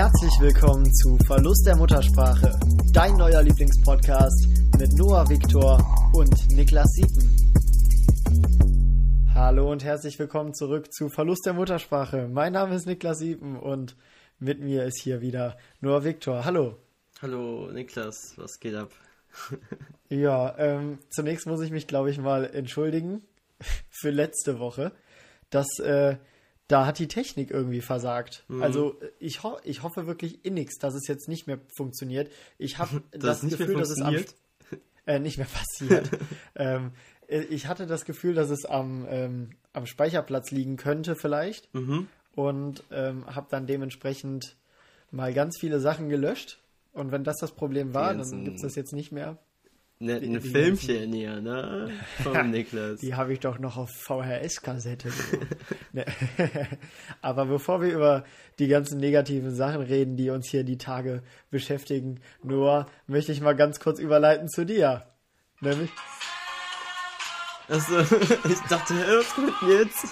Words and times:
Herzlich 0.00 0.32
willkommen 0.40 0.90
zu 0.94 1.18
Verlust 1.26 1.66
der 1.66 1.76
Muttersprache, 1.76 2.58
dein 2.94 3.18
neuer 3.18 3.42
Lieblingspodcast 3.42 4.48
mit 4.78 4.94
Noah 4.94 5.28
Viktor 5.28 5.78
und 6.14 6.50
Niklas 6.52 6.88
Siepen. 6.92 7.36
Hallo 9.34 9.70
und 9.70 9.84
herzlich 9.84 10.18
willkommen 10.18 10.54
zurück 10.54 10.90
zu 10.90 11.10
Verlust 11.10 11.44
der 11.44 11.52
Muttersprache. 11.52 12.28
Mein 12.28 12.54
Name 12.54 12.76
ist 12.76 12.86
Niklas 12.86 13.18
Siepen 13.18 13.58
und 13.58 13.94
mit 14.38 14.60
mir 14.60 14.84
ist 14.86 15.02
hier 15.02 15.20
wieder 15.20 15.58
Noah 15.82 16.02
Viktor. 16.02 16.46
Hallo. 16.46 16.78
Hallo 17.20 17.70
Niklas, 17.70 18.32
was 18.38 18.58
geht 18.58 18.76
ab? 18.76 18.92
ja, 20.08 20.56
ähm, 20.56 20.98
zunächst 21.10 21.46
muss 21.46 21.60
ich 21.60 21.72
mich, 21.72 21.86
glaube 21.86 22.10
ich, 22.10 22.16
mal 22.16 22.46
entschuldigen 22.46 23.20
für 23.90 24.08
letzte 24.08 24.58
Woche, 24.60 24.92
dass 25.50 25.78
äh, 25.78 26.16
da 26.70 26.86
hat 26.86 26.98
die 26.98 27.08
Technik 27.08 27.50
irgendwie 27.50 27.80
versagt. 27.80 28.44
Mhm. 28.48 28.62
Also 28.62 28.96
ich, 29.18 29.42
ho 29.42 29.58
ich 29.64 29.82
hoffe 29.82 30.06
wirklich 30.06 30.44
innigst, 30.44 30.82
dass 30.82 30.94
es 30.94 31.08
jetzt 31.08 31.28
nicht 31.28 31.46
mehr 31.46 31.58
funktioniert. 31.74 32.30
Ich 32.58 32.78
habe 32.78 33.02
das, 33.10 33.40
das 33.40 33.50
Gefühl, 33.50 33.74
dass 33.74 33.90
es 33.90 34.00
am, 34.00 34.16
äh, 35.06 35.18
nicht 35.18 35.38
mehr 35.38 35.48
passiert. 35.48 36.10
ähm, 36.54 36.92
äh, 37.26 37.40
ich 37.42 37.66
hatte 37.66 37.86
das 37.86 38.04
Gefühl, 38.04 38.34
dass 38.34 38.50
es 38.50 38.64
am, 38.64 39.04
ähm, 39.08 39.50
am 39.72 39.86
Speicherplatz 39.86 40.52
liegen 40.52 40.76
könnte 40.76 41.16
vielleicht 41.16 41.74
mhm. 41.74 42.06
und 42.36 42.84
ähm, 42.92 43.26
habe 43.26 43.48
dann 43.50 43.66
dementsprechend 43.66 44.56
mal 45.10 45.34
ganz 45.34 45.58
viele 45.58 45.80
Sachen 45.80 46.08
gelöscht. 46.08 46.60
Und 46.92 47.10
wenn 47.10 47.24
das 47.24 47.38
das 47.38 47.52
Problem 47.52 47.94
war, 47.94 48.14
dann 48.14 48.44
gibt 48.44 48.56
es 48.56 48.62
das 48.62 48.74
jetzt 48.74 48.92
nicht 48.92 49.12
mehr. 49.12 49.38
Ne, 50.02 50.16
eine 50.16 50.40
Filmchen 50.40 51.12
hier, 51.12 51.42
ne? 51.42 51.90
Vom 52.22 52.50
Niklas. 52.50 53.00
Die 53.00 53.14
habe 53.14 53.34
ich 53.34 53.40
doch 53.40 53.58
noch 53.58 53.76
auf 53.76 53.90
VHS-Kassette. 53.90 55.10
Ne. 55.92 56.06
Aber 57.20 57.46
bevor 57.46 57.82
wir 57.82 57.92
über 57.92 58.24
die 58.60 58.68
ganzen 58.68 58.98
negativen 58.98 59.54
Sachen 59.54 59.82
reden, 59.82 60.16
die 60.16 60.30
uns 60.30 60.48
hier 60.48 60.62
die 60.62 60.78
Tage 60.78 61.22
beschäftigen, 61.50 62.20
nur 62.42 62.86
möchte 63.08 63.32
ich 63.32 63.40
mal 63.40 63.56
ganz 63.56 63.80
kurz 63.80 63.98
überleiten 63.98 64.48
zu 64.48 64.64
dir. 64.64 65.02
Nämlich. 65.60 65.90
Also, 67.68 68.00
ich 68.00 68.60
dachte, 68.68 68.94
was 68.94 69.34
kommt 69.34 69.52
jetzt? 69.68 70.06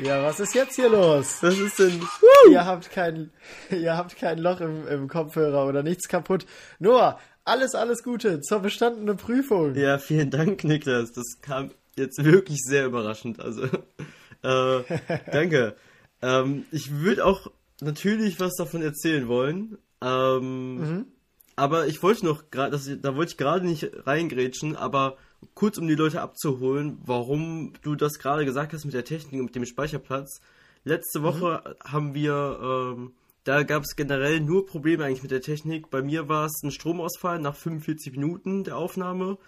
ja, 0.00 0.22
was 0.24 0.40
ist 0.40 0.54
jetzt 0.54 0.74
hier 0.74 0.88
los? 0.88 1.38
Was 1.40 1.56
ist 1.56 1.78
denn? 1.78 2.02
Ihr 2.50 2.64
habt 2.64 2.90
kein, 2.90 3.30
ihr 3.70 3.96
habt 3.96 4.16
kein 4.16 4.38
Loch 4.38 4.60
im, 4.60 4.86
im 4.88 5.08
Kopfhörer 5.08 5.66
oder 5.66 5.82
nichts 5.82 6.08
kaputt. 6.08 6.46
Noah, 6.80 7.18
alles, 7.46 7.74
alles 7.74 8.02
Gute 8.02 8.40
zur 8.40 8.60
bestandenen 8.60 9.16
Prüfung. 9.16 9.74
Ja, 9.74 9.98
vielen 9.98 10.30
Dank, 10.30 10.64
Niklas. 10.64 11.12
Das 11.12 11.40
kam 11.40 11.70
jetzt 11.96 12.22
wirklich 12.22 12.58
sehr 12.62 12.86
überraschend. 12.86 13.40
Also, 13.40 13.64
äh, 14.42 14.82
danke. 15.32 15.76
ähm, 16.22 16.64
ich 16.72 16.90
würde 16.90 17.24
auch 17.24 17.50
natürlich 17.80 18.40
was 18.40 18.56
davon 18.56 18.82
erzählen 18.82 19.28
wollen. 19.28 19.78
Ähm, 20.02 20.74
mhm. 20.76 21.06
Aber 21.54 21.86
ich 21.86 22.02
wollte 22.02 22.26
noch 22.26 22.50
gerade, 22.50 22.78
da 22.98 23.16
wollte 23.16 23.30
ich 23.30 23.38
gerade 23.38 23.64
nicht 23.64 23.90
reingrätschen, 24.06 24.76
aber 24.76 25.16
kurz 25.54 25.78
um 25.78 25.86
die 25.86 25.94
Leute 25.94 26.20
abzuholen, 26.20 26.98
warum 27.04 27.72
du 27.82 27.94
das 27.94 28.18
gerade 28.18 28.44
gesagt 28.44 28.72
hast 28.72 28.84
mit 28.84 28.92
der 28.92 29.04
Technik 29.04 29.40
und 29.40 29.46
mit 29.46 29.54
dem 29.54 29.64
Speicherplatz. 29.64 30.40
Letzte 30.84 31.22
Woche 31.22 31.62
mhm. 31.64 31.92
haben 31.92 32.14
wir 32.14 32.58
ähm, 32.60 33.12
da 33.46 33.62
gab 33.62 33.84
es 33.84 33.94
generell 33.94 34.40
nur 34.40 34.66
Probleme 34.66 35.04
eigentlich 35.04 35.22
mit 35.22 35.30
der 35.30 35.40
Technik. 35.40 35.88
Bei 35.88 36.02
mir 36.02 36.28
war 36.28 36.46
es 36.46 36.64
ein 36.64 36.72
Stromausfall 36.72 37.38
nach 37.38 37.54
45 37.54 38.10
Minuten 38.10 38.64
der 38.64 38.76
Aufnahme. 38.76 39.38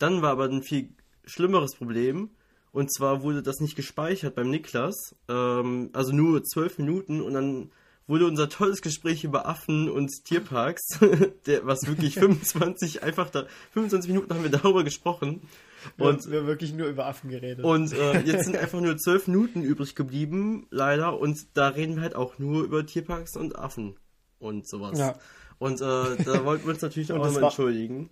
Dann 0.00 0.22
war 0.22 0.32
aber 0.32 0.46
ein 0.46 0.64
viel 0.64 0.88
schlimmeres 1.24 1.76
Problem. 1.76 2.30
Und 2.72 2.92
zwar 2.92 3.22
wurde 3.22 3.44
das 3.44 3.60
nicht 3.60 3.76
gespeichert 3.76 4.34
beim 4.34 4.50
Niklas. 4.50 5.14
Ähm, 5.28 5.90
also 5.92 6.12
nur 6.12 6.42
12 6.42 6.78
Minuten 6.78 7.22
und 7.22 7.34
dann 7.34 7.70
wurde 8.08 8.26
unser 8.26 8.48
tolles 8.48 8.82
Gespräch 8.82 9.22
über 9.22 9.46
Affen 9.46 9.88
und 9.88 10.10
Tierparks, 10.24 10.98
der, 11.46 11.64
was 11.64 11.86
wirklich 11.86 12.14
25, 12.18 13.04
einfach 13.04 13.30
da, 13.30 13.46
25 13.70 14.10
Minuten 14.10 14.34
haben 14.34 14.42
wir 14.42 14.50
darüber 14.50 14.82
gesprochen. 14.82 15.42
Und 15.98 16.30
wir 16.30 16.40
haben 16.40 16.46
wirklich 16.46 16.72
nur 16.72 16.86
über 16.88 17.06
Affen 17.06 17.30
geredet. 17.30 17.64
Und 17.64 17.92
äh, 17.92 18.20
jetzt 18.24 18.44
sind 18.44 18.56
einfach 18.56 18.80
nur 18.80 18.96
zwölf 18.96 19.26
Minuten 19.26 19.62
übrig 19.62 19.94
geblieben, 19.94 20.66
leider. 20.70 21.18
Und 21.18 21.38
da 21.54 21.68
reden 21.68 21.96
wir 21.96 22.02
halt 22.02 22.16
auch 22.16 22.38
nur 22.38 22.64
über 22.64 22.84
Tierparks 22.84 23.36
und 23.36 23.58
Affen 23.58 23.96
und 24.38 24.68
sowas. 24.68 24.98
Ja. 24.98 25.14
Und 25.58 25.80
äh, 25.80 25.84
da 26.24 26.44
wollten 26.44 26.64
wir 26.64 26.72
uns 26.72 26.82
natürlich 26.82 27.12
auch 27.12 27.18
nochmal 27.18 27.44
entschuldigen. 27.44 28.10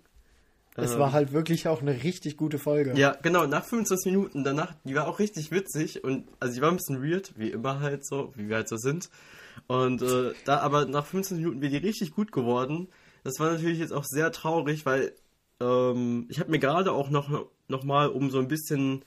Es 0.75 0.93
ähm, 0.93 0.99
war 0.99 1.11
halt 1.11 1.33
wirklich 1.33 1.67
auch 1.67 1.81
eine 1.81 2.03
richtig 2.03 2.37
gute 2.37 2.57
Folge. 2.57 2.93
Ja, 2.95 3.15
genau, 3.21 3.45
nach 3.45 3.63
25 3.63 4.11
Minuten 4.11 4.43
danach, 4.43 4.73
die 4.83 4.95
war 4.95 5.07
auch 5.07 5.19
richtig 5.19 5.51
witzig 5.51 6.03
und 6.03 6.27
also 6.39 6.55
die 6.55 6.61
war 6.61 6.69
ein 6.69 6.77
bisschen 6.77 7.03
weird, 7.03 7.33
wie 7.37 7.51
immer 7.51 7.79
halt 7.79 8.05
so, 8.05 8.33
wie 8.35 8.49
wir 8.49 8.55
halt 8.55 8.69
so 8.69 8.77
sind. 8.77 9.09
Und 9.67 10.01
äh, 10.01 10.33
da 10.45 10.59
aber 10.59 10.85
nach 10.85 11.05
15 11.05 11.37
Minuten 11.37 11.61
wäre 11.61 11.71
die 11.71 11.77
richtig 11.77 12.13
gut 12.13 12.31
geworden. 12.31 12.87
Das 13.23 13.39
war 13.39 13.51
natürlich 13.51 13.79
jetzt 13.79 13.93
auch 13.93 14.03
sehr 14.03 14.31
traurig, 14.31 14.85
weil 14.85 15.13
ähm, 15.59 16.27
ich 16.29 16.39
habe 16.39 16.51
mir 16.51 16.59
gerade 16.59 16.91
auch 16.91 17.09
noch, 17.09 17.47
noch 17.67 17.83
mal, 17.83 18.07
um 18.09 18.29
so 18.29 18.39
ein 18.39 18.47
bisschen 18.47 19.03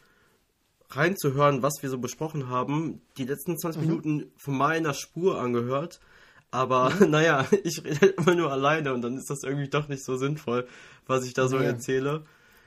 reinzuhören, 0.91 1.63
was 1.63 1.83
wir 1.83 1.91
so 1.91 1.99
besprochen 1.99 2.49
haben, 2.49 3.01
die 3.19 3.25
letzten 3.25 3.59
20 3.59 3.83
mhm. 3.83 3.89
Minuten 3.89 4.33
von 4.37 4.57
meiner 4.57 4.95
Spur 4.95 5.41
angehört. 5.41 6.01
Aber 6.51 6.91
mhm. 6.91 7.11
naja, 7.11 7.47
ich 7.65 7.85
rede 7.85 8.01
halt 8.01 8.19
immer 8.19 8.35
nur 8.35 8.53
alleine 8.53 8.95
und 8.95 9.03
dann 9.03 9.17
ist 9.17 9.31
das 9.31 9.43
irgendwie 9.43 9.69
doch 9.69 9.89
nicht 9.89 10.05
so 10.05 10.17
sinnvoll, 10.17 10.67
was 11.07 11.25
ich 11.25 11.35
da 11.35 11.49
so 11.49 11.57
ja. 11.57 11.65
erzähle. 11.65 12.25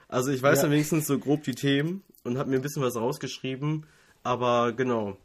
Also 0.08 0.32
ich 0.32 0.42
weiß 0.42 0.64
ja. 0.64 0.72
wenigstens 0.72 1.08
so 1.08 1.20
grob 1.20 1.44
die 1.44 1.56
Themen 1.56 2.04
und 2.24 2.38
habe 2.38 2.50
mir 2.50 2.58
ein 2.58 2.62
bisschen 2.62 2.82
was 2.82 2.96
rausgeschrieben. 2.96 3.86
Aber 4.24 4.74
genau, 4.74 5.18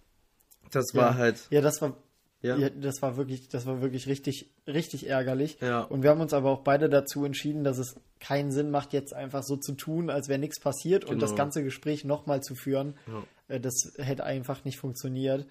das 0.71 0.93
ja. 0.93 1.03
war 1.03 1.15
halt. 1.17 1.49
Ja, 1.51 1.61
das 1.61 1.83
war 1.83 1.97
ja. 2.44 2.56
ja. 2.56 2.69
das 2.69 3.00
war 3.00 3.16
wirklich, 3.16 3.49
das 3.49 3.66
war 3.66 3.81
wirklich 3.81 4.06
richtig, 4.06 4.50
richtig 4.66 5.09
ärgerlich. 5.09 5.59
Ja. 5.60 5.81
Und 5.81 6.03
wir 6.03 6.10
haben 6.10 6.21
uns 6.21 6.34
aber 6.34 6.50
auch 6.50 6.60
beide 6.60 6.88
dazu 6.88 7.25
entschieden, 7.25 7.65
dass 7.65 7.78
es 7.78 7.97
keinen 8.21 8.53
Sinn 8.53 8.71
macht, 8.71 8.93
jetzt 8.93 9.15
einfach 9.15 9.43
so 9.43 9.56
zu 9.56 9.72
tun, 9.72 10.10
als 10.10 10.28
wäre 10.28 10.38
nichts 10.38 10.60
passiert 10.60 11.03
genau. 11.05 11.15
und 11.15 11.22
das 11.22 11.31
genau. 11.31 11.43
ganze 11.43 11.65
Gespräch 11.65 12.05
nochmal 12.05 12.43
zu 12.43 12.55
führen. 12.55 12.94
Ja. 13.06 13.55
Äh, 13.56 13.60
das 13.60 13.93
hätte 13.97 14.25
einfach 14.25 14.65
nicht 14.65 14.78
funktioniert. 14.78 15.47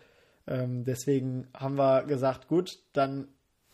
Ähm, 0.45 0.83
deswegen 0.83 1.47
haben 1.53 1.75
wir 1.75 2.03
gesagt, 2.03 2.47
gut, 2.47 2.79
dann 2.93 3.27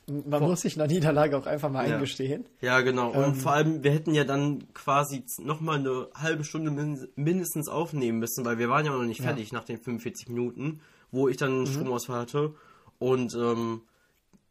man 0.09 0.39
Boah. 0.39 0.49
muss 0.49 0.61
sich 0.61 0.75
einer 0.75 0.87
Niederlage 0.87 1.37
auch 1.37 1.45
einfach 1.45 1.69
mal 1.69 1.87
ja. 1.87 1.95
eingestehen. 1.95 2.45
Ja, 2.61 2.81
genau. 2.81 3.11
Und 3.11 3.23
ähm, 3.23 3.35
vor 3.35 3.51
allem, 3.51 3.83
wir 3.83 3.91
hätten 3.91 4.15
ja 4.15 4.23
dann 4.23 4.73
quasi 4.73 5.23
nochmal 5.37 5.77
eine 5.77 6.07
halbe 6.15 6.43
Stunde 6.43 6.71
mindestens 7.15 7.69
aufnehmen 7.69 8.17
müssen, 8.17 8.43
weil 8.43 8.57
wir 8.57 8.69
waren 8.69 8.85
ja 8.85 8.91
noch 8.91 9.03
nicht 9.03 9.21
fertig 9.21 9.51
nach 9.51 9.65
den 9.65 9.77
45 9.77 10.29
Minuten, 10.29 10.81
wo 11.11 11.27
ich 11.27 11.37
dann 11.37 11.51
einen 11.51 11.59
mhm. 11.61 11.67
Stromausfall 11.67 12.21
hatte. 12.21 12.55
Und 12.99 13.33
ähm, 13.35 13.81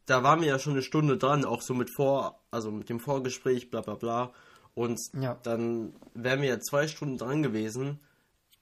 da 0.05 0.23
waren 0.23 0.41
wir 0.41 0.47
ja 0.47 0.59
schon 0.59 0.73
eine 0.73 0.81
Stunde 0.81 1.17
dran, 1.17 1.45
auch 1.45 1.61
so 1.61 1.73
mit 1.73 1.89
Vor, 1.95 2.39
also 2.51 2.71
mit 2.71 2.89
dem 2.89 2.99
Vorgespräch, 2.99 3.69
bla 3.69 3.81
bla 3.81 3.95
bla. 3.95 4.33
Und 4.73 4.99
ja. 5.19 5.39
dann 5.43 5.93
wären 6.13 6.41
wir 6.41 6.49
ja 6.49 6.59
zwei 6.59 6.87
Stunden 6.87 7.17
dran 7.17 7.43
gewesen. 7.43 7.99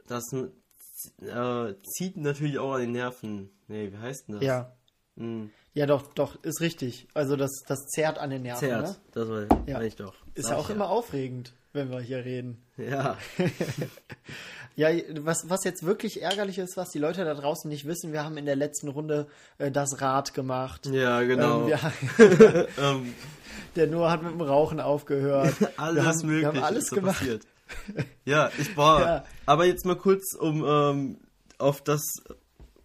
Das 0.08 0.24
äh, 0.34 1.74
zieht 1.84 2.18
natürlich 2.18 2.59
auch 2.59 2.74
an 2.74 2.81
den 2.81 2.92
Nerven. 2.92 3.50
Nee, 3.68 3.92
wie 3.92 3.98
heißt 3.98 4.28
denn 4.28 4.36
das? 4.36 4.44
Ja. 4.44 4.74
Hm. 5.16 5.52
Ja, 5.74 5.86
doch, 5.86 6.14
doch, 6.14 6.44
ist 6.44 6.59
richtig. 6.59 7.08
Also 7.14 7.36
das, 7.36 7.52
das 7.68 7.86
zerrt 7.88 8.18
an 8.18 8.30
den 8.31 8.42
Nerven. 8.44 8.59
Zerrt, 8.59 8.88
ne? 8.88 8.96
das 9.12 9.30
war 9.30 9.68
ja. 9.68 9.81
ich 9.81 9.96
doch. 9.96 10.16
Ist 10.34 10.50
ja 10.50 10.58
auch 10.58 10.69
immer 10.69 10.90
aufregend, 10.90 11.54
wenn 11.74 11.92
wir 11.92 12.00
hier 12.00 12.25
reden. 12.25 12.64
Ja. 12.78 13.18
Ja, 14.78 14.90
was, 15.22 15.50
was 15.50 15.64
jetzt 15.64 15.84
wirklich 15.88 16.22
ärgerlich 16.22 16.60
ist, 16.60 16.78
was 16.78 16.92
die 16.92 17.00
Leute 17.00 17.26
da 17.26 17.34
draußen 17.34 17.68
nicht 17.68 17.88
wissen, 17.88 18.14
wir 18.14 18.24
haben 18.24 18.38
in 18.38 18.46
der 18.46 18.56
letzten 18.56 18.90
Runde 18.90 19.26
äh, 19.58 19.72
das 19.72 20.02
Rad 20.02 20.36
gemacht. 20.36 20.86
Ja, 20.86 21.24
genau. 21.24 21.68
Ähm, 21.68 21.68
wir, 21.68 23.06
der 23.76 23.88
Noah 23.88 24.12
hat 24.12 24.22
mit 24.22 24.34
dem 24.34 24.42
Rauchen 24.42 24.80
aufgehört. 24.80 25.56
alles 25.78 25.96
wir 25.96 26.06
haben, 26.06 26.28
mögliche 26.28 26.54
wir 26.54 26.62
haben 26.62 26.64
alles 26.64 26.90
gemacht. 26.92 27.20
Passiert. 27.20 27.44
Ja, 28.24 28.50
ich 28.58 28.78
war. 28.78 29.02
Ja. 29.02 29.26
Aber 29.46 29.66
jetzt 29.66 29.86
mal 29.86 29.98
kurz, 29.98 30.34
um 30.36 30.64
ähm, 30.66 31.18
auf 31.58 31.82
das 31.82 32.02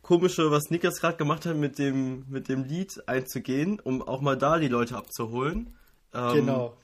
komische, 0.01 0.51
was 0.51 0.71
Nikas 0.71 0.99
gerade 0.99 1.19
gemacht 1.19 1.47
hat, 1.47 1.57
mit 1.57 1.79
dem, 1.79 2.25
mit 2.29 2.49
dem 2.49 2.65
Lied 2.65 3.07
einzugehen, 3.07 3.79
um 3.79 4.03
auch 4.03 4.23
mal 4.23 4.37
da 4.37 4.59
die 4.59 4.69
Leute 4.69 4.97
abzuholen. 4.97 5.77
Ähm, 6.15 6.35
genau. 6.35 6.77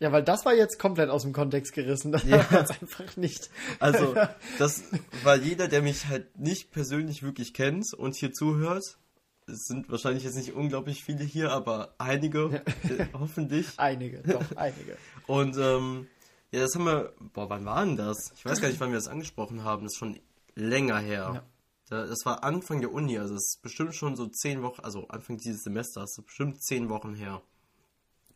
Ja, 0.00 0.12
weil 0.12 0.22
das 0.22 0.44
war 0.44 0.54
jetzt 0.54 0.78
komplett 0.78 1.08
aus 1.08 1.22
dem 1.22 1.32
Kontext 1.32 1.72
gerissen. 1.72 2.12
Das 2.12 2.24
ja. 2.24 2.38
war 2.50 2.60
jetzt 2.60 2.82
einfach 2.82 3.16
nicht. 3.16 3.50
Also, 3.78 4.14
das 4.58 4.84
war 5.22 5.36
jeder, 5.36 5.68
der 5.68 5.82
mich 5.82 6.08
halt 6.08 6.38
nicht 6.38 6.72
persönlich 6.72 7.22
wirklich 7.22 7.54
kennt 7.54 7.94
und 7.94 8.14
hier 8.16 8.32
zuhört. 8.32 8.98
Es 9.46 9.66
sind 9.66 9.90
wahrscheinlich 9.90 10.24
jetzt 10.24 10.36
nicht 10.36 10.54
unglaublich 10.54 11.04
viele 11.04 11.22
hier, 11.22 11.52
aber 11.52 11.94
einige, 11.98 12.62
äh, 12.84 13.06
hoffentlich. 13.12 13.68
Einige, 13.76 14.22
doch, 14.22 14.56
einige. 14.56 14.96
Und 15.26 15.56
ähm, 15.58 16.06
ja, 16.50 16.60
das 16.60 16.74
haben 16.74 16.86
wir. 16.86 17.12
Boah, 17.34 17.50
wann 17.50 17.64
war 17.64 17.84
denn 17.84 17.96
das? 17.96 18.32
Ich 18.36 18.44
weiß 18.44 18.60
gar 18.60 18.68
nicht, 18.68 18.80
wann 18.80 18.90
wir 18.90 18.98
das 18.98 19.08
angesprochen 19.08 19.64
haben. 19.64 19.84
Das 19.84 19.92
ist 19.92 19.98
schon 19.98 20.18
länger 20.54 20.98
her. 20.98 21.32
Ja. 21.34 21.44
Das 21.90 22.24
war 22.24 22.42
Anfang 22.42 22.80
der 22.80 22.92
Uni, 22.92 23.18
also 23.18 23.34
es 23.34 23.56
ist 23.56 23.62
bestimmt 23.62 23.94
schon 23.94 24.16
so 24.16 24.26
zehn 24.26 24.62
Wochen, 24.62 24.80
also 24.80 25.06
Anfang 25.08 25.36
dieses 25.36 25.64
Semesters, 25.64 26.18
bestimmt 26.24 26.62
zehn 26.62 26.88
Wochen 26.88 27.14
her. 27.14 27.42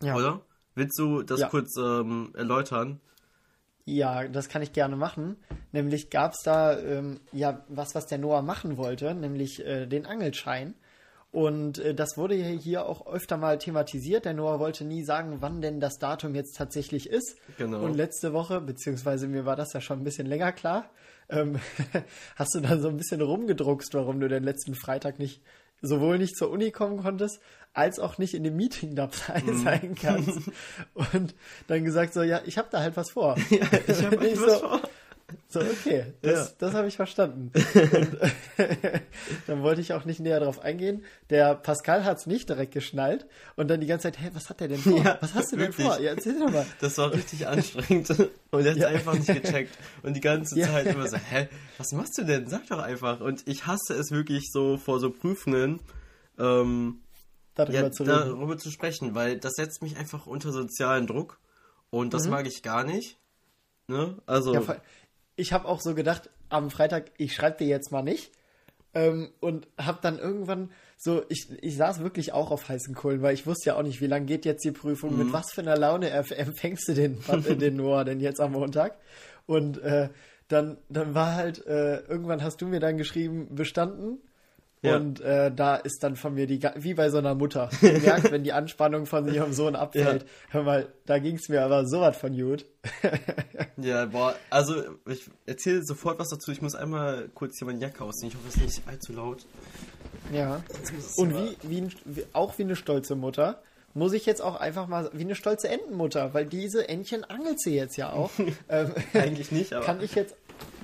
Ja. 0.01 0.15
Oder? 0.15 0.41
Willst 0.79 0.97
du 0.97 1.23
das 1.23 1.41
ja. 1.41 1.49
kurz 1.49 1.75
ähm, 1.77 2.31
erläutern? 2.37 3.01
Ja, 3.83 4.27
das 4.29 4.47
kann 4.47 4.61
ich 4.61 4.71
gerne 4.71 4.95
machen. 4.95 5.35
Nämlich 5.73 6.09
gab 6.09 6.31
es 6.31 6.39
da 6.43 6.79
ähm, 6.79 7.19
ja 7.33 7.65
was, 7.67 7.95
was 7.95 8.05
der 8.05 8.17
Noah 8.17 8.41
machen 8.41 8.77
wollte, 8.77 9.13
nämlich 9.13 9.65
äh, 9.65 9.87
den 9.87 10.05
Angelschein. 10.05 10.75
Und 11.31 11.79
äh, 11.79 11.93
das 11.93 12.17
wurde 12.17 12.35
ja 12.35 12.45
hier 12.45 12.85
auch 12.85 13.07
öfter 13.07 13.35
mal 13.35 13.57
thematisiert. 13.57 14.23
Der 14.23 14.33
Noah 14.33 14.59
wollte 14.59 14.85
nie 14.85 15.03
sagen, 15.03 15.39
wann 15.41 15.61
denn 15.61 15.81
das 15.81 15.97
Datum 15.99 16.33
jetzt 16.33 16.55
tatsächlich 16.55 17.09
ist. 17.09 17.35
Genau. 17.57 17.81
Und 17.81 17.95
letzte 17.95 18.31
Woche, 18.31 18.61
beziehungsweise 18.61 19.27
mir 19.27 19.45
war 19.45 19.57
das 19.57 19.73
ja 19.73 19.81
schon 19.81 19.99
ein 19.99 20.05
bisschen 20.05 20.27
länger 20.27 20.53
klar, 20.53 20.89
ähm, 21.27 21.59
hast 22.37 22.55
du 22.55 22.61
dann 22.61 22.81
so 22.81 22.87
ein 22.87 22.95
bisschen 22.95 23.21
rumgedruckst, 23.21 23.93
warum 23.95 24.21
du 24.21 24.29
den 24.29 24.43
letzten 24.43 24.75
Freitag 24.75 25.19
nicht 25.19 25.41
sowohl 25.81 26.17
nicht 26.17 26.35
zur 26.37 26.49
Uni 26.49 26.71
kommen 26.71 26.97
konntest, 27.01 27.39
als 27.73 27.99
auch 27.99 28.17
nicht 28.17 28.33
in 28.33 28.43
dem 28.43 28.55
Meeting 28.55 28.95
dabei 28.95 29.41
Mhm. 29.45 29.63
sein 29.63 29.95
kannst. 30.01 30.39
Und 31.13 31.35
dann 31.67 31.83
gesagt 31.85 32.13
so, 32.13 32.23
ja, 32.23 32.41
ich 32.45 32.57
habe 32.57 32.67
da 32.71 32.79
halt 32.81 32.97
was 32.97 33.11
vor. 33.11 33.35
Ja, 33.49 33.67
ich 33.87 34.03
habe 34.03 34.27
etwas 34.27 34.39
so, 34.59 34.67
vor. 34.67 34.81
So, 35.51 35.59
okay, 35.61 36.13
das, 36.21 36.49
Ja. 36.49 36.55
das 36.59 36.73
habe 36.75 36.87
ich 36.87 36.95
verstanden. 36.95 37.51
Und, 37.75 38.17
dann 39.47 39.63
wollte 39.63 39.81
ich 39.81 39.93
auch 39.93 40.05
nicht 40.05 40.19
näher 40.19 40.39
drauf 40.39 40.59
eingehen. 40.61 41.03
Der 41.29 41.55
Pascal 41.55 42.03
hat 42.05 42.17
es 42.19 42.25
nicht 42.27 42.49
direkt 42.49 42.73
geschnallt 42.73 43.25
und 43.55 43.67
dann 43.69 43.79
die 43.81 43.87
ganze 43.87 44.03
Zeit, 44.03 44.19
hä, 44.21 44.29
was 44.33 44.49
hat 44.49 44.59
der 44.59 44.67
denn 44.67 44.79
vor? 44.79 45.03
Ja, 45.03 45.17
was 45.21 45.33
hast 45.33 45.51
du 45.51 45.57
wirklich. 45.57 45.77
denn 45.77 45.85
vor? 45.87 45.99
Ja, 45.99 46.11
erzähl 46.11 46.39
doch 46.39 46.51
mal. 46.51 46.65
Das 46.81 46.97
war 46.97 47.11
richtig 47.13 47.47
anstrengend. 47.47 48.09
Und 48.51 48.65
er 48.65 48.71
hat 48.71 48.77
Ja. 48.77 48.87
einfach 48.89 49.13
nicht 49.13 49.27
gecheckt. 49.27 49.75
Und 50.03 50.13
die 50.15 50.21
ganze. 50.21 50.59
Zeit 50.59 50.85
immer 50.87 51.07
so, 51.07 51.17
hä, 51.17 51.47
was 51.77 51.91
machst 51.93 52.17
du 52.17 52.23
denn? 52.23 52.47
Sag 52.47 52.67
doch 52.67 52.79
einfach. 52.79 53.19
Und 53.21 53.47
ich 53.47 53.65
hasse 53.65 53.93
es 53.93 54.11
wirklich 54.11 54.51
so 54.51 54.77
vor 54.77 54.99
so 54.99 55.09
Prüfungen, 55.09 55.79
ähm, 56.37 57.01
Darüber 57.55 57.91
zu 57.91 58.03
darüber 58.05 58.57
zu 58.57 58.71
sprechen, 58.71 59.15
weil 59.15 59.37
das 59.37 59.53
setzt 59.55 59.81
mich 59.81 59.97
einfach 59.97 60.27
unter 60.27 60.51
sozialen 60.51 61.07
Druck. 61.07 61.39
Und 61.89 62.13
das 62.13 62.27
mag 62.27 62.47
ich 62.47 62.61
gar 62.63 62.83
nicht. 62.85 63.17
Ne? 63.87 64.17
Also, 64.27 64.53
Mhm. 64.53 64.61
Ja. 64.67 64.75
Ich 65.39 65.53
habe 65.53 65.67
auch 65.67 65.81
so 65.81 65.95
gedacht, 65.95 66.29
am 66.49 66.69
Freitag, 66.69 67.11
ich 67.17 67.33
schreibe 67.33 67.57
dir 67.57 67.67
jetzt 67.67 67.91
mal 67.91 68.01
nicht. 68.03 68.31
Ähm, 68.93 69.29
und 69.39 69.67
habe 69.79 69.99
dann 70.01 70.17
irgendwann 70.17 70.71
so, 70.97 71.23
ich, 71.29 71.47
ich 71.61 71.77
saß 71.77 71.99
wirklich 72.01 72.33
auch 72.33 72.49
auf 72.49 72.67
heißen 72.67 72.95
Kohlen, 72.95 73.21
weil 73.21 73.35
ich 73.35 73.45
wusste 73.45 73.69
ja 73.69 73.75
auch 73.75 73.83
nicht, 73.83 74.01
wie 74.01 74.07
lange 74.07 74.25
geht 74.25 74.45
jetzt 74.45 74.63
die 74.65 74.71
Prüfung, 74.71 75.11
Mhm. 75.13 75.17
mit 75.25 75.33
was 75.33 75.51
für 75.53 75.61
einer 75.61 75.77
Laune 75.77 76.09
empfängst 76.09 76.87
du 76.87 76.93
den, 76.93 77.19
den 77.59 77.75
Noah 77.75 78.03
denn 78.03 78.19
jetzt 78.19 78.41
am 78.41 78.53
Montag? 78.53 78.97
Und 79.45 79.79
äh, 79.83 80.09
dann, 80.47 80.77
dann 80.89 81.13
war 81.13 81.35
halt, 81.35 81.65
äh, 81.67 81.99
irgendwann 82.07 82.43
hast 82.43 82.61
du 82.61 82.65
mir 82.67 82.79
dann 82.79 82.97
geschrieben, 82.97 83.53
bestanden. 83.55 84.17
Ja. 84.81 84.95
Und 84.95 85.19
äh, 85.19 85.51
da 85.53 85.75
ist 85.75 86.03
dann 86.03 86.15
von 86.15 86.35
mir 86.35 86.47
die, 86.47 86.61
wie 86.75 86.93
bei 86.93 87.09
so 87.09 87.17
einer 87.17 87.35
Mutter, 87.35 87.69
die 87.81 87.99
merkt, 87.99 88.31
wenn 88.31 88.43
die 88.43 88.53
Anspannung 88.53 89.05
von 89.05 89.27
ihrem 89.33 89.51
Sohn 89.51 89.75
abfällt. 89.75 90.25
Hör 90.49 90.63
mal, 90.63 90.87
da 91.05 91.19
ging 91.19 91.35
es 91.35 91.49
mir 91.49 91.63
aber 91.63 91.85
sowas 91.85 92.15
von 92.15 92.35
gut. 92.35 92.65
ja, 93.77 94.05
boah, 94.05 94.35
also 94.49 94.75
ich 95.05 95.29
erzähle 95.45 95.83
sofort 95.83 96.17
was 96.17 96.29
dazu. 96.29 96.51
Ich 96.51 96.61
muss 96.61 96.75
einmal 96.75 97.29
kurz 97.33 97.57
hier 97.57 97.67
meine 97.67 97.79
Jacke 97.79 98.03
ausziehen. 98.03 98.29
Ich 98.31 98.37
hoffe, 98.37 98.47
es 98.47 98.55
ist 98.55 98.61
nicht 98.61 98.87
allzu 98.87 99.13
laut. 99.13 99.45
Ja. 100.31 100.63
Und 101.17 101.35
wie, 101.35 101.57
wie, 101.63 101.89
wie, 102.05 102.23
auch 102.31 102.57
wie 102.57 102.63
eine 102.63 102.75
stolze 102.77 103.15
Mutter, 103.15 103.61
muss 103.93 104.13
ich 104.13 104.25
jetzt 104.25 104.41
auch 104.41 104.55
einfach 104.55 104.87
mal, 104.87 105.09
wie 105.13 105.23
eine 105.23 105.35
stolze 105.35 105.67
Entenmutter, 105.69 106.33
weil 106.33 106.45
diese 106.45 106.87
Entchen 106.87 107.23
angelt 107.23 107.59
sie 107.59 107.75
jetzt 107.75 107.97
ja 107.97 108.13
auch. 108.13 108.31
ähm, 108.69 108.93
Eigentlich 109.13 109.51
nicht, 109.51 109.73
aber 109.73 109.85
kann 109.85 110.01
ich 110.01 110.15
jetzt, 110.15 110.35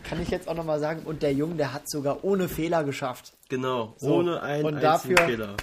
kann 0.07 0.21
ich 0.21 0.29
jetzt 0.29 0.47
auch 0.47 0.55
nochmal 0.55 0.79
sagen, 0.79 1.01
und 1.05 1.21
der 1.23 1.33
Junge, 1.33 1.55
der 1.55 1.73
hat 1.73 1.89
sogar 1.89 2.23
ohne 2.23 2.47
Fehler 2.47 2.83
geschafft. 2.83 3.33
genau, 3.49 3.93
So, 3.97 4.15
ohne 4.15 4.41
einen 4.41 4.65
und 4.65 4.81
dafür- 4.81 5.17
Fehler. 5.17 5.55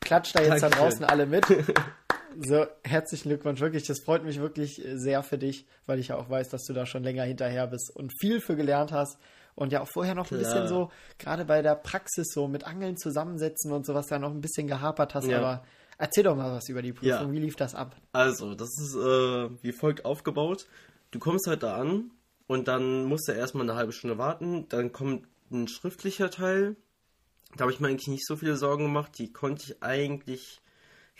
Klatscht 0.00 0.34
da 0.36 0.40
jetzt 0.40 0.62
da 0.62 0.68
Dankeschön. 0.68 0.84
draußen 0.84 1.04
alle 1.04 1.26
mit. 1.26 1.44
So, 2.38 2.66
herzlichen 2.84 3.30
Glückwunsch, 3.30 3.60
wirklich. 3.62 3.86
Das 3.86 4.00
freut 4.00 4.22
mich 4.22 4.38
wirklich 4.38 4.84
äh, 4.84 4.98
sehr 4.98 5.22
für 5.22 5.38
dich, 5.38 5.64
weil 5.86 5.98
ich 5.98 6.08
ja 6.08 6.16
auch 6.18 6.28
weiß, 6.28 6.50
dass 6.50 6.64
du 6.66 6.74
da 6.74 6.84
schon 6.84 7.02
länger 7.02 7.22
hinterher 7.22 7.66
bist 7.66 7.90
und 7.96 8.12
viel 8.20 8.40
für 8.42 8.56
gelernt 8.56 8.92
hast. 8.92 9.16
Und 9.54 9.72
ja 9.72 9.80
auch 9.80 9.88
vorher 9.90 10.14
noch 10.14 10.30
ein 10.30 10.38
Klar. 10.38 10.40
bisschen 10.40 10.68
so, 10.68 10.90
gerade 11.18 11.46
bei 11.46 11.62
der 11.62 11.76
Praxis 11.76 12.26
so 12.34 12.46
mit 12.46 12.64
Angeln 12.64 12.98
zusammensetzen 12.98 13.72
und 13.72 13.86
sowas, 13.86 14.08
da 14.08 14.18
noch 14.18 14.32
ein 14.32 14.42
bisschen 14.42 14.66
gehapert 14.66 15.14
hast. 15.14 15.28
Ja. 15.28 15.38
Aber 15.38 15.64
erzähl 15.96 16.24
doch 16.24 16.36
mal 16.36 16.52
was 16.52 16.68
über 16.68 16.82
die 16.82 16.92
Prüfung. 16.92 17.08
Ja. 17.28 17.32
Wie 17.32 17.38
lief 17.38 17.56
das 17.56 17.74
ab? 17.74 17.96
Also, 18.12 18.54
das 18.54 18.68
ist 18.82 18.94
äh, 18.96 19.48
wie 19.62 19.72
folgt 19.72 20.04
aufgebaut. 20.04 20.66
Du 21.12 21.18
kommst 21.18 21.46
halt 21.46 21.62
da 21.62 21.76
an 21.76 22.10
und 22.46 22.68
dann 22.68 23.04
musst 23.04 23.28
du 23.28 23.32
erstmal 23.32 23.64
eine 23.68 23.74
halbe 23.78 23.92
Stunde 23.92 24.18
warten. 24.18 24.68
Dann 24.68 24.92
kommt 24.92 25.26
ein 25.50 25.68
schriftlicher 25.68 26.30
Teil. 26.30 26.76
Da 27.56 27.62
habe 27.62 27.72
ich 27.72 27.80
mir 27.80 27.88
eigentlich 27.88 28.08
nicht 28.08 28.26
so 28.26 28.36
viele 28.36 28.56
Sorgen 28.56 28.84
gemacht. 28.84 29.12
Die 29.18 29.32
konnte 29.32 29.64
ich 29.64 29.82
eigentlich 29.82 30.60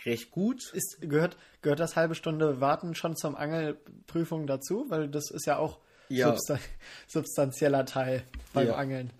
recht 0.05 0.31
gut. 0.31 0.71
Ist, 0.73 0.97
gehört, 1.01 1.37
gehört 1.61 1.79
das 1.79 1.95
halbe 1.95 2.15
Stunde 2.15 2.61
Warten 2.61 2.95
schon 2.95 3.15
zum 3.15 3.35
Angelprüfung 3.35 4.45
dazu? 4.47 4.85
Weil 4.89 5.07
das 5.09 5.31
ist 5.31 5.45
ja 5.47 5.57
auch 5.57 5.79
Ja. 6.09 6.29
substan 6.29 6.59
substanzieller 7.07 7.85
Teil 7.85 8.23
beim 8.53 8.67
Ja. 8.67 8.75
Angeln. 8.75 9.11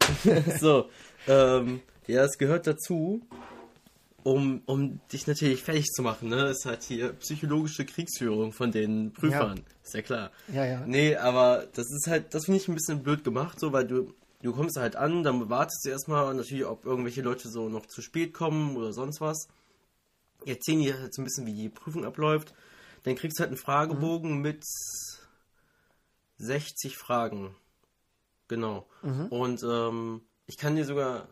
so, 0.60 0.88
ähm, 1.28 1.80
ja, 2.06 2.24
es 2.24 2.38
gehört 2.38 2.66
dazu, 2.66 3.22
um, 4.24 4.62
um 4.64 5.00
dich 5.12 5.26
natürlich 5.26 5.62
fertig 5.62 5.84
zu 5.92 6.02
machen. 6.02 6.30
Ne? 6.30 6.46
Es 6.46 6.64
hat 6.64 6.82
hier 6.82 7.12
psychologische 7.12 7.84
Kriegsführung 7.84 8.52
von 8.52 8.72
den 8.72 9.12
Prüfern. 9.12 9.60
Ist 9.84 9.94
ja 9.94 10.02
klar. 10.02 10.30
Ja, 10.52 10.64
ja. 10.64 10.84
Nee, 10.86 11.14
aber 11.16 11.66
das 11.74 11.86
ist 11.92 12.06
halt, 12.08 12.34
das 12.34 12.46
finde 12.46 12.60
ich 12.60 12.66
ein 12.66 12.74
bisschen 12.74 13.02
blöd 13.02 13.22
gemacht, 13.22 13.60
so, 13.60 13.72
weil 13.72 13.86
du, 13.86 14.14
du 14.42 14.52
kommst 14.52 14.76
halt 14.76 14.96
an, 14.96 15.22
dann 15.22 15.48
wartest 15.50 15.84
du 15.84 15.90
erstmal 15.90 16.34
natürlich, 16.34 16.64
ob 16.64 16.86
irgendwelche 16.86 17.20
Leute 17.20 17.50
so 17.50 17.68
noch 17.68 17.86
zu 17.86 18.00
spät 18.00 18.32
kommen 18.32 18.76
oder 18.76 18.92
sonst 18.94 19.20
was. 19.20 19.46
Erzählen 20.46 20.80
dir 20.80 20.98
halt 20.98 21.14
so 21.14 21.20
ein 21.20 21.26
bisschen, 21.26 21.46
wie 21.46 21.54
die 21.54 21.68
Prüfung 21.68 22.04
abläuft. 22.04 22.54
Dann 23.04 23.16
kriegst 23.16 23.38
du 23.38 23.42
halt 23.42 23.50
einen 23.50 23.58
Fragebogen 23.58 24.40
mit 24.40 24.64
60 26.38 26.96
Fragen. 26.96 27.54
Genau. 28.48 28.86
Und 29.30 29.62
ähm, 29.62 30.22
ich 30.46 30.56
kann 30.56 30.76
dir 30.76 30.84
sogar. 30.84 31.28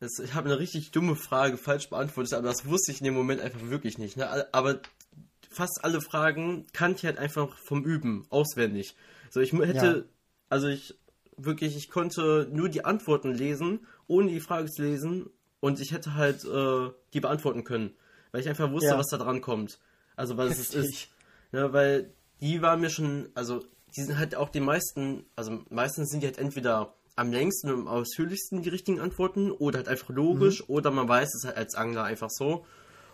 Das, 0.00 0.18
ich 0.20 0.34
habe 0.34 0.48
eine 0.48 0.58
richtig 0.58 0.92
dumme 0.92 1.16
Frage 1.16 1.56
falsch 1.56 1.88
beantwortet, 1.90 2.34
aber 2.34 2.48
das 2.48 2.66
wusste 2.66 2.92
ich 2.92 2.98
in 3.00 3.04
dem 3.04 3.14
Moment 3.14 3.40
einfach 3.40 3.60
wirklich 3.68 3.98
nicht. 3.98 4.16
Ne? 4.16 4.52
Aber 4.54 4.80
fast 5.50 5.80
alle 5.82 6.00
Fragen 6.00 6.66
kannte 6.72 6.98
ich 6.98 7.04
halt 7.06 7.18
einfach 7.18 7.56
vom 7.58 7.84
Üben, 7.84 8.26
auswendig. 8.30 8.94
So, 9.30 9.40
ich 9.40 9.52
hätte, 9.52 9.86
Ja. 9.86 10.02
also 10.50 10.68
ich 10.68 10.96
wirklich, 11.36 11.76
ich 11.76 11.88
konnte 11.90 12.48
nur 12.52 12.68
die 12.68 12.84
Antworten 12.84 13.32
lesen, 13.32 13.86
ohne 14.06 14.30
die 14.30 14.40
Frage 14.40 14.70
zu 14.70 14.82
lesen 14.82 15.30
und 15.60 15.80
ich 15.80 15.92
hätte 15.92 16.14
halt 16.14 16.44
äh, 16.44 16.90
die 17.12 17.20
beantworten 17.20 17.64
können, 17.64 17.92
weil 18.30 18.40
ich 18.40 18.48
einfach 18.48 18.70
wusste, 18.70 18.90
Ja. 18.90 18.98
was 18.98 19.06
da 19.10 19.16
dran 19.18 19.40
kommt. 19.40 19.78
Also 20.16 20.36
was 20.36 20.58
es 20.58 20.74
ist. 20.74 21.08
Ja, 21.52 21.72
weil 21.72 22.12
die 22.40 22.62
waren 22.62 22.80
mir 22.80 22.90
schon, 22.90 23.30
also 23.34 23.64
die 23.96 24.02
sind 24.02 24.18
halt 24.18 24.34
auch 24.36 24.50
die 24.50 24.60
meisten, 24.60 25.24
also 25.34 25.64
meistens 25.70 26.10
sind 26.10 26.22
die 26.22 26.26
halt 26.26 26.38
entweder 26.38 26.94
am 27.18 27.32
längsten 27.32 27.70
und 27.70 27.80
am 27.80 27.88
ausführlichsten 27.88 28.62
die 28.62 28.68
richtigen 28.68 29.00
Antworten 29.00 29.50
oder 29.50 29.78
halt 29.78 29.88
einfach 29.88 30.08
logisch 30.10 30.68
oder 30.68 30.90
man 30.90 31.08
weiß 31.08 31.28
es 31.34 31.44
halt 31.44 31.56
als 31.56 31.74
Angler 31.74 32.04
einfach 32.04 32.30
so. 32.30 32.64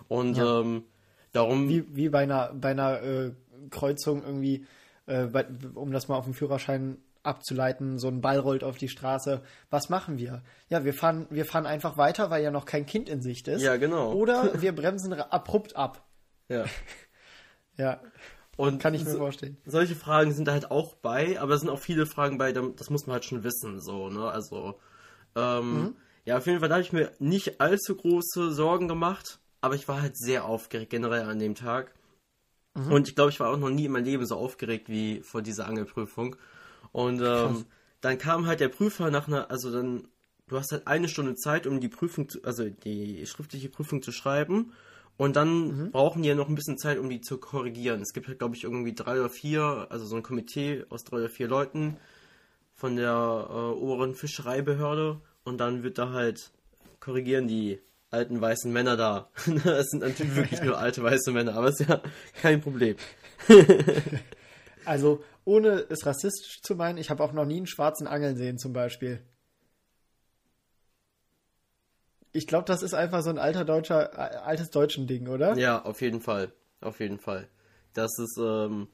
Und 0.09 0.33
Mhm. 0.33 0.37
Ja. 0.37 0.61
ähm, 0.61 0.85
darum, 1.33 1.69
Wie, 1.69 1.85
wie 1.97 2.09
bei 2.09 2.21
einer, 2.21 2.53
bei 2.55 2.71
einer 2.73 3.03
äh, 3.03 3.33
Kreuzung 3.71 4.23
irgendwie, 4.23 4.67
äh, 5.07 5.27
bei, 5.27 5.47
um 5.75 5.91
das 5.93 6.09
mal 6.09 6.17
auf 6.17 6.25
dem 6.25 6.35
Führerschein 6.35 6.99
abzuleiten, 7.23 7.99
so 7.99 8.09
ein 8.09 8.21
Ball 8.21 8.39
rollt 8.39 8.63
auf 8.65 8.77
die 8.77 8.91
Straße. 8.91 9.41
Was 9.71 9.89
machen 9.89 10.19
wir? 10.19 10.43
Ja, 10.69 10.85
wir 10.85 10.93
fahren, 10.93 11.27
wir 11.31 11.47
fahren 11.47 11.65
einfach 11.65 11.97
weiter, 11.97 12.29
weil 12.29 12.43
ja 12.45 12.51
noch 12.51 12.67
kein 12.67 12.85
Kind 12.85 13.09
in 13.09 13.23
Sicht 13.23 13.49
ist. 13.49 13.63
Ja, 13.63 13.77
genau. 13.79 14.13
Oder 14.13 14.53
wir 14.61 14.75
bremsen 14.75 15.13
abrupt 15.15 15.75
ab. 15.77 16.07
ja. 16.49 16.65
Ja, 17.77 18.01
Und 18.57 18.81
kann 18.81 18.95
ich 18.95 19.05
mir 19.05 19.13
so, 19.13 19.19
vorstellen. 19.19 19.57
solche 19.67 19.95
Fragen 19.95 20.33
sind 20.33 20.47
da 20.47 20.53
halt 20.53 20.71
auch 20.71 20.95
bei, 20.95 21.41
aber 21.41 21.55
es 21.55 21.61
sind 21.61 21.71
auch 21.71 21.79
viele 21.81 22.07
Fragen 22.07 22.39
bei, 22.39 22.53
da- 22.53 22.69
das 22.77 22.91
muss 22.91 23.07
man 23.07 23.15
halt 23.15 23.25
schon 23.25 23.43
wissen, 23.45 23.81
so, 23.81 24.09
ne? 24.11 24.29
Also, 24.31 24.79
ähm, 25.35 25.73
Mhm. 25.83 25.97
ja, 26.25 26.39
auf 26.39 26.47
jeden 26.47 26.61
Fall, 26.61 26.69
da 26.69 26.77
habe 26.77 26.83
ich 26.85 26.93
mir 26.93 27.13
nicht 27.19 27.61
allzu 27.61 27.97
große 27.97 28.53
Sorgen 28.53 28.89
gemacht, 28.89 29.41
aber 29.61 29.75
ich 29.75 29.89
war 29.89 30.01
halt 30.01 30.17
sehr 30.17 30.45
aufgeregt 30.45 30.91
generell 30.91 31.23
an 31.23 31.39
dem 31.39 31.55
Tag. 31.55 31.93
Mhm. 32.75 32.93
Und 32.93 33.09
ich 33.09 33.15
glaube, 33.15 33.31
ich 33.31 33.41
war 33.41 33.51
auch 33.51 33.59
noch 33.59 33.71
nie 33.71 33.87
in 33.87 33.93
meinem 33.93 34.05
Leben 34.05 34.27
so 34.27 34.37
aufgeregt 34.37 34.89
wie 34.89 35.21
vor 35.23 35.43
dieser 35.43 35.67
Angelprüfung. 35.67 36.37
Und 36.93 37.21
ähm, 37.23 37.65
dann 38.01 38.19
kam 38.19 38.47
halt 38.47 38.61
der 38.61 38.69
Prüfer 38.69 39.11
nach 39.11 39.27
einer, 39.29 39.51
also 39.51 39.73
dann, 39.73 40.09
du 40.49 40.57
hast 40.59 40.73
halt 40.73 40.87
eine 40.87 41.09
Stunde 41.09 41.35
Zeit, 41.35 41.67
um 41.67 41.81
die 41.81 41.89
Prüfung, 41.89 42.29
zu, 42.29 42.43
also 42.45 42.69
die 42.69 43.27
schriftliche 43.27 43.69
Prüfung 43.69 44.03
zu 44.03 44.13
schreiben. 44.13 44.73
Und 45.17 45.37
dann 45.37 45.91
brauchen 45.93 46.23
die 46.23 46.29
ja 46.29 46.35
noch 46.35 46.49
ein 46.49 46.57
bisschen 46.57 46.77
Zeit, 46.77 46.99
um 46.99 47.09
die 47.09 47.21
zu 47.21 47.39
korrigieren. 47.39 48.03
Es 48.03 48.13
gibt 48.13 48.27
halt, 48.27 48.41
glaube 48.41 48.57
ich, 48.57 48.65
irgendwie 48.65 48.95
drei 48.95 49.21
oder 49.21 49.31
vier, 49.31 49.87
also 49.91 50.05
so 50.07 50.17
ein 50.17 50.25
Komitee 50.25 50.85
aus 50.89 51.05
drei 51.05 51.19
oder 51.19 51.29
vier 51.29 51.47
Leuten 51.47 51.97
von 52.75 52.97
der 52.97 53.13
äh, 53.49 53.55
oberen 53.55 54.15
Fischereibehörde. 54.15 55.21
Und 55.45 55.59
dann 55.59 55.85
wird 55.85 55.99
da 55.99 56.11
halt 56.11 56.51
korrigieren 56.99 57.47
die 57.47 57.81
alten 58.11 58.41
weißen 58.41 58.73
Männer 58.73 58.97
da. 58.97 59.29
Es 59.65 59.91
sind 59.91 60.01
natürlich 60.01 60.35
wirklich 60.37 60.63
nur 60.63 60.79
alte 60.79 61.03
weiße 61.03 61.31
Männer, 61.31 61.55
aber 61.55 61.69
ist 61.69 61.81
ja 61.81 62.01
kein 62.41 62.61
Problem. 62.61 62.97
Also, 64.87 65.25
ohne 65.47 65.87
es 65.89 66.05
rassistisch 66.05 66.61
zu 66.61 66.75
meinen, 66.77 66.99
ich 66.99 67.09
habe 67.09 67.23
auch 67.23 67.33
noch 67.33 67.47
nie 67.47 67.57
einen 67.57 67.67
schwarzen 67.67 68.07
Angeln 68.07 68.37
sehen, 68.37 68.59
zum 68.59 68.75
Beispiel. 68.75 69.21
Ich 72.35 72.47
glaube, 72.47 72.67
das 72.67 72.83
ist 72.83 72.93
einfach 72.93 73.23
so 73.23 73.31
ein 73.31 73.39
alter 73.39 73.65
deutscher, 73.65 74.13
äh, 74.13 74.37
altes 74.37 74.69
deutschen 74.71 75.07
Ding, 75.07 75.27
oder? 75.27 75.59
Ja, 75.59 75.83
auf 75.85 76.01
jeden 76.03 76.21
Fall. 76.21 76.53
Auf 76.81 77.01
jeden 77.01 77.19
Fall. 77.19 77.49
Das 77.95 78.19
ist, 78.19 78.39
ähm, 78.39 78.89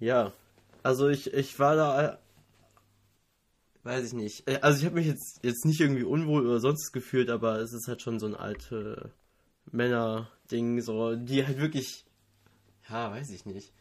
ja. 0.00 0.32
Also 0.82 1.08
ich, 1.08 1.32
ich 1.34 1.58
war 1.58 1.76
da, 1.76 2.18
weiß 3.82 4.06
ich 4.06 4.12
nicht. 4.12 4.48
Äh, 4.48 4.58
Also 4.62 4.78
ich 4.80 4.84
habe 4.86 4.96
mich 4.96 5.06
jetzt, 5.06 5.40
jetzt 5.42 5.64
nicht 5.64 5.80
irgendwie 5.80 6.04
unwohl 6.04 6.46
oder 6.46 6.60
sonst 6.60 6.92
gefühlt, 6.92 7.30
aber 7.30 7.58
es 7.60 7.72
ist 7.72 7.88
halt 7.88 8.02
schon 8.02 8.18
so 8.20 8.26
ein 8.26 8.34
alte 8.34 9.12
Männer-Ding, 9.72 10.80
so, 10.82 11.16
die 11.16 11.46
halt 11.46 11.58
wirklich, 11.60 12.06
ja, 12.90 13.12
weiß 13.12 13.30
ich 13.30 13.46
nicht. 13.46 13.72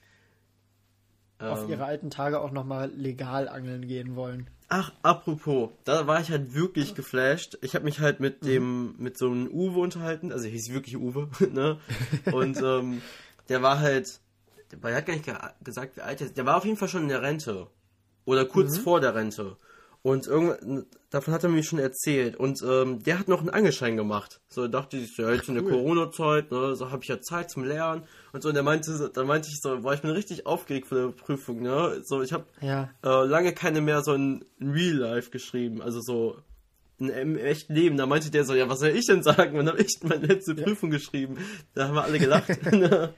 Auf 1.45 1.63
Ähm, 1.63 1.67
ihre 1.67 1.85
alten 1.85 2.11
Tage 2.11 2.39
auch 2.39 2.51
nochmal 2.51 2.91
legal 2.91 3.49
angeln 3.49 3.87
gehen 3.87 4.15
wollen. 4.15 4.51
Ach, 4.69 4.91
apropos, 5.01 5.69
da 5.85 6.07
war 6.07 6.19
ich 6.19 6.29
halt 6.29 6.53
wirklich 6.53 6.93
geflasht. 6.93 7.57
Ich 7.61 7.73
habe 7.73 7.85
mich 7.85 8.01
halt 8.01 8.19
mit 8.19 8.43
dem, 8.43 8.95
mit 8.97 9.17
so 9.17 9.27
einem 9.27 9.47
Uwe 9.47 9.79
unterhalten, 9.79 10.33
also 10.33 10.45
hieß 10.45 10.73
wirklich 10.73 10.97
Uwe, 10.97 11.29
ne? 11.53 11.79
Und 12.33 12.61
ähm, 12.61 13.01
der 13.47 13.61
war 13.61 13.79
halt, 13.79 14.19
der 14.71 14.95
hat 14.95 15.05
gar 15.05 15.13
nicht 15.13 15.25
ge 15.25 15.35
gesagt, 15.63 15.95
wie 15.95 16.01
alt 16.01 16.19
er 16.19 16.27
ist. 16.27 16.37
Der 16.37 16.45
war 16.45 16.57
auf 16.57 16.65
jeden 16.65 16.75
Fall 16.75 16.89
schon 16.89 17.03
in 17.03 17.09
der 17.09 17.21
Rente. 17.21 17.67
Oder 18.25 18.43
kurz 18.43 18.77
vor 18.77 18.99
der 18.99 19.15
Rente. 19.15 19.55
Und 20.07 20.25
irgendwann, 20.25 20.85
davon 21.09 21.33
hat 21.33 21.43
er 21.43 21.49
mir 21.49 21.63
schon 21.63 21.79
erzählt. 21.79 22.37
Und 22.37 22.61
ähm, 22.65 23.03
der 23.03 23.19
hat 23.19 23.27
noch 23.27 23.41
einen 23.41 23.49
Angelschein 23.49 23.97
gemacht. 23.97 24.39
So 24.47 24.69
dachte 24.69 24.95
ich, 24.95 25.17
ja, 25.17 25.33
jetzt 25.33 25.49
in 25.49 25.55
der 25.55 25.65
Cool. 25.65 25.71
Corona-Zeit, 25.71 26.49
ne, 26.49 26.77
so 26.77 26.91
habe 26.91 27.03
ich 27.03 27.09
ja 27.09 27.19
Zeit 27.19 27.49
zum 27.51 27.65
Lernen. 27.65 28.03
Und 28.31 28.41
so, 28.41 28.47
und 28.47 28.55
der 28.55 28.63
meinte, 28.63 29.11
dann 29.13 29.27
meinte 29.27 29.49
ich 29.49 29.59
so, 29.61 29.81
boah, 29.81 29.93
ich 29.93 30.01
bin 30.01 30.11
richtig 30.11 30.45
aufgeregt 30.45 30.87
vor 30.87 30.97
der 30.97 31.07
Prüfung, 31.09 31.61
ne? 31.61 32.01
So, 32.05 32.21
ich 32.21 32.31
habe 32.31 32.45
Ja. 32.61 32.89
äh, 33.03 33.25
lange 33.25 33.51
keine 33.53 33.81
mehr 33.81 34.01
so 34.01 34.13
in 34.13 34.45
Real 34.61 34.95
Life 34.95 35.29
geschrieben, 35.29 35.81
also 35.81 35.99
so 35.99 36.37
in, 36.99 37.09
im 37.09 37.37
echten 37.37 37.73
Leben. 37.73 37.97
Da 37.97 38.05
meinte 38.05 38.31
der 38.31 38.43
so, 38.43 38.53
ja, 38.55 38.69
was 38.69 38.79
soll 38.79 38.89
ich 38.89 39.05
denn 39.05 39.23
sagen? 39.23 39.57
Wann 39.57 39.67
habe 39.67 39.81
ich 39.81 39.97
meine 40.03 40.25
letzte 40.27 40.55
Prüfung 40.55 40.89
geschrieben? 40.89 41.37
Da 41.73 41.87
haben 41.87 41.95
wir 41.95 42.03
alle 42.03 42.19
gelacht. 42.19 42.49
ne? 42.71 43.13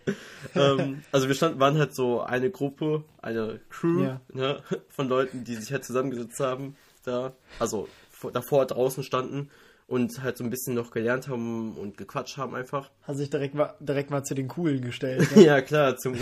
ähm, 0.56 1.04
also 1.12 1.28
wir 1.28 1.36
standen, 1.36 1.60
waren 1.60 1.78
halt 1.78 1.96
so 1.96 2.22
eine 2.22 2.50
Gruppe, 2.50 3.04
eine 3.22 3.60
Crew 3.70 4.04
Ja. 4.04 4.22
ne? 4.34 4.62
von 4.90 5.08
Leuten, 5.08 5.44
die 5.44 5.56
sich 5.56 5.72
halt 5.72 5.86
zusammengesetzt 5.86 6.40
haben, 6.40 6.76
da, 7.04 7.34
also 7.60 7.88
vor- 8.12 8.32
davor 8.32 8.66
draußen 8.66 9.04
standen 9.04 9.50
und 9.88 10.22
halt 10.22 10.38
so 10.38 10.44
ein 10.44 10.50
bisschen 10.52 10.76
noch 10.76 10.92
gelernt 10.92 11.28
haben 11.28 11.76
und 11.76 11.98
gequatscht 11.98 12.38
haben 12.38 12.54
einfach. 12.54 12.92
Hat 13.04 13.18
sich 13.18 13.30
direkt 13.32 13.56
mal, 13.56 13.74
direkt 13.80 14.12
mal 14.12 14.24
zu 14.24 14.36
den 14.36 14.48
Coolen 14.48 14.82
gestellt. 14.82 15.28
Ne? 15.36 15.46
Ja, 15.46 15.62
klar, 15.62 15.98
zum, 15.98 16.16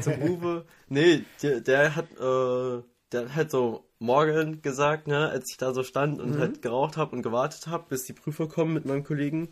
zum 0.00 0.22
Uwe. 0.22 0.64
Nee, 0.88 1.24
der, 1.42 1.60
der 1.60 1.96
hat, 1.96 2.06
äh, 2.18 2.82
der 3.12 3.22
hat 3.28 3.34
halt 3.34 3.50
so 3.50 3.84
morgen 3.98 4.62
gesagt, 4.62 5.06
ne, 5.06 5.28
als 5.28 5.50
ich 5.50 5.56
da 5.58 5.74
so 5.74 5.82
stand 5.82 6.20
und 6.20 6.38
halt 6.38 6.62
geraucht 6.62 6.96
habe 6.96 7.14
und 7.16 7.22
gewartet 7.22 7.66
habe, 7.66 7.84
bis 7.88 8.04
die 8.04 8.12
Prüfer 8.12 8.48
kommen 8.48 8.72
mit 8.74 8.84
meinem 8.86 9.04
Kollegen. 9.04 9.50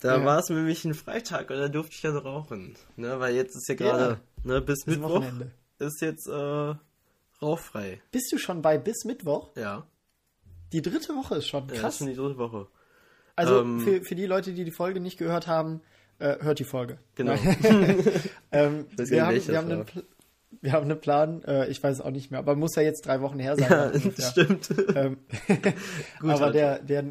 Da 0.00 0.18
Ja. 0.18 0.24
war 0.24 0.38
es 0.40 0.48
nämlich 0.50 0.84
ein 0.84 0.92
Freitag 0.94 1.50
und 1.50 1.56
da 1.56 1.68
durfte 1.68 1.94
ich 1.94 2.00
dann 2.02 2.16
rauchen. 2.16 2.76
Ne, 2.96 3.18
weil 3.20 3.34
jetzt 3.34 3.54
ist 3.56 3.68
ja 3.68 3.74
gerade, 3.74 4.20
ne, 4.42 4.60
bis 4.60 4.84
Bis 4.84 4.96
Mittwoch 4.96 5.10
Wochenende. 5.22 5.50
ist 5.78 6.00
jetzt 6.02 6.26
äh, 6.28 6.74
rauchfrei. 7.40 8.00
Bist 8.10 8.30
du 8.32 8.38
schon 8.38 8.60
bei 8.60 8.76
bis 8.78 9.04
Mittwoch? 9.04 9.50
Ja, 9.56 9.86
Die 10.72 10.82
dritte 10.82 11.14
Woche 11.14 11.36
ist 11.36 11.46
schon 11.46 11.62
ja 11.62 11.66
das 11.68 11.76
ist 11.76 11.82
krass. 11.82 11.98
schon 11.98 12.06
die 12.08 12.16
dritte 12.16 12.36
Woche. 12.38 12.66
Also 13.36 13.60
ähm, 13.60 13.80
für, 13.80 14.02
für 14.02 14.14
die 14.14 14.26
Leute, 14.26 14.52
die 14.52 14.64
die 14.64 14.70
Folge 14.72 15.00
nicht 15.00 15.18
gehört 15.18 15.46
haben, 15.46 15.80
äh, 16.18 16.36
hört 16.42 16.58
die 16.58 16.64
Folge. 16.64 16.98
Genau. 17.14 17.34
Ähm, 18.52 18.86
wir, 18.96 19.26
haben, 19.26 19.48
wir, 19.48 19.58
haben 19.58 19.70
einen 19.72 19.86
wir 20.60 20.72
haben 20.72 20.84
einen 20.90 21.00
Plan, 21.00 21.42
äh, 21.44 21.66
ich 21.68 21.82
weiß 21.82 21.96
es 21.96 22.00
auch 22.00 22.10
nicht 22.10 22.30
mehr, 22.30 22.38
aber 22.40 22.54
muss 22.56 22.74
ja 22.76 22.82
jetzt 22.82 23.06
drei 23.06 23.20
Wochen 23.20 23.38
her 23.38 23.56
sein. 23.56 23.70
Ja, 23.70 23.84
ungefähr. 23.92 24.10
das 24.16 24.30
stimmt. 24.30 24.68
Ähm, 24.96 25.18
Gut, 26.20 26.30
aber 26.30 26.40
halt. 26.46 26.54
der, 26.54 26.78
der, 26.80 27.04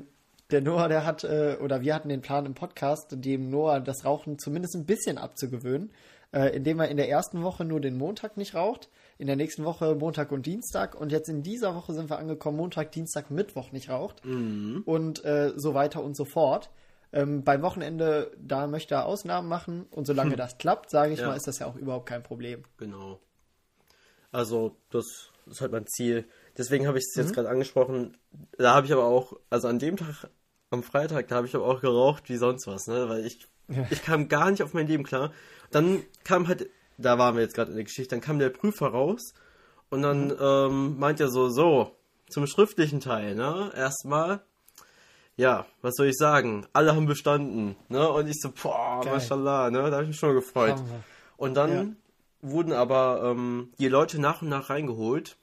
der 0.51 0.62
Noah, 0.62 0.88
der 0.88 1.05
hat, 1.05 1.23
äh, 1.23 1.57
oder 1.62 1.81
wir 1.81 1.95
hatten 1.95 2.09
den 2.09 2.21
Plan 2.21 2.45
im 2.45 2.53
Podcast, 2.53 3.07
dem 3.12 3.50
Noah 3.50 3.79
das 3.79 4.05
Rauchen 4.05 4.38
zumindest 4.39 4.75
ein 4.75 4.85
bisschen 4.85 5.17
abzugewöhnen, 5.17 5.91
äh, 6.31 6.55
indem 6.55 6.79
er 6.79 6.89
in 6.89 6.97
der 6.97 7.09
ersten 7.09 7.43
Woche 7.43 7.65
nur 7.65 7.79
den 7.79 7.97
Montag 7.97 8.38
nicht 8.38 8.55
raucht, 8.55 8.89
in 9.17 9.27
der 9.27 9.35
nächsten 9.35 9.63
Woche 9.63 9.95
Montag 9.95 10.31
und 10.31 10.45
Dienstag 10.45 10.95
und 11.00 11.12
jetzt 11.12 11.29
in 11.29 11.43
dieser 11.43 11.75
Woche 11.75 11.93
sind 11.93 12.09
wir 12.09 12.17
angekommen, 12.19 12.57
Montag, 12.57 12.91
Dienstag, 12.91 13.29
Mittwoch 13.31 13.71
nicht 13.71 13.89
raucht 13.89 14.25
Mhm. 14.25 14.81
und 14.85 15.23
äh, 15.25 15.53
so 15.55 15.73
weiter 15.73 16.03
und 16.03 16.15
so 16.15 16.25
fort. 16.25 16.71
Ähm, 17.15 17.43
beim 17.43 17.62
Wochenende, 17.62 18.31
da 18.39 18.65
möchte 18.65 18.95
er 18.95 19.05
Ausnahmen 19.05 19.47
machen 19.47 19.85
und 19.91 20.07
solange 20.07 20.35
das 20.35 20.57
klappt, 20.57 20.89
sage 20.89 21.13
ich 21.13 21.19
Ja. 21.19 21.27
mal, 21.27 21.35
ist 21.38 21.45
das 21.47 21.59
ja 21.59 21.67
auch 21.67 21.75
überhaupt 21.75 22.07
kein 22.09 22.23
Problem. 22.23 22.63
Genau. 22.77 23.19
Also, 24.33 24.75
das 24.89 25.29
ist 25.45 25.61
halt 25.61 25.71
mein 25.71 25.87
Ziel. 25.87 26.25
Deswegen 26.57 26.87
habe 26.87 26.97
ich 26.97 27.05
es 27.07 27.15
Mhm. 27.15 27.21
jetzt 27.23 27.33
gerade 27.33 27.49
angesprochen. 27.49 28.17
Da 28.57 28.73
habe 28.73 28.85
ich 28.85 28.91
aber 28.93 29.05
auch, 29.05 29.37
also 29.49 29.67
an 29.67 29.79
dem 29.79 29.95
Tag, 29.95 30.29
am 30.71 30.83
Freitag, 30.83 31.27
da 31.29 31.35
habe 31.37 31.47
ich 31.47 31.55
aber 31.55 31.65
auch 31.65 31.79
geraucht 31.81 32.29
wie 32.29 32.37
sonst 32.37 32.67
was, 32.67 32.87
ne? 32.87 33.07
Weil 33.07 33.25
ich, 33.25 33.47
Ja. 33.69 33.85
ich 33.89 34.03
kam 34.03 34.27
gar 34.27 34.51
nicht 34.51 34.61
auf 34.63 34.73
mein 34.73 34.87
Leben 34.87 35.03
klar. 35.03 35.31
Dann 35.71 36.03
kam 36.23 36.47
halt, 36.47 36.69
da 36.97 37.17
waren 37.17 37.35
wir 37.35 37.43
jetzt 37.43 37.55
gerade 37.55 37.69
in 37.71 37.75
der 37.77 37.85
Geschichte, 37.85 38.15
dann 38.15 38.21
kam 38.21 38.39
der 38.39 38.49
Prüfer 38.49 38.87
raus 38.87 39.33
und 39.89 40.01
dann 40.01 40.27
Mhm. 40.29 40.37
ähm, 40.39 40.99
meint 40.99 41.19
er 41.19 41.29
so, 41.29 41.49
so, 41.49 41.95
zum 42.29 42.47
schriftlichen 42.47 42.99
Teil, 42.99 43.35
ne? 43.35 43.71
Erstmal, 43.75 44.41
ja, 45.35 45.65
was 45.81 45.93
soll 45.95 46.07
ich 46.07 46.17
sagen? 46.17 46.65
Alle 46.73 46.95
haben 46.95 47.05
bestanden, 47.05 47.75
ne? 47.89 48.09
Und 48.09 48.27
ich 48.27 48.39
so, 48.41 48.51
boah, 48.51 49.01
Geil. 49.03 49.13
mashallah, 49.13 49.69
ne? 49.69 49.79
Da 49.89 49.91
habe 49.91 50.03
ich 50.03 50.09
mich 50.09 50.17
schon 50.19 50.33
gefreut. 50.33 50.81
Und 51.37 51.53
dann 51.55 51.97
wurden 52.43 52.73
aber 52.73 53.23
ähm, 53.23 53.73
die 53.79 53.88
Leute 53.88 54.19
nach 54.19 54.41
und 54.41 54.50
nach 54.50 54.69
reingeholt. 54.69 55.38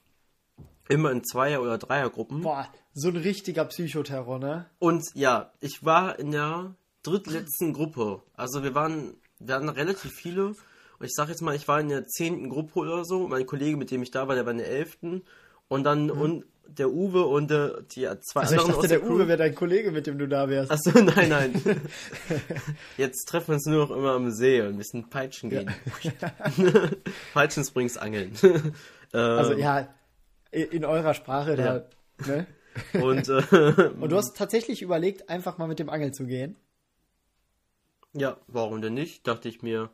Immer 0.87 1.11
in 1.11 1.23
Zweier- 1.23 1.61
oder 1.61 1.77
Dreiergruppen. 1.77 2.41
Boah, 2.41 2.67
so 2.93 3.09
ein 3.09 3.17
richtiger 3.17 3.65
Psychoterror, 3.65 4.39
ne? 4.39 4.69
Und 4.79 5.05
ja, 5.13 5.51
ich 5.61 5.85
war 5.85 6.19
in 6.19 6.31
der 6.31 6.75
drittletzten 7.03 7.73
Gruppe. 7.73 8.21
Also 8.35 8.63
wir 8.63 8.75
waren, 8.75 9.15
wir 9.39 9.55
hatten 9.55 9.69
relativ 9.69 10.11
viele. 10.11 10.47
Und 10.47 11.05
ich 11.05 11.13
sag 11.13 11.29
jetzt 11.29 11.41
mal, 11.41 11.55
ich 11.55 11.67
war 11.67 11.79
in 11.79 11.89
der 11.89 12.07
zehnten 12.07 12.49
Gruppe 12.49 12.79
oder 12.79 13.05
so. 13.05 13.27
Mein 13.27 13.45
Kollege, 13.45 13.77
mit 13.77 13.89
dem 13.91 14.03
ich 14.03 14.11
da 14.11 14.27
war, 14.27 14.35
der 14.35 14.45
war 14.45 14.51
in 14.51 14.59
der 14.59 14.69
elften. 14.69 15.23
Und 15.67 15.83
dann 15.83 16.11
und 16.11 16.45
der 16.67 16.89
Uwe 16.89 17.25
und 17.25 17.51
der, 17.51 17.81
die 17.81 18.07
zwei 18.21 18.41
Also 18.41 18.55
ich 18.55 18.61
anderen 18.61 18.67
dachte, 18.67 18.77
aus 18.77 18.87
der 18.87 18.99
Crew. 18.99 19.15
Uwe 19.15 19.27
wäre 19.27 19.37
dein 19.37 19.55
Kollege, 19.55 19.91
mit 19.91 20.07
dem 20.07 20.17
du 20.17 20.27
da 20.27 20.49
wärst. 20.49 20.71
Achso, 20.71 20.91
nein, 21.01 21.29
nein. 21.29 21.61
Jetzt 22.97 23.25
treffen 23.25 23.49
wir 23.49 23.53
uns 23.55 23.65
nur 23.65 23.87
noch 23.87 23.95
immer 23.95 24.11
am 24.11 24.31
See 24.31 24.61
und 24.61 24.67
ein 24.69 24.77
bisschen 24.77 25.09
peitschen 25.09 25.49
gehen. 25.49 25.69
Peitschen 27.33 27.63
springs 27.65 27.97
angeln. 27.97 28.33
Also 29.11 29.53
Ähm, 29.53 29.59
ja, 29.59 29.93
in 30.51 30.85
eurer 30.85 31.13
Sprache, 31.13 31.55
der, 31.55 31.89
ne? 32.25 32.47
Und 32.93 33.27
äh, 33.27 33.89
Und 33.99 34.09
du 34.09 34.15
hast 34.15 34.37
tatsächlich 34.37 34.81
überlegt, 34.81 35.29
einfach 35.29 35.57
mal 35.57 35.67
mit 35.67 35.79
dem 35.79 35.89
Angel 35.89 36.13
zu 36.13 36.25
gehen. 36.25 36.55
ja, 38.13 38.37
warum 38.47 38.81
denn 38.81 38.93
nicht? 38.93 39.27
Dachte 39.27 39.49
ich 39.49 39.61
mir. 39.61 39.89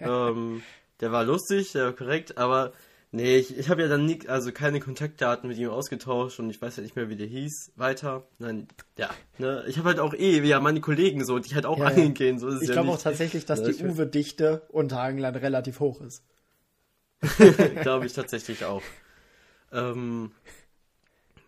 ähm, 0.00 0.62
der 1.00 1.12
war 1.12 1.24
lustig, 1.24 1.72
der 1.72 1.84
war 1.86 1.92
korrekt, 1.92 2.38
aber 2.38 2.72
nee, 3.16 3.36
ich, 3.38 3.56
ich 3.58 3.68
habe 3.68 3.82
ja 3.82 3.88
dann 3.88 4.06
nie, 4.06 4.26
also 4.28 4.52
keine 4.52 4.80
Kontaktdaten 4.80 5.48
mit 5.48 5.58
ihm 5.58 5.70
ausgetauscht 5.70 6.38
und 6.40 6.50
ich 6.50 6.60
weiß 6.60 6.76
ja 6.76 6.82
nicht 6.82 6.96
mehr, 6.96 7.08
wie 7.08 7.16
der 7.16 7.26
hieß. 7.26 7.72
Weiter. 7.76 8.24
Nein, 8.38 8.68
ja. 8.98 9.10
Ne? 9.38 9.64
Ich 9.68 9.78
habe 9.78 9.88
halt 9.88 9.98
auch 10.00 10.14
eh, 10.14 10.42
wie 10.42 10.48
ja 10.48 10.60
meine 10.60 10.80
Kollegen 10.80 11.24
so, 11.24 11.38
die 11.38 11.54
halt 11.54 11.66
auch 11.66 11.78
Ja, 11.78 11.84
ja. 11.84 11.90
angeln 11.90 12.14
gehen. 12.14 12.38
So 12.38 12.48
ist 12.48 12.62
Ich 12.62 12.68
ja 12.68 12.74
glaube 12.74 12.90
auch 12.90 13.00
tatsächlich, 13.00 13.44
dass 13.46 13.62
Ja, 13.62 13.68
die 13.68 13.84
Uwe-Dichte 13.84 14.62
unter 14.70 15.00
Anglern 15.00 15.34
relativ 15.36 15.80
hoch 15.80 16.00
ist. 16.00 16.22
Glaube 17.82 18.06
ich 18.06 18.12
tatsächlich 18.12 18.64
auch. 18.64 18.82
Ähm, 19.72 20.30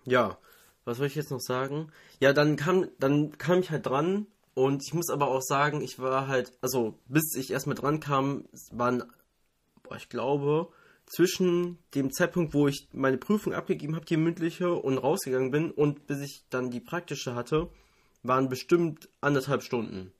ja, 0.04 0.38
was 0.84 0.98
soll 0.98 1.06
ich 1.06 1.14
jetzt 1.14 1.30
noch 1.30 1.40
sagen? 1.40 1.92
Ja, 2.20 2.32
dann 2.32 2.56
kam, 2.56 2.88
dann 2.98 3.36
kam 3.38 3.60
ich 3.60 3.70
halt 3.70 3.86
dran 3.86 4.26
und 4.54 4.82
ich 4.82 4.94
muss 4.94 5.10
aber 5.10 5.28
auch 5.28 5.42
sagen, 5.42 5.80
ich 5.82 5.98
war 5.98 6.28
halt, 6.28 6.52
also 6.60 6.98
bis 7.06 7.34
ich 7.36 7.50
erstmal 7.52 7.76
dran 7.76 8.00
kam, 8.00 8.44
waren, 8.72 9.04
boah, 9.82 9.96
ich 9.96 10.08
glaube, 10.08 10.68
zwischen 11.10 11.78
dem 11.94 12.12
Zeitpunkt, 12.12 12.54
wo 12.54 12.68
ich 12.68 12.88
meine 12.92 13.18
Prüfung 13.18 13.54
abgegeben 13.54 13.96
habe, 13.96 14.04
die 14.06 14.16
mündliche, 14.16 14.72
und 14.72 14.98
rausgegangen 14.98 15.50
bin 15.50 15.70
und 15.70 16.06
bis 16.06 16.20
ich 16.20 16.44
dann 16.50 16.70
die 16.70 16.80
praktische 16.80 17.34
hatte, 17.34 17.68
waren 18.22 18.48
bestimmt 18.48 19.08
anderthalb 19.20 19.62
Stunden 19.62 20.12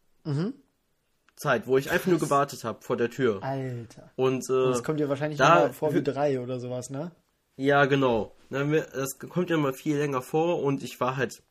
Zeit, 1.37 1.67
wo 1.67 1.79
ich 1.79 1.91
einfach 1.91 2.09
nur 2.09 2.19
gewartet 2.19 2.65
habe 2.65 2.83
vor 2.83 2.97
der 2.97 3.11
Tür. 3.11 3.43
Alter. 3.43 4.11
Und 4.17 4.49
äh, 4.51 4.71
Das 4.71 4.83
kommt 4.83 5.01
dir 5.01 5.09
wahrscheinlich 5.09 5.39
da- 5.39 5.67
immer 5.67 5.73
vor 5.73 5.95
wie 5.95 6.03
drei 6.03 6.41
oder 6.41 6.59
sowas, 6.61 6.91
ne? 6.91 7.13
Ja, 7.57 7.87
genau. 7.87 8.35
Das 8.51 9.19
kommt 9.19 9.51
ja 9.51 9.57
mal 9.57 9.73
viel 9.73 9.97
länger 9.97 10.23
vor 10.23 10.63
und 10.63 10.83
ich 10.83 11.01
war 11.01 11.17
halt 11.17 11.43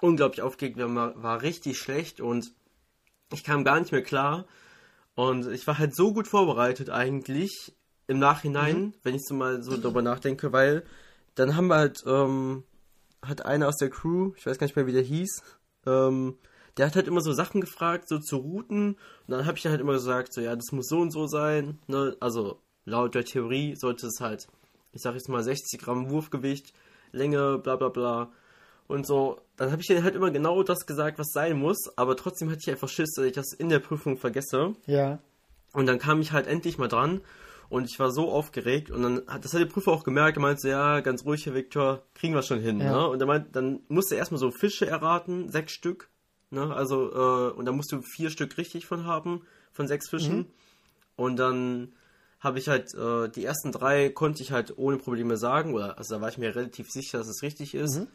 unglaublich 0.00 0.42
aufgeregt, 0.42 0.78
war 0.78 1.42
richtig 1.42 1.78
schlecht 1.78 2.20
und 2.20 2.52
ich 3.32 3.44
kam 3.44 3.64
gar 3.64 3.80
nicht 3.80 3.92
mehr 3.92 4.02
klar. 4.02 4.46
Und 5.14 5.46
ich 5.48 5.66
war 5.66 5.78
halt 5.78 5.96
so 5.96 6.12
gut 6.12 6.28
vorbereitet 6.28 6.90
eigentlich 6.90 7.74
im 8.08 8.18
Nachhinein, 8.18 8.94
wenn 9.04 9.14
ich 9.14 9.22
so 9.24 9.34
mal 9.34 9.62
so 9.62 9.76
darüber 9.76 10.02
nachdenke, 10.02 10.52
weil 10.52 10.82
dann 11.36 11.54
haben 11.54 11.68
wir 11.68 11.76
halt, 11.76 12.02
ähm, 12.06 12.64
hat 13.22 13.44
einer 13.44 13.68
aus 13.68 13.76
der 13.76 13.90
Crew, 13.90 14.32
ich 14.36 14.46
weiß 14.46 14.58
gar 14.58 14.66
nicht 14.66 14.74
mehr, 14.74 14.86
wie 14.86 14.92
der 14.92 15.02
hieß, 15.02 15.42
ähm, 15.86 16.36
der 16.76 16.86
hat 16.86 16.96
halt 16.96 17.06
immer 17.06 17.20
so 17.20 17.32
Sachen 17.32 17.60
gefragt, 17.60 18.08
so 18.08 18.18
zu 18.18 18.36
Routen. 18.36 18.94
Und 18.94 18.98
dann 19.28 19.46
habe 19.46 19.58
ich 19.58 19.66
halt 19.66 19.80
immer 19.80 19.94
gesagt, 19.94 20.32
so 20.32 20.40
ja, 20.40 20.54
das 20.54 20.72
muss 20.72 20.86
so 20.88 21.00
und 21.00 21.10
so 21.10 21.26
sein. 21.26 21.78
Ne? 21.88 22.16
Also 22.20 22.60
laut 22.84 23.14
der 23.14 23.24
Theorie 23.24 23.74
sollte 23.76 24.06
es 24.06 24.20
halt, 24.20 24.46
ich 24.92 25.02
sag 25.02 25.14
jetzt 25.14 25.28
mal 25.28 25.42
60 25.42 25.80
Gramm 25.80 26.08
Wurfgewicht, 26.08 26.72
Länge, 27.12 27.58
bla 27.58 27.76
bla 27.76 27.88
bla. 27.88 28.32
Und 28.86 29.06
so, 29.06 29.40
dann 29.56 29.70
habe 29.72 29.82
ich 29.82 29.90
halt 29.90 30.14
immer 30.14 30.30
genau 30.30 30.62
das 30.62 30.86
gesagt, 30.86 31.18
was 31.18 31.32
sein 31.32 31.58
muss, 31.58 31.78
aber 31.96 32.16
trotzdem 32.16 32.48
hatte 32.48 32.60
ich 32.60 32.70
einfach 32.70 32.88
Schiss, 32.88 33.12
dass 33.16 33.24
ich 33.26 33.32
das 33.32 33.52
in 33.52 33.68
der 33.68 33.80
Prüfung 33.80 34.16
vergesse. 34.16 34.74
Ja. 34.86 35.18
Und 35.72 35.86
dann 35.86 35.98
kam 35.98 36.20
ich 36.20 36.32
halt 36.32 36.46
endlich 36.46 36.78
mal 36.78 36.88
dran 36.88 37.20
Und 37.68 37.84
ich 37.84 37.98
war 37.98 38.10
so 38.10 38.30
aufgeregt 38.30 38.90
und 38.90 39.02
dann 39.02 39.22
hat 39.26 39.44
das 39.44 39.52
hat 39.52 39.60
der 39.60 39.66
Prüfer 39.66 39.92
auch 39.92 40.04
gemerkt, 40.04 40.38
er 40.38 40.40
meinte, 40.40 40.68
ja, 40.68 41.00
ganz 41.00 41.24
ruhig, 41.24 41.44
Herr 41.44 41.54
Viktor, 41.54 42.02
kriegen 42.14 42.34
wir 42.34 42.42
schon 42.42 42.60
hin. 42.60 42.80
Ja. 42.80 42.92
Ne? 42.92 43.08
Und 43.08 43.20
er 43.20 43.26
meint, 43.26 43.54
dann 43.54 43.80
musste 43.88 44.14
er 44.14 44.20
erstmal 44.20 44.38
so 44.38 44.50
Fische 44.50 44.86
erraten, 44.86 45.50
sechs 45.50 45.72
Stück. 45.72 46.08
Ne? 46.50 46.74
Also, 46.74 47.12
äh, 47.12 47.52
und 47.52 47.66
da 47.66 47.72
musst 47.72 47.92
du 47.92 48.00
vier 48.00 48.30
Stück 48.30 48.56
richtig 48.56 48.86
von 48.86 49.04
haben, 49.04 49.42
von 49.72 49.86
sechs 49.86 50.08
Fischen. 50.08 50.46
Und 51.16 51.36
dann 51.36 51.92
habe 52.40 52.58
ich 52.58 52.68
halt, 52.68 52.94
äh, 52.94 53.28
die 53.28 53.44
ersten 53.44 53.72
drei 53.72 54.08
konnte 54.08 54.42
ich 54.42 54.52
halt 54.52 54.78
ohne 54.78 54.96
Probleme 54.96 55.36
sagen, 55.36 55.74
oder 55.74 55.98
also 55.98 56.14
da 56.14 56.20
war 56.20 56.28
ich 56.28 56.38
mir 56.38 56.54
relativ 56.54 56.88
sicher, 56.90 57.18
dass 57.18 57.28
es 57.28 57.42
richtig 57.42 57.74
ist. 57.74 58.06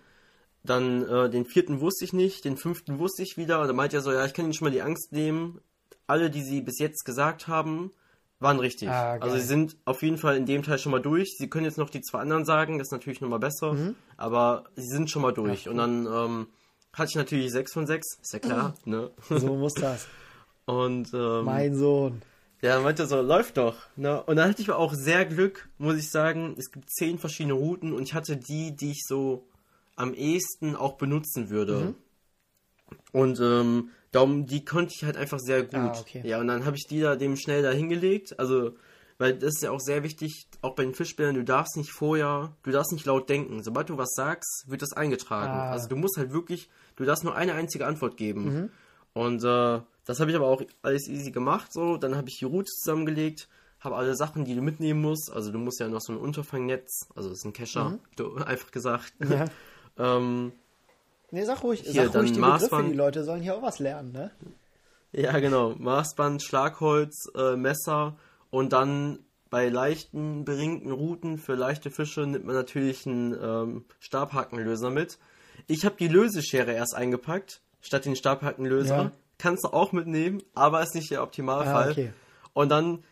Dann 0.64 1.08
äh, 1.08 1.30
den 1.30 1.46
vierten 1.46 1.82
wusste 1.82 2.06
ich 2.06 2.14
nicht, 2.14 2.46
den 2.46 2.56
fünften 2.58 2.98
wusste 2.98 3.22
ich 3.22 3.38
wieder. 3.38 3.62
Und 3.62 3.68
dann 3.68 3.76
meinte 3.76 3.98
er 3.98 4.02
so, 4.02 4.12
ja, 4.12 4.26
ich 4.26 4.34
kann 4.34 4.46
Ihnen 4.46 4.54
schon 4.54 4.66
mal 4.66 4.72
die 4.72 4.82
Angst 4.82 5.12
nehmen. 5.12 5.60
Alle, 6.08 6.30
die 6.30 6.42
Sie 6.42 6.62
bis 6.62 6.80
jetzt 6.80 7.04
gesagt 7.04 7.48
haben, 7.48 7.92
waren 8.44 8.60
richtig. 8.60 8.90
Ah, 8.90 9.18
also 9.20 9.36
sie 9.38 9.46
sind 9.46 9.78
auf 9.86 10.04
jeden 10.04 10.18
Fall 10.18 10.38
in 10.38 10.46
dem 10.46 10.62
Teil 10.62 10.78
schon 10.78 10.92
mal 10.92 11.02
durch. 11.02 11.36
Sie 11.38 11.50
können 11.50 11.66
jetzt 11.66 11.78
noch 11.78 11.90
die 11.90 12.02
zwei 12.02 12.20
anderen 12.20 12.46
sagen, 12.46 12.78
das 12.78 12.90
ist 12.90 12.92
natürlich 12.92 13.22
nochmal 13.22 13.40
besser. 13.40 13.74
Mhm. 13.74 13.96
Aber 14.18 14.66
sie 14.76 14.88
sind 14.88 15.10
schon 15.10 15.22
mal 15.22 15.32
durch. 15.32 15.68
Und 15.68 15.78
dann 15.78 16.06
ähm, 16.06 16.48
hatte 16.94 17.10
ich 17.10 17.16
natürlich 17.16 17.52
sechs 17.52 17.74
von 17.74 17.88
sechs, 17.88 18.20
ist 18.22 18.34
ja 18.34 18.40
klar. 18.40 18.76
Ne? 18.86 19.10
So 19.30 19.56
muss 19.56 19.74
das. 19.74 20.08
Und 20.66 21.14
ähm, 21.14 21.46
Mein 21.46 21.76
Sohn. 21.76 22.22
ja, 22.62 22.80
meinte 22.80 23.08
so, 23.08 23.22
läuft 23.22 23.58
doch. 23.58 23.76
Ne? 23.96 24.22
Und 24.24 24.36
dann 24.36 24.50
hatte 24.50 24.62
ich 24.62 24.72
auch 24.72 24.94
sehr 24.94 25.26
Glück, 25.26 25.68
muss 25.78 25.98
ich 25.98 26.10
sagen. 26.10 26.56
Es 26.58 26.72
gibt 26.72 26.90
zehn 26.90 27.18
verschiedene 27.18 27.54
Routen 27.56 27.94
und 27.94 28.04
ich 28.04 28.14
hatte 28.14 28.38
die, 28.38 28.76
die 28.76 28.92
ich 28.92 29.02
so 29.06 29.48
am 29.96 30.14
ehesten 30.14 30.76
auch 30.76 30.94
benutzen 30.94 31.50
würde. 31.50 31.80
Mhm. 31.80 31.96
Und 33.12 33.40
ähm, 33.40 33.90
darum, 34.14 34.46
die 34.46 34.64
konnte 34.64 34.94
ich 34.96 35.04
halt 35.04 35.18
einfach 35.18 35.40
sehr 35.40 35.64
gut. 35.64 35.74
Ah, 35.74 36.00
okay. 36.00 36.22
Ja, 36.24 36.40
und 36.40 36.48
dann 36.48 36.66
habe 36.66 36.78
ich 36.78 36.88
die 36.88 37.02
da 37.02 37.16
dem 37.18 37.36
schnell 37.36 37.64
da 37.64 37.72
hingelegt. 37.72 38.40
Also, 38.40 38.76
weil 39.18 39.34
das 39.34 39.56
ist 39.56 39.64
ja 39.64 39.72
auch 39.72 39.80
sehr 39.80 40.04
wichtig, 40.04 40.48
auch 40.62 40.76
bei 40.76 40.84
den 40.84 40.94
Fischbildern, 40.94 41.36
du 41.36 41.44
darfst 41.44 41.76
nicht 41.76 41.92
vorher, 41.92 42.56
du 42.64 42.72
darfst 42.72 42.94
nicht 42.94 43.06
laut 43.06 43.30
denken. 43.30 43.62
Sobald 43.64 43.90
du 43.90 43.98
was 43.98 44.14
sagst, 44.14 44.66
wird 44.68 44.82
das 44.82 44.94
eingetragen. 44.94 45.52
Ah. 45.52 45.72
Also 45.72 45.90
du 45.90 45.96
musst 45.96 46.18
halt 46.18 46.32
wirklich, 46.32 46.70
du 46.96 47.04
darfst 47.04 47.24
nur 47.24 47.36
eine 47.36 47.54
einzige 47.54 47.86
Antwort 47.86 48.16
geben. 48.16 48.46
Mhm. 48.46 48.70
Und 49.14 49.44
äh, 49.44 49.82
das 50.06 50.20
habe 50.20 50.32
ich 50.32 50.36
aber 50.36 50.48
auch 50.48 50.62
alles 50.82 51.08
easy 51.08 51.32
gemacht. 51.32 51.74
So, 51.74 51.98
dann 51.98 52.16
habe 52.16 52.30
ich 52.30 52.40
die 52.40 52.46
Route 52.46 52.70
zusammengelegt, 52.72 53.48
habe 53.80 53.96
alle 53.96 54.16
Sachen, 54.16 54.46
die 54.46 54.56
du 54.56 54.62
mitnehmen 54.62 55.02
musst. 55.02 55.32
Also 55.32 55.52
du 55.52 55.60
musst 55.60 55.80
ja 55.80 55.88
noch 55.88 56.02
so 56.02 56.14
ein 56.14 56.20
Unterfangnetz, 56.20 57.08
also 57.16 57.30
das 57.30 57.40
ist 57.40 57.46
ein 57.46 57.54
Kescher, 57.54 58.00
du, 58.16 58.36
einfach 58.38 58.72
gesagt. 58.72 59.14
Mhm. 59.20 59.32
Ja. 59.32 59.46
ähm, 60.18 60.52
Nee, 61.34 61.46
sag 61.46 61.64
ruhig, 61.64 61.82
Hier, 61.82 61.94
sag 61.94 62.04
ruhig 62.04 62.12
dann 62.14 62.26
die 62.26 62.32
Begriffe, 62.34 62.52
Maßband. 62.52 62.92
die 62.92 62.96
Leute 62.96 63.24
sollen 63.24 63.42
hier 63.42 63.56
auch 63.56 63.64
was 63.64 63.80
lernen, 63.80 64.12
ne? 64.12 64.30
ja, 65.14 65.40
genau. 65.40 65.74
Maßband, 65.80 66.44
Schlagholz, 66.44 67.26
äh, 67.36 67.56
Messer 67.56 68.18
und 68.52 68.72
dann 68.72 69.18
bei 69.50 69.68
leichten, 69.68 70.46
beringten 70.46 70.92
Routen 70.92 71.40
für 71.40 71.56
leichte 71.56 71.90
Fische 71.90 72.22
nimmt 72.28 72.46
man 72.46 72.56
natürlich 72.56 73.08
einen 73.08 73.34
ähm, 73.34 73.86
Stabhackenlöser 74.00 74.92
mit. 74.92 75.18
Ich 75.66 75.86
habe 75.86 75.96
die 76.00 76.08
Löseschere 76.08 76.72
erst 76.72 76.96
eingepackt, 76.96 77.62
statt 77.82 78.06
den 78.06 78.16
Stabhackenlöser. 78.16 78.96
Ja. 78.96 79.12
Kannst 79.40 79.64
du 79.64 79.70
auch 79.70 79.92
mitnehmen, 79.92 80.44
aber 80.54 80.84
ist 80.84 80.94
nicht 80.94 81.10
der 81.10 81.24
Optimalfall. 81.24 81.88
Ah, 81.88 81.92
okay. 81.92 82.14
Und 82.54 82.70
dann 82.70 83.04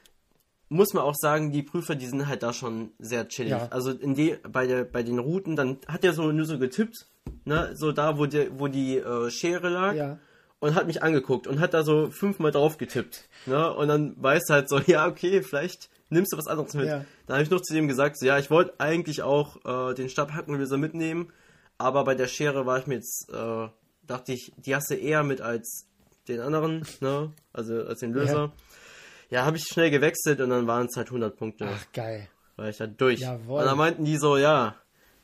muss 0.71 0.93
man 0.93 1.03
auch 1.03 1.15
sagen, 1.15 1.51
die 1.51 1.63
Prüfer, 1.63 1.95
die 1.95 2.05
sind 2.07 2.27
halt 2.27 2.43
da 2.43 2.53
schon 2.53 2.91
sehr 2.97 3.27
chillig. 3.27 3.51
Ja. 3.51 3.67
Also 3.71 3.91
in 3.91 4.15
die, 4.15 4.37
bei, 4.49 4.65
der, 4.67 4.85
bei 4.85 5.03
den 5.03 5.19
Routen, 5.19 5.55
dann 5.57 5.77
hat 5.85 6.05
er 6.05 6.13
so 6.13 6.31
nur 6.31 6.45
so 6.45 6.57
getippt, 6.57 7.07
ne, 7.43 7.71
so 7.75 7.91
da, 7.91 8.17
wo, 8.17 8.25
der, 8.25 8.57
wo 8.57 8.67
die 8.69 8.97
äh, 8.97 9.29
Schere 9.29 9.67
lag 9.69 9.93
Ja. 9.95 10.17
und 10.59 10.73
hat 10.75 10.87
mich 10.87 11.03
angeguckt 11.03 11.45
und 11.45 11.59
hat 11.59 11.73
da 11.73 11.83
so 11.83 12.09
fünfmal 12.09 12.51
drauf 12.51 12.77
getippt. 12.77 13.27
Ne? 13.47 13.73
Und 13.73 13.89
dann 13.89 14.15
weiß 14.23 14.43
halt 14.49 14.69
so, 14.69 14.79
ja, 14.87 15.07
okay, 15.07 15.43
vielleicht 15.43 15.89
nimmst 16.09 16.31
du 16.31 16.37
was 16.37 16.47
anderes 16.47 16.73
mit. 16.73 16.87
Ja. 16.87 17.03
Dann 17.27 17.35
habe 17.35 17.43
ich 17.43 17.49
noch 17.51 17.61
zu 17.61 17.73
dem 17.73 17.89
gesagt, 17.89 18.17
so, 18.17 18.25
ja, 18.25 18.37
ich 18.39 18.49
wollte 18.49 18.79
eigentlich 18.79 19.23
auch 19.23 19.57
äh, 19.65 19.93
den 19.93 20.07
Stabhackenlöser 20.07 20.77
mitnehmen, 20.77 21.33
aber 21.77 22.05
bei 22.05 22.15
der 22.15 22.27
Schere 22.27 22.65
war 22.65 22.79
ich 22.79 22.87
mir 22.87 22.95
jetzt, 22.95 23.29
äh, 23.33 23.67
dachte 24.07 24.31
ich, 24.31 24.53
die 24.57 24.73
hast 24.73 24.89
du 24.89 24.95
eher 24.95 25.23
mit 25.23 25.41
als 25.41 25.87
den 26.29 26.39
anderen, 26.39 26.85
ne? 27.01 27.33
Also 27.51 27.75
als 27.83 27.99
den 27.99 28.13
Löser. 28.13 28.33
Ja, 28.33 28.51
habe 29.31 29.57
ich 29.57 29.63
schnell 29.63 29.89
gewechselt 29.91 30.41
und 30.41 30.49
dann 30.49 30.67
waren 30.67 30.87
es 30.87 30.95
halt 30.97 31.07
100 31.07 31.35
Punkte. 31.37 31.67
Ach, 31.69 31.85
geil. 31.93 32.27
War 32.57 32.69
ich 32.69 32.79
halt 32.79 32.99
durch. 32.99 33.21
Jawohl. 33.21 33.59
Und 33.59 33.65
dann 33.65 33.77
meinten 33.77 34.03
die 34.05 34.17
so, 34.17 34.37
ja, 34.37 34.75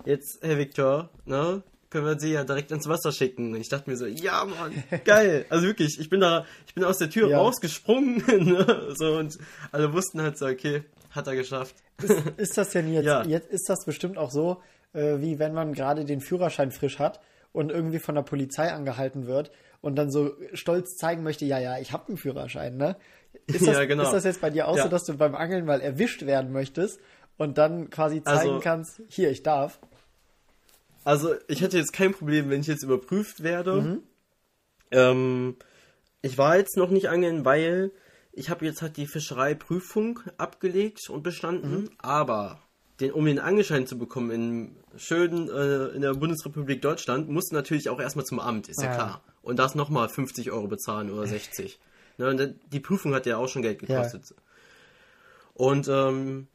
jetzt, 0.06 0.40
Herr 0.42 0.58
Viktor, 0.58 1.10
ne, 1.26 1.62
können 1.90 2.06
wir 2.06 2.20
sie 2.20 2.32
ja 2.34 2.44
direkt 2.44 2.72
ins 2.72 2.88
Wasser 2.88 3.12
schicken. 3.12 3.54
Und 3.54 3.62
ich 3.62 3.70
dachte 3.70 3.90
mir 3.90 3.98
so, 3.98 4.06
ja, 4.06 4.46
Mann, 4.46 4.84
geil. 5.06 5.46
Also 5.50 5.66
wirklich, 5.68 6.00
ich 6.00 6.10
bin 6.10 6.22
da, 6.22 6.46
ich 6.66 6.74
bin 6.74 6.84
aus 6.84 6.98
der 6.98 7.10
Tür 7.10 7.30
Ja. 7.30 7.38
rausgesprungen, 7.40 8.18
ne, 8.28 8.94
so, 8.98 9.18
und 9.18 9.38
alle 9.72 9.92
wussten 9.94 10.22
halt 10.22 10.38
so, 10.38 10.46
okay, 10.48 10.84
hat 11.12 11.28
er 11.28 11.36
geschafft. 11.36 11.76
Ist 12.38 12.58
das 12.58 12.70
denn 12.72 12.92
jetzt, 12.94 13.06
Ja. 13.06 13.24
jetzt 13.26 13.50
ist 13.50 13.68
das 13.70 13.86
bestimmt 13.86 14.18
auch 14.18 14.32
so, 14.32 14.62
äh, 14.94 15.20
wie 15.20 15.38
wenn 15.40 15.54
man 15.54 15.74
gerade 15.74 16.06
den 16.06 16.22
Führerschein 16.22 16.72
frisch 16.72 17.00
hat 17.00 17.20
und 17.52 17.72
irgendwie 17.72 18.00
von 18.00 18.16
der 18.16 18.22
Polizei 18.22 18.72
angehalten 18.72 19.26
wird 19.28 19.52
und 19.82 19.96
dann 19.96 20.12
so 20.12 20.32
stolz 20.54 20.96
zeigen 20.96 21.24
möchte, 21.24 21.46
ja, 21.46 21.60
ja, 21.60 21.78
ich 21.80 21.92
habe 21.92 22.08
einen 22.10 22.18
Führerschein, 22.18 22.78
ne? 22.78 22.96
Ist 23.46 23.68
das, 23.68 23.76
Ja, 23.76 23.86
genau. 23.86 24.04
ist 24.04 24.12
das 24.14 24.24
jetzt 24.24 24.42
bei 24.42 24.50
dir 24.50 24.68
auch 24.68 24.78
Ja. 24.78 24.84
so, 24.84 24.90
dass 24.90 25.06
du 25.06 25.14
beim 25.16 25.36
Angeln 25.36 25.66
mal 25.66 25.82
erwischt 25.82 26.26
werden 26.26 26.52
möchtest 26.52 27.00
und 27.38 27.58
dann 27.58 27.90
quasi 27.90 28.24
zeigen 28.24 28.50
Also- 28.52 28.60
kannst, 28.60 29.02
hier, 29.08 29.30
ich 29.32 29.44
darf? 29.44 29.80
Also, 31.04 31.36
ich 31.48 31.62
hätte 31.62 31.78
jetzt 31.78 31.94
kein 31.94 32.14
Problem, 32.14 32.50
wenn 32.50 32.62
ich 32.62 32.68
jetzt 32.68 32.84
überprüft 32.84 33.42
werde. 33.44 33.82
Mhm. 33.82 34.04
Ähm, 34.92 35.56
ich 36.22 36.38
war 36.38 36.58
jetzt 36.58 36.76
noch 36.78 36.90
nicht 36.90 37.10
angeln, 37.10 37.46
weil 37.46 37.92
ich 38.34 38.50
habe 38.50 38.66
jetzt 38.66 38.82
halt 38.82 38.98
die 38.98 39.08
Fischereiprüfung 39.08 40.20
abgelegt 40.38 41.10
und 41.10 41.24
bestanden, 41.24 41.84
Mhm. 41.84 41.90
aber 42.00 42.60
den, 43.00 43.12
um 43.12 43.26
den 43.26 43.40
Angelschein 43.40 43.88
zu 43.88 43.98
bekommen 43.98 44.32
in 44.32 44.76
schönen 44.98 45.50
äh, 45.50 45.96
in 45.96 46.02
der 46.02 46.14
Bundesrepublik 46.14 46.82
Deutschland, 46.82 47.30
musst 47.30 47.52
du 47.52 47.56
natürlich 47.56 47.90
auch 47.90 48.00
erstmal 48.00 48.26
zum 48.26 48.40
Amt, 48.40 48.68
ist 48.70 48.82
ja 48.82 48.92
Ah. 48.92 48.96
klar. 48.96 49.22
Und 49.42 49.60
das 49.60 49.76
nochmal 49.76 50.10
50 50.10 50.52
Euro 50.52 50.68
bezahlen 50.68 51.10
oder 51.12 51.26
60. 51.28 51.80
ne, 52.18 52.30
und 52.30 52.56
die 52.72 52.80
Prüfung 52.80 53.14
hat 53.14 53.26
ja 53.26 53.38
auch 53.38 53.48
schon 53.48 53.62
Geld 53.62 53.80
gekostet. 53.80 54.34
Und 55.54 55.88
ähm, 55.88 56.48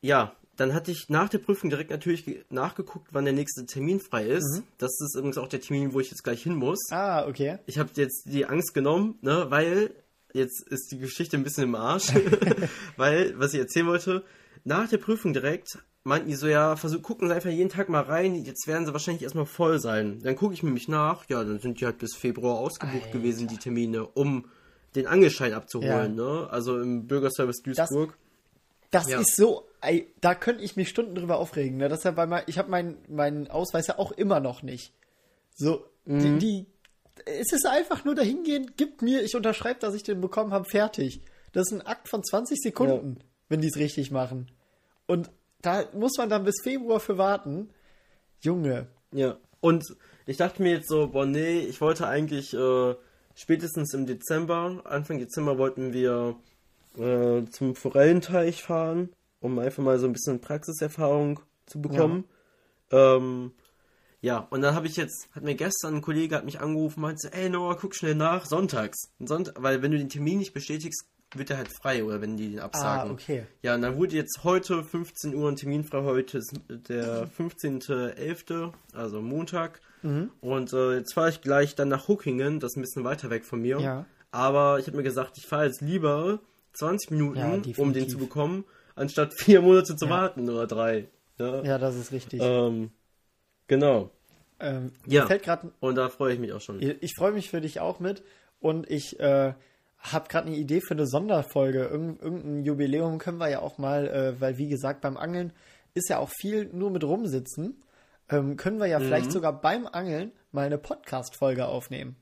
ja, 0.00 0.34
dann 0.56 0.72
hatte 0.74 0.90
ich 0.92 1.06
nach 1.08 1.28
der 1.28 1.38
Prüfung 1.38 1.70
direkt 1.70 1.90
natürlich 1.90 2.24
ge- 2.24 2.44
nachgeguckt, 2.50 3.08
wann 3.12 3.24
der 3.24 3.34
nächste 3.34 3.66
Termin 3.66 3.98
frei 4.00 4.26
ist. 4.26 4.62
Das 4.78 4.90
ist 5.00 5.16
übrigens 5.16 5.38
auch 5.38 5.48
der 5.48 5.60
Termin, 5.60 5.92
wo 5.92 6.00
ich 6.00 6.10
jetzt 6.10 6.22
gleich 6.22 6.42
hin 6.42 6.54
muss. 6.54 6.78
Ah, 6.90 7.26
okay. 7.26 7.58
Ich 7.66 7.78
habe 7.78 7.90
jetzt 7.94 8.24
die 8.26 8.46
Angst 8.46 8.72
genommen, 8.74 9.18
ne, 9.22 9.46
weil 9.48 9.90
jetzt 10.32 10.66
ist 10.68 10.92
die 10.92 10.98
Geschichte 10.98 11.36
ein 11.36 11.42
bisschen 11.44 11.64
im 11.64 11.74
Arsch, 11.74 12.12
weil 12.96 13.34
was 13.38 13.54
ich 13.54 13.60
erzählen 13.60 13.86
wollte, 13.86 14.24
nach 14.64 14.88
der 14.88 14.98
Prüfung 14.98 15.32
direkt 15.32 15.78
meinten 16.04 16.28
die 16.28 16.34
so, 16.36 16.46
ja, 16.46 16.76
versuch, 16.76 17.02
gucken 17.02 17.28
Sie 17.28 17.34
einfach 17.34 17.50
jeden 17.50 17.70
Tag 17.70 17.88
mal 17.88 18.02
rein, 18.02 18.34
jetzt 18.44 18.66
werden 18.66 18.84
sie 18.86 18.92
wahrscheinlich 18.92 19.22
erstmal 19.22 19.46
voll 19.46 19.80
sein. 19.80 20.20
Dann 20.22 20.36
gucke 20.36 20.52
ich 20.54 20.62
nämlich 20.62 20.86
nach, 20.86 21.24
ja, 21.30 21.42
dann 21.42 21.58
sind 21.58 21.80
die 21.80 21.86
halt 21.86 21.98
bis 21.98 22.14
Februar 22.14 22.58
ausgebucht 22.58 23.06
Alter. 23.06 23.18
gewesen, 23.18 23.48
die 23.48 23.56
Termine, 23.56 24.06
um 24.06 24.44
den 24.94 25.06
Angelschein 25.06 25.52
abzuholen, 25.54 26.16
Ja. 26.16 26.24
ne? 26.42 26.48
Also 26.50 26.80
im 26.80 27.06
Bürgerservice 27.06 27.62
Duisburg. 27.62 28.16
Das 28.90 29.08
Ja. 29.10 29.20
ist 29.20 29.34
so, 29.36 29.66
ey, 29.80 30.12
da 30.20 30.34
könnte 30.34 30.62
ich 30.62 30.76
mich 30.76 30.88
Stunden 30.88 31.14
drüber 31.16 31.38
aufregen. 31.38 31.78
Ne? 31.78 31.88
Das 31.88 31.98
ist 32.00 32.04
ja 32.04 32.12
bei 32.12 32.26
mein, 32.26 32.44
ich 32.46 32.58
habe 32.58 32.70
meinen 32.70 32.96
meinen 33.08 33.50
Ausweis 33.50 33.88
ja 33.88 33.98
auch 33.98 34.12
immer 34.12 34.38
noch 34.40 34.62
nicht. 34.62 34.92
So, 35.56 35.84
Mhm. 36.04 36.18
die, 36.20 36.38
die, 36.38 36.66
es 37.26 37.52
ist 37.52 37.66
einfach 37.66 38.04
nur 38.04 38.14
dahingehen, 38.14 38.72
gibt 38.76 39.02
mir, 39.02 39.22
ich 39.22 39.34
unterschreibe, 39.34 39.80
dass 39.80 39.94
ich 39.94 40.02
den 40.04 40.20
bekommen 40.20 40.52
habe, 40.52 40.64
fertig. 40.68 41.22
Das 41.52 41.66
ist 41.68 41.72
ein 41.72 41.86
Akt 41.86 42.08
von 42.08 42.22
20 42.22 42.60
Sekunden, 42.60 43.18
wenn 43.48 43.60
die 43.60 43.68
es 43.68 43.76
richtig 43.76 44.10
machen. 44.10 44.50
Und 45.06 45.30
da 45.62 45.84
muss 45.92 46.16
man 46.18 46.28
dann 46.28 46.44
bis 46.44 46.56
Februar 46.62 47.00
für 47.00 47.18
warten. 47.18 47.70
Junge, 48.40 48.86
Ja. 49.12 49.38
Und 49.60 49.84
ich 50.26 50.36
dachte 50.36 50.62
mir 50.62 50.72
jetzt 50.72 50.88
so, 50.88 51.08
boah, 51.08 51.24
nee, 51.26 51.60
ich 51.60 51.80
wollte 51.80 52.06
eigentlich 52.06 52.52
äh, 52.54 52.94
spätestens 53.34 53.94
im 53.94 54.06
Dezember, 54.06 54.82
Anfang 54.84 55.18
Dezember 55.18 55.58
wollten 55.58 55.92
wir 55.92 56.36
äh, 56.98 57.44
zum 57.50 57.74
Forellenteich 57.74 58.62
fahren, 58.62 59.10
um 59.40 59.58
einfach 59.58 59.82
mal 59.82 59.98
so 59.98 60.06
ein 60.06 60.12
bisschen 60.12 60.40
Praxiserfahrung 60.40 61.40
zu 61.66 61.80
bekommen. 61.80 62.24
Ja, 62.92 63.16
ähm, 63.16 63.52
ja 64.20 64.38
und 64.50 64.62
dann 64.62 64.74
habe 64.74 64.86
ich 64.86 64.96
jetzt, 64.96 65.28
hat 65.32 65.42
mir 65.42 65.54
gestern 65.54 65.96
ein 65.96 66.02
Kollege 66.02 66.36
hat 66.36 66.44
mich 66.44 66.60
angerufen, 66.60 67.00
meinte, 67.00 67.32
ey 67.32 67.50
Noah, 67.50 67.76
guck 67.76 67.94
schnell 67.94 68.14
nach, 68.14 68.46
sonntags. 68.46 69.10
Sonntag, 69.18 69.62
weil 69.62 69.82
wenn 69.82 69.90
du 69.90 69.98
den 69.98 70.08
Termin 70.08 70.38
nicht 70.38 70.54
bestätigst, 70.54 71.06
wird 71.36 71.50
er 71.50 71.56
halt 71.56 71.68
frei 71.68 72.04
oder 72.04 72.20
wenn 72.20 72.36
die 72.36 72.50
den 72.50 72.60
absagen. 72.60 73.10
Ah, 73.10 73.12
okay. 73.12 73.46
Ja, 73.62 73.74
und 73.74 73.82
dann 73.82 73.96
wurde 73.96 74.14
jetzt 74.14 74.44
heute 74.44 74.84
15 74.84 75.34
Uhr 75.34 75.48
ein 75.48 75.56
Termin 75.56 75.84
frei. 75.84 76.02
Heute 76.04 76.38
ist 76.38 76.54
der 76.68 77.28
15.11., 77.28 78.72
also 78.92 79.20
Montag. 79.20 79.80
Mhm. 80.04 80.30
Und 80.40 80.72
äh, 80.72 80.96
jetzt 80.98 81.14
fahre 81.14 81.30
ich 81.30 81.40
gleich 81.40 81.74
dann 81.74 81.88
nach 81.88 82.08
Huckingen, 82.08 82.60
das 82.60 82.72
ist 82.72 82.76
ein 82.76 82.82
bisschen 82.82 83.04
weiter 83.04 83.30
weg 83.30 83.44
von 83.44 83.60
mir. 83.60 83.80
Ja. 83.80 84.06
Aber 84.30 84.78
ich 84.78 84.86
habe 84.86 84.96
mir 84.96 85.02
gesagt, 85.02 85.38
ich 85.38 85.46
fahre 85.46 85.66
jetzt 85.66 85.80
lieber 85.80 86.40
20 86.74 87.10
Minuten, 87.10 87.38
Ja, 87.38 87.58
um 87.78 87.92
den 87.92 88.08
zu 88.08 88.18
bekommen, 88.18 88.64
anstatt 88.94 89.32
vier 89.38 89.62
Monate 89.62 89.96
zu 89.96 90.04
Ja. 90.06 90.10
warten 90.10 90.48
oder 90.48 90.66
drei. 90.66 91.08
Ja, 91.38 91.62
ja, 91.62 91.78
das 91.78 91.96
ist 91.96 92.12
richtig. 92.12 92.40
ähm, 92.42 92.90
genau. 93.66 94.10
ähm, 94.60 94.92
ja. 95.06 95.24
Gerade 95.24 95.72
Und 95.80 95.96
da 95.96 96.08
freue 96.08 96.34
ich 96.34 96.38
mich 96.40 96.52
auch 96.52 96.60
schon. 96.60 96.80
Ich, 96.82 97.02
ich 97.02 97.12
freue 97.16 97.32
mich 97.32 97.50
für 97.50 97.60
dich 97.60 97.80
auch 97.80 97.98
mit 97.98 98.22
und 98.60 98.88
ich 98.90 99.18
äh, 99.20 99.54
habe 99.98 100.28
gerade 100.28 100.48
eine 100.48 100.56
Idee 100.56 100.80
für 100.80 100.94
eine 100.94 101.06
Sonderfolge. 101.06 101.84
Irgend, 101.86 102.20
irgendein 102.22 102.62
Jubiläum 102.64 103.18
können 103.18 103.38
wir 103.38 103.48
ja 103.48 103.60
auch 103.60 103.78
mal, 103.78 104.06
äh, 104.06 104.40
weil 104.40 104.58
wie 104.58 104.68
gesagt, 104.68 105.00
beim 105.00 105.16
Angeln 105.16 105.52
ist 105.94 106.08
ja 106.10 106.18
auch 106.18 106.30
viel 106.30 106.68
nur 106.72 106.90
mit 106.90 107.04
rumsitzen. 107.04 107.80
Ähm, 108.30 108.56
können 108.56 108.78
wir 108.78 108.86
ja 108.86 108.98
mhm. 108.98 109.04
vielleicht 109.04 109.32
sogar 109.32 109.60
beim 109.60 109.86
Angeln 109.86 110.32
mal 110.52 110.66
eine 110.66 110.78
Podcast-Folge 110.78 111.66
aufnehmen. 111.66 112.16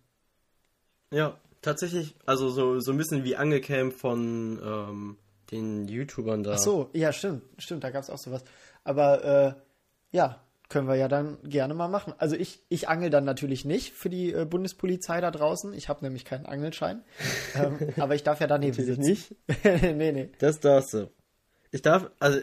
Ja, 1.10 1.38
tatsächlich, 1.60 2.16
also 2.26 2.48
so, 2.48 2.80
so 2.80 2.92
ein 2.92 2.98
bisschen 2.98 3.24
wie 3.24 3.36
Angelcamp 3.36 3.92
von 3.92 4.60
ähm, 4.62 5.16
den 5.50 5.86
YouTubern 5.86 6.42
da. 6.42 6.54
Ach 6.54 6.58
so, 6.58 6.90
ja, 6.92 7.12
stimmt, 7.12 7.42
stimmt, 7.58 7.84
da 7.84 7.90
gab 7.90 8.02
es 8.02 8.10
auch 8.10 8.18
sowas. 8.18 8.42
Aber 8.84 9.24
äh, 9.24 9.54
ja, 10.16 10.40
können 10.72 10.88
wir 10.88 10.96
ja 10.96 11.06
dann 11.06 11.36
gerne 11.44 11.74
mal 11.74 11.88
machen. 11.88 12.14
Also 12.16 12.34
ich, 12.34 12.60
ich 12.70 12.88
angel 12.88 13.10
dann 13.10 13.24
natürlich 13.24 13.66
nicht 13.66 13.92
für 13.92 14.08
die 14.08 14.32
äh, 14.32 14.46
Bundespolizei 14.46 15.20
da 15.20 15.30
draußen. 15.30 15.74
Ich 15.74 15.90
habe 15.90 16.02
nämlich 16.02 16.24
keinen 16.24 16.46
Angelschein. 16.46 17.02
ähm, 17.54 17.90
aber 17.98 18.14
ich 18.14 18.22
darf 18.22 18.40
ja 18.40 18.46
daneben 18.46 18.72
sitzen. 18.72 19.02
nicht. 19.02 19.36
nee, 19.64 20.12
nee. 20.12 20.30
Das 20.38 20.60
darfst 20.60 20.94
du. 20.94 21.10
Ich 21.70 21.82
darf, 21.82 22.10
also. 22.18 22.40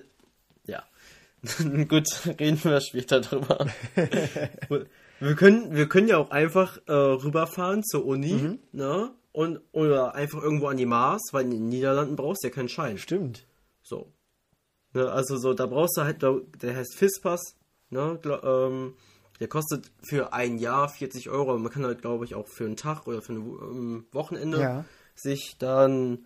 Gut, 1.88 2.08
reden 2.40 2.64
wir 2.64 2.82
später 2.82 3.22
drüber. 3.22 3.68
wir, 5.20 5.36
können, 5.36 5.76
wir 5.76 5.88
können 5.88 6.08
ja 6.08 6.18
auch 6.18 6.32
einfach 6.32 6.78
äh, 6.88 6.92
rüberfahren 6.92 7.84
zur 7.84 8.06
Uni, 8.06 8.34
mhm. 8.34 8.60
ne? 8.72 9.12
Und, 9.32 9.62
oder 9.72 10.16
einfach 10.16 10.42
irgendwo 10.42 10.68
an 10.68 10.78
die 10.78 10.88
Mars, 10.88 11.22
weil 11.32 11.46
in 11.46 11.52
den 11.52 11.70
Niederlanden 11.70 12.16
brauchst 12.16 12.44
du 12.44 12.48
ja 12.48 12.54
keinen 12.54 12.68
Schein. 12.68 12.98
Stimmt. 12.98 13.46
So. 13.84 14.12
Ne, 14.94 15.10
also 15.10 15.38
so, 15.38 15.54
da 15.54 15.68
brauchst 15.68 15.98
du 15.98 16.02
halt, 16.02 16.24
der 16.24 16.76
heißt 16.76 16.96
FISPass, 16.96 17.56
Ne? 17.90 18.20
Ähm, 18.44 18.94
der 19.40 19.48
kostet 19.48 19.92
für 20.02 20.34
ein 20.34 20.58
Jahr 20.58 20.90
40 20.90 21.30
Euro. 21.30 21.58
Man 21.58 21.72
kann 21.72 21.86
halt, 21.86 22.02
glaube 22.02 22.26
ich, 22.26 22.36
auch 22.36 22.48
für 22.48 22.66
einen 22.66 22.76
Tag 22.76 23.08
oder 23.08 23.22
für 23.22 23.34
ein 23.34 23.38
ähm, 23.38 24.06
Wochenende 24.12 24.60
ja. 24.60 24.86
sich 25.16 25.56
dann 25.58 26.26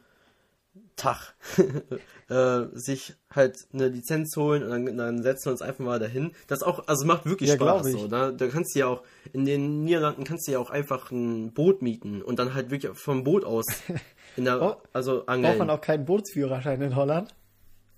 Tag 0.95 1.35
äh, 2.29 2.65
sich 2.73 3.15
halt 3.29 3.57
eine 3.73 3.89
Lizenz 3.89 4.35
holen 4.35 4.63
und 4.63 4.69
dann, 4.69 4.97
dann, 4.97 5.23
setzen 5.23 5.45
wir 5.45 5.51
uns 5.51 5.61
einfach 5.61 5.83
mal 5.83 5.99
dahin. 5.99 6.31
Das 6.47 6.63
auch, 6.63 6.87
also 6.87 7.05
macht 7.05 7.25
wirklich 7.25 7.49
ja, 7.49 7.55
Spaß. 7.55 7.87
So, 7.91 8.07
da, 8.07 8.31
da 8.31 8.47
kannst 8.47 8.75
du 8.75 8.79
ja 8.79 8.87
auch, 8.87 9.03
in 9.33 9.45
den 9.45 9.83
Niederlanden 9.83 10.23
kannst 10.23 10.47
du 10.47 10.51
ja 10.51 10.59
auch 10.59 10.69
einfach 10.69 11.11
ein 11.11 11.53
Boot 11.53 11.81
mieten 11.81 12.21
und 12.21 12.39
dann 12.39 12.53
halt 12.53 12.71
wirklich 12.71 12.91
vom 12.97 13.23
Boot 13.23 13.43
aus 13.43 13.65
in 14.37 14.45
der, 14.45 14.61
oh, 14.61 14.75
also 14.93 15.25
angeln. 15.25 15.57
Braucht 15.57 15.67
man 15.67 15.69
auch 15.69 15.81
keinen 15.81 16.05
Bootsführerschein 16.05 16.81
in 16.81 16.95
Holland? 16.95 17.35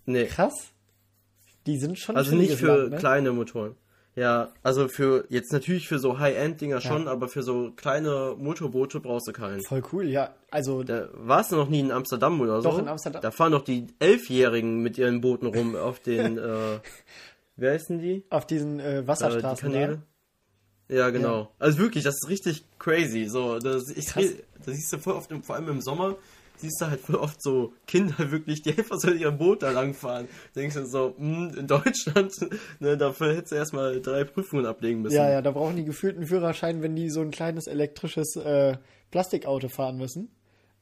Nee. 0.06 0.26
Krass. 0.26 0.54
Die 1.66 1.78
sind 1.78 1.98
schon 1.98 2.16
Also 2.16 2.36
nicht 2.36 2.56
für 2.56 2.76
Land, 2.76 2.92
ne? 2.92 2.98
kleine 2.98 3.32
Motoren. 3.32 3.76
Ja, 4.16 4.54
also 4.64 4.88
für 4.88 5.26
jetzt 5.28 5.52
natürlich 5.52 5.90
für 5.90 6.00
so 6.00 6.20
High-End-Dinger 6.20 6.80
schon, 6.80 7.06
ja. 7.06 7.12
aber 7.12 7.28
für 7.28 7.44
so 7.44 7.72
kleine 7.76 8.36
Motorboote 8.38 9.02
brauchst 9.02 9.28
du 9.28 9.34
keinen. 9.34 9.62
Voll 9.62 9.84
cool, 9.92 10.08
ja. 10.08 10.34
Also. 10.52 10.84
Da 10.84 11.10
warst 11.14 11.52
du 11.52 11.58
noch 11.58 11.68
nie 11.68 11.82
in 11.82 11.92
Amsterdam 11.92 12.40
oder 12.40 12.62
so? 12.62 12.70
Doch, 12.70 12.80
in 12.80 12.88
Amsterdam. 12.88 13.22
Da 13.22 13.32
fahren 13.32 13.52
doch 13.52 13.64
die 13.64 13.88
Elfjährigen 14.00 14.80
mit 14.82 14.98
ihren 14.98 15.20
Booten 15.20 15.48
rum 15.48 15.76
auf 15.76 16.00
den, 16.00 16.38
äh, 16.38 16.80
wer 17.58 17.74
heißen 17.74 18.00
die? 18.00 18.24
Auf 18.30 18.48
diesen 18.48 18.80
äh, 18.80 19.06
Wasserstraßen. 19.06 19.68
Äh, 19.68 19.72
die 19.72 19.78
Kanäle. 19.78 20.02
Ja, 20.88 21.10
genau. 21.10 21.40
Ja. 21.40 21.50
Also 21.60 21.80
wirklich, 21.80 22.06
das 22.06 22.16
ist 22.16 22.30
richtig 22.30 22.64
crazy. 22.80 23.26
So, 23.26 23.60
das, 23.60 23.90
ich, 23.90 24.06
das 24.14 24.36
siehst 24.64 24.94
du 24.94 24.98
voll 24.98 25.16
oft, 25.16 25.32
vor 25.44 25.56
allem 25.56 25.68
im 25.68 25.82
Sommer, 25.82 26.16
siehst 26.58 26.82
du 26.82 26.88
halt 26.88 27.00
voll 27.00 27.16
oft 27.16 27.42
so 27.42 27.74
Kinder 27.88 28.32
wirklich, 28.32 28.62
die 28.62 28.78
einfach 28.78 28.98
so 29.00 29.10
in 29.10 29.20
ihrem 29.20 29.38
Boot 29.38 29.64
da 29.64 29.72
langfahren. 29.72 30.28
Denkst 30.56 30.76
du 30.76 30.86
so, 30.86 31.16
mh, 31.18 31.52
hm, 31.52 31.58
in 31.60 31.68
Deutschland, 31.68 32.34
ne, 32.80 32.98
dafür 32.98 33.36
hättest 33.36 33.52
du 33.52 33.56
erstmal 33.56 34.02
drei 34.02 34.24
Prüfungen 34.24 34.66
ablegen 34.66 35.02
müssen. 35.02 35.16
Ja, 35.16 35.30
ja, 35.30 35.42
da 35.42 35.52
brauchen 35.52 35.76
die 35.76 35.86
gefühlten 35.86 36.26
Führerschein, 36.26 36.82
wenn 36.82 36.96
die 36.96 37.10
so 37.10 37.22
ein 37.22 37.32
kleines 37.32 37.68
elektrisches 37.68 38.36
äh, 38.36 38.78
Plastikauto 39.12 39.70
fahren 39.70 39.98
müssen. 39.98 40.30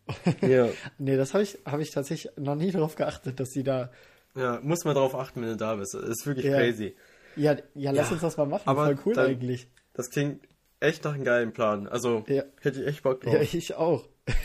Ja. 0.42 0.68
nee, 0.98 1.16
das 1.16 1.34
habe 1.34 1.44
ich, 1.44 1.58
hab 1.66 1.80
ich 1.80 1.92
tatsächlich 1.92 2.34
noch 2.36 2.56
nie 2.56 2.72
darauf 2.72 2.96
geachtet, 2.96 3.40
dass 3.40 3.52
sie 3.52 3.64
da. 3.64 3.90
Ja, 4.36 4.60
muss 4.62 4.84
man 4.84 4.96
darauf 4.96 5.16
achten, 5.16 5.42
wenn 5.42 5.50
du 5.50 5.56
da 5.56 5.76
bist. 5.76 5.94
Das 5.94 6.04
ist 6.04 6.26
wirklich 6.26 6.48
ja. 6.48 6.58
crazy. 6.58 6.96
Ja, 7.36 7.56
ja, 7.74 7.92
lass 7.92 8.08
ja, 8.08 8.14
uns 8.14 8.22
das 8.22 8.36
mal 8.36 8.46
machen. 8.46 8.68
Aber 8.68 8.86
Voll 8.86 8.98
cool 9.06 9.14
dann, 9.14 9.28
eigentlich. 9.28 9.68
Das 9.94 10.10
klingt 10.10 10.46
echt 10.80 11.04
nach 11.04 11.14
einem 11.14 11.24
geilen 11.24 11.54
Plan. 11.54 11.88
Also 11.88 12.24
ja. 12.28 12.44
hätte 12.62 12.82
ich 12.82 12.88
echt 12.88 13.04
Bock 13.04 13.22
drauf. 13.22 13.34
Ja, 13.34 13.42
ich 13.42 13.76
auch. 13.76 14.08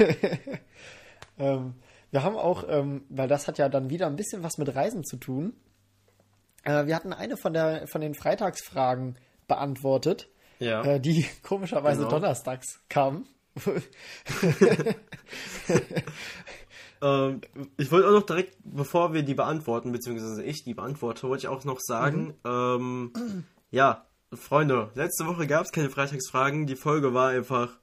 Ähm, 1.38 1.74
wir 2.10 2.22
haben 2.22 2.36
auch, 2.36 2.64
ähm, 2.68 3.04
weil 3.08 3.28
das 3.28 3.46
hat 3.48 3.58
ja 3.58 3.68
dann 3.68 3.90
wieder 3.90 4.06
ein 4.06 4.16
bisschen 4.16 4.42
was 4.42 4.56
mit 4.58 4.74
Reisen 4.74 5.04
zu 5.04 5.18
tun. 5.18 5.54
Äh, 6.64 6.86
wir 6.86 6.96
hatten 6.96 7.12
eine 7.12 7.36
von, 7.36 7.52
der, 7.52 7.86
von 7.86 8.00
den 8.00 8.14
Freitagsfragen 8.14 9.18
beantwortet, 9.46 10.28
ja. 10.58 10.82
äh, 10.82 11.00
die 11.00 11.26
komischerweise 11.42 12.00
genau. 12.00 12.10
donnerstags 12.10 12.80
kam. 12.88 13.26
ähm, 17.02 17.40
ich 17.76 17.90
wollte 17.90 18.08
auch 18.08 18.12
noch 18.12 18.26
direkt, 18.26 18.56
bevor 18.62 19.12
wir 19.12 19.22
die 19.22 19.34
beantworten, 19.34 19.90
beziehungsweise 19.92 20.44
ich 20.44 20.62
die 20.64 20.74
beantworte, 20.74 21.28
wollte 21.28 21.42
ich 21.42 21.48
auch 21.48 21.64
noch 21.64 21.80
sagen, 21.80 22.34
mhm. 22.44 23.12
ähm, 23.14 23.44
ja, 23.70 24.06
Freunde, 24.32 24.90
letzte 24.94 25.26
Woche 25.26 25.46
gab 25.46 25.64
es 25.64 25.72
keine 25.72 25.90
Freitagsfragen, 25.90 26.66
die 26.66 26.76
Folge 26.76 27.14
war 27.14 27.30
einfach 27.30 27.78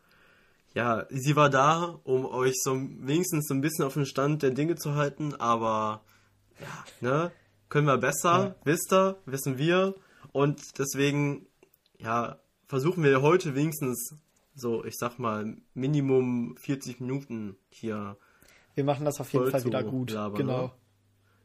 ja, 0.75 1.05
sie 1.09 1.35
war 1.37 1.49
da, 1.49 1.99
um 2.03 2.25
euch 2.25 2.55
so 2.61 2.75
wenigstens 2.75 3.47
so 3.47 3.53
ein 3.53 3.61
bisschen 3.61 3.85
auf 3.85 3.93
den 3.93 4.05
Stand 4.05 4.43
der 4.43 4.51
Dinge 4.51 4.75
zu 4.75 4.95
halten, 4.95 5.33
aber 5.33 6.03
ja, 6.59 6.85
ne, 6.99 7.31
können 7.69 7.87
wir 7.87 7.97
besser, 7.97 8.37
ja. 8.37 8.55
wisst 8.65 8.93
ihr, 8.93 9.17
wissen 9.25 9.57
wir 9.57 9.95
und 10.33 10.77
deswegen, 10.77 11.47
ja, 11.97 12.39
versuchen 12.67 13.03
wir 13.03 13.21
heute 13.21 13.55
wenigstens 13.55 14.15
so, 14.53 14.83
ich 14.83 14.95
sag 14.97 15.17
mal, 15.17 15.55
Minimum 15.73 16.57
40 16.57 16.99
Minuten 16.99 17.55
hier. 17.69 18.17
Wir 18.73 18.83
machen 18.83 19.05
das 19.05 19.21
auf 19.21 19.31
jeden 19.31 19.49
Fall 19.49 19.63
wieder 19.63 19.83
gut, 19.83 20.11
labern, 20.11 20.37
genau. 20.37 20.63
Ne? 20.63 20.71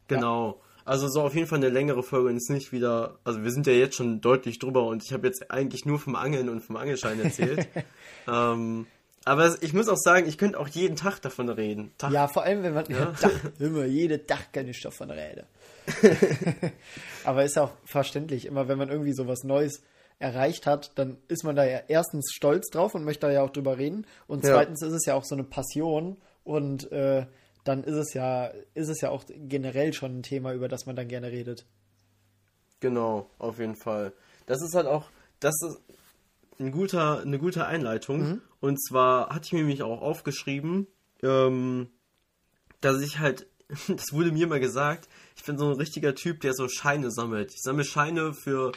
Genau. 0.08 0.48
Ja. 0.48 0.84
Also 0.84 1.06
so 1.06 1.22
auf 1.22 1.36
jeden 1.36 1.46
Fall 1.46 1.58
eine 1.58 1.68
längere 1.68 2.02
Folge 2.02 2.30
und 2.30 2.36
ist 2.36 2.50
nicht 2.50 2.72
wieder, 2.72 3.20
also 3.22 3.44
wir 3.44 3.52
sind 3.52 3.68
ja 3.68 3.72
jetzt 3.72 3.94
schon 3.94 4.20
deutlich 4.20 4.58
drüber 4.58 4.86
und 4.86 5.04
ich 5.04 5.12
habe 5.12 5.28
jetzt 5.28 5.52
eigentlich 5.52 5.84
nur 5.84 6.00
vom 6.00 6.16
Angeln 6.16 6.48
und 6.48 6.62
vom 6.62 6.74
Angelschein 6.74 7.20
erzählt. 7.20 7.68
ähm, 8.26 8.86
aber 9.24 9.56
ich 9.61 9.72
muss 9.74 9.88
auch 9.88 9.98
sagen, 9.98 10.26
ich 10.26 10.38
könnte 10.38 10.59
auch 10.59 10.68
jeden 10.68 10.96
Tag 10.96 11.20
davon 11.20 11.48
reden. 11.48 11.92
Tag. 11.98 12.12
Ja, 12.12 12.28
vor 12.28 12.42
allem, 12.42 12.62
wenn 12.62 12.74
man. 12.74 12.87
Ja? 12.88 13.12
Tag, 13.12 13.33
immer, 13.59 13.85
jeden 13.85 14.26
Tag 14.26 14.52
kann 14.52 14.66
ich 14.68 14.80
davon 14.80 15.11
reden. 15.11 15.46
Aber 17.24 17.44
ist 17.44 17.59
auch 17.59 17.72
verständlich, 17.85 18.46
immer 18.46 18.68
wenn 18.68 18.78
man 18.78 18.88
irgendwie 18.88 19.12
so 19.12 19.26
was 19.26 19.44
Neues 19.44 19.83
erreicht 20.18 20.66
hat, 20.66 20.92
dann 20.98 21.16
ist 21.28 21.44
man 21.44 21.56
da 21.56 21.64
ja 21.64 21.80
erstens 21.88 22.33
stolz 22.33 22.68
drauf 22.70 22.94
und 22.94 23.04
möchte 23.04 23.26
da 23.26 23.33
ja 23.33 23.42
auch 23.42 23.50
drüber 23.50 23.78
reden. 23.78 24.06
Und 24.26 24.44
zweitens 24.44 24.80
ja. 24.83 24.88
ist 24.88 24.94
es 24.94 25.06
ja 25.06 25.14
auch 25.14 25.24
so 25.24 25.35
eine 25.35 25.44
Passion 25.44 26.18
und 26.44 26.90
äh, 26.92 27.26
dann 27.64 27.85
ist 27.85 27.94
es 27.94 28.14
ja, 28.14 28.50
ist 28.74 28.88
es 28.88 29.00
ja 29.00 29.11
auch 29.11 29.24
generell 29.28 29.92
schon 29.92 30.18
ein 30.18 30.22
Thema, 30.22 30.52
über 30.52 30.68
das 30.68 30.87
man 30.87 30.96
dann 30.96 31.09
gerne 31.09 31.30
redet. 31.30 31.66
Genau, 32.80 33.28
auf 33.38 33.59
jeden 33.59 33.76
Fall. 33.76 34.12
Das 34.46 34.62
ist 34.62 34.74
halt 34.74 34.87
auch, 34.87 35.11
das 35.40 35.54
ist, 35.62 35.80
ein 36.61 36.70
guter, 36.70 37.20
eine 37.20 37.38
gute 37.38 37.66
Einleitung. 37.66 38.20
Mhm. 38.20 38.42
Und 38.61 38.77
zwar 38.83 39.31
hatte 39.31 39.46
ich 39.46 39.53
mir 39.53 39.61
nämlich 39.61 39.83
auch 39.83 40.03
aufgeschrieben, 40.03 40.87
ähm, 41.23 41.88
dass 42.81 43.01
ich 43.01 43.18
halt, 43.18 43.46
das 43.88 44.12
wurde 44.12 44.33
mir 44.33 44.46
mal 44.46 44.61
gesagt, 44.61 45.09
ich 45.37 45.44
bin 45.44 45.59
so 45.59 45.66
ein 45.66 45.77
richtiger 45.77 46.14
Typ, 46.14 46.40
der 46.40 46.53
so 46.53 46.68
Scheine 46.68 47.11
sammelt. 47.11 47.53
Ich 47.55 47.62
sammle 47.62 47.85
Scheine 47.85 48.35
für 48.35 48.73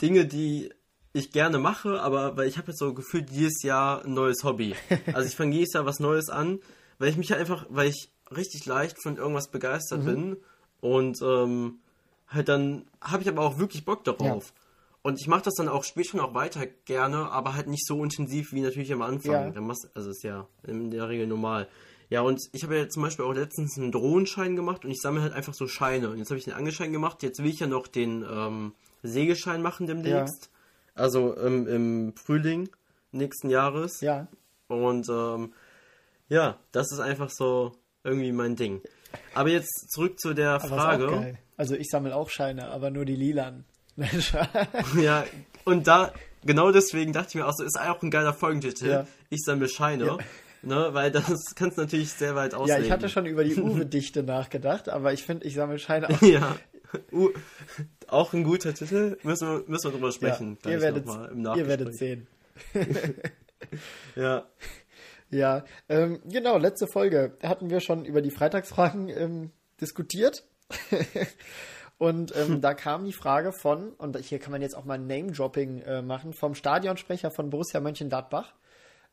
Dinge, 0.00 0.26
die 0.26 0.70
ich 1.12 1.32
gerne 1.32 1.58
mache, 1.58 2.00
aber 2.02 2.36
weil 2.36 2.46
ich 2.46 2.58
habe 2.58 2.68
jetzt 2.68 2.78
so 2.78 2.92
gefühlt 2.92 3.30
jedes 3.30 3.62
Jahr 3.62 4.04
ein 4.04 4.12
neues 4.12 4.44
Hobby. 4.44 4.74
Also 5.14 5.26
ich 5.26 5.34
fange 5.34 5.54
jedes 5.54 5.72
Jahr 5.72 5.86
was 5.86 5.98
Neues 5.98 6.28
an, 6.28 6.60
weil 6.98 7.08
ich 7.08 7.16
mich 7.16 7.30
halt 7.30 7.40
einfach, 7.40 7.64
weil 7.70 7.88
ich 7.88 8.10
richtig 8.34 8.66
leicht 8.66 9.02
von 9.02 9.16
irgendwas 9.16 9.50
begeistert 9.50 10.02
mhm. 10.02 10.04
bin 10.04 10.36
und 10.80 11.22
ähm, 11.22 11.78
halt 12.28 12.48
dann 12.48 12.84
habe 13.00 13.22
ich 13.22 13.28
aber 13.28 13.42
auch 13.42 13.58
wirklich 13.58 13.84
Bock 13.84 14.04
darauf. 14.04 14.52
Ja. 14.54 14.65
Und 15.06 15.20
ich 15.20 15.28
mache 15.28 15.42
das 15.42 15.54
dann 15.54 15.68
auch 15.68 15.84
später 15.84 16.08
schon 16.08 16.20
auch 16.20 16.34
weiter 16.34 16.66
gerne, 16.66 17.30
aber 17.30 17.54
halt 17.54 17.68
nicht 17.68 17.86
so 17.86 18.02
intensiv 18.02 18.52
wie 18.52 18.60
natürlich 18.60 18.92
am 18.92 19.02
Anfang. 19.02 19.54
Ja. 19.54 19.74
Also 19.94 20.10
ist 20.10 20.24
ja 20.24 20.48
in 20.66 20.90
der 20.90 21.08
Regel 21.08 21.28
normal. 21.28 21.68
Ja, 22.10 22.22
und 22.22 22.40
ich 22.50 22.64
habe 22.64 22.76
ja 22.76 22.88
zum 22.88 23.04
Beispiel 23.04 23.24
auch 23.24 23.32
letztens 23.32 23.78
einen 23.78 23.92
Drohenschein 23.92 24.56
gemacht 24.56 24.84
und 24.84 24.90
ich 24.90 24.98
sammle 25.00 25.22
halt 25.22 25.32
einfach 25.32 25.54
so 25.54 25.68
Scheine. 25.68 26.10
Und 26.10 26.18
jetzt 26.18 26.30
habe 26.30 26.38
ich 26.38 26.44
den 26.44 26.54
Angelschein 26.54 26.92
gemacht, 26.92 27.22
jetzt 27.22 27.38
will 27.38 27.48
ich 27.48 27.60
ja 27.60 27.68
noch 27.68 27.86
den 27.86 28.26
ähm, 28.28 28.74
Sägeschein 29.04 29.62
machen 29.62 29.86
demnächst. 29.86 30.50
Ja. 30.50 31.02
Also 31.02 31.38
ähm, 31.38 31.68
im 31.68 32.16
Frühling 32.16 32.68
nächsten 33.12 33.48
Jahres. 33.48 34.00
Ja. 34.00 34.26
Und 34.66 35.08
ähm, 35.08 35.52
ja, 36.28 36.58
das 36.72 36.90
ist 36.90 36.98
einfach 36.98 37.30
so 37.30 37.70
irgendwie 38.02 38.32
mein 38.32 38.56
Ding. 38.56 38.82
Aber 39.34 39.50
jetzt 39.50 39.88
zurück 39.92 40.18
zu 40.18 40.34
der 40.34 40.58
Frage. 40.58 41.38
Also 41.56 41.76
ich 41.76 41.90
sammle 41.90 42.16
auch 42.16 42.28
Scheine, 42.28 42.70
aber 42.70 42.90
nur 42.90 43.04
die 43.04 43.14
lilan. 43.14 43.64
ja, 45.00 45.24
und 45.64 45.86
da, 45.86 46.12
genau 46.44 46.70
deswegen 46.70 47.12
dachte 47.12 47.28
ich 47.30 47.34
mir 47.36 47.46
auch 47.46 47.54
so, 47.56 47.64
ist 47.64 47.78
auch 47.78 48.02
ein 48.02 48.10
geiler 48.10 48.34
Folgentitel. 48.34 48.88
Ja. 48.88 49.06
Ich 49.30 49.42
sammle 49.42 49.68
Scheine. 49.68 50.06
Ja. 50.06 50.18
Ne, 50.62 50.88
weil 50.92 51.10
das 51.10 51.54
kannst 51.54 51.78
du 51.78 51.82
natürlich 51.82 52.12
sehr 52.12 52.34
weit 52.34 52.54
auslegen. 52.54 52.80
Ja, 52.80 52.86
ich 52.86 52.90
hatte 52.90 53.08
schon 53.08 53.26
über 53.26 53.44
die 53.44 53.56
Uwe-Dichte 53.60 54.22
nachgedacht, 54.22 54.88
aber 54.88 55.12
ich 55.12 55.22
finde, 55.22 55.46
ich 55.46 55.54
sammle 55.54 55.78
Scheine 55.78 56.10
auch. 56.10 56.22
ja, 56.22 56.56
uh, 57.12 57.30
auch 58.08 58.32
ein 58.32 58.44
guter 58.44 58.74
Titel. 58.74 59.16
Müssen 59.22 59.48
wir, 59.48 59.64
müssen 59.66 59.84
wir 59.84 59.92
drüber 59.92 60.12
sprechen. 60.12 60.58
Ja, 60.64 60.70
ihr 60.72 60.80
werdet, 60.80 61.06
ihr 61.06 61.68
werdet 61.68 61.94
sehen. 61.94 62.26
ja. 64.16 64.46
Ja, 65.30 65.64
ähm, 65.88 66.20
genau, 66.24 66.56
letzte 66.56 66.86
Folge 66.86 67.36
hatten 67.42 67.68
wir 67.68 67.80
schon 67.80 68.04
über 68.04 68.22
die 68.22 68.30
Freitagsfragen 68.30 69.08
ähm, 69.08 69.50
diskutiert. 69.80 70.44
Und 71.98 72.34
ähm, 72.36 72.60
da 72.60 72.74
kam 72.74 73.04
die 73.04 73.12
Frage 73.12 73.52
von, 73.52 73.90
und 73.94 74.16
hier 74.18 74.38
kann 74.38 74.52
man 74.52 74.62
jetzt 74.62 74.76
auch 74.76 74.84
mal 74.84 74.98
Name-Dropping 74.98 75.82
äh, 75.82 76.02
machen, 76.02 76.32
vom 76.32 76.54
Stadionsprecher 76.54 77.30
von 77.30 77.50
Borussia 77.50 77.80
Mönchengladbach. 77.80 78.54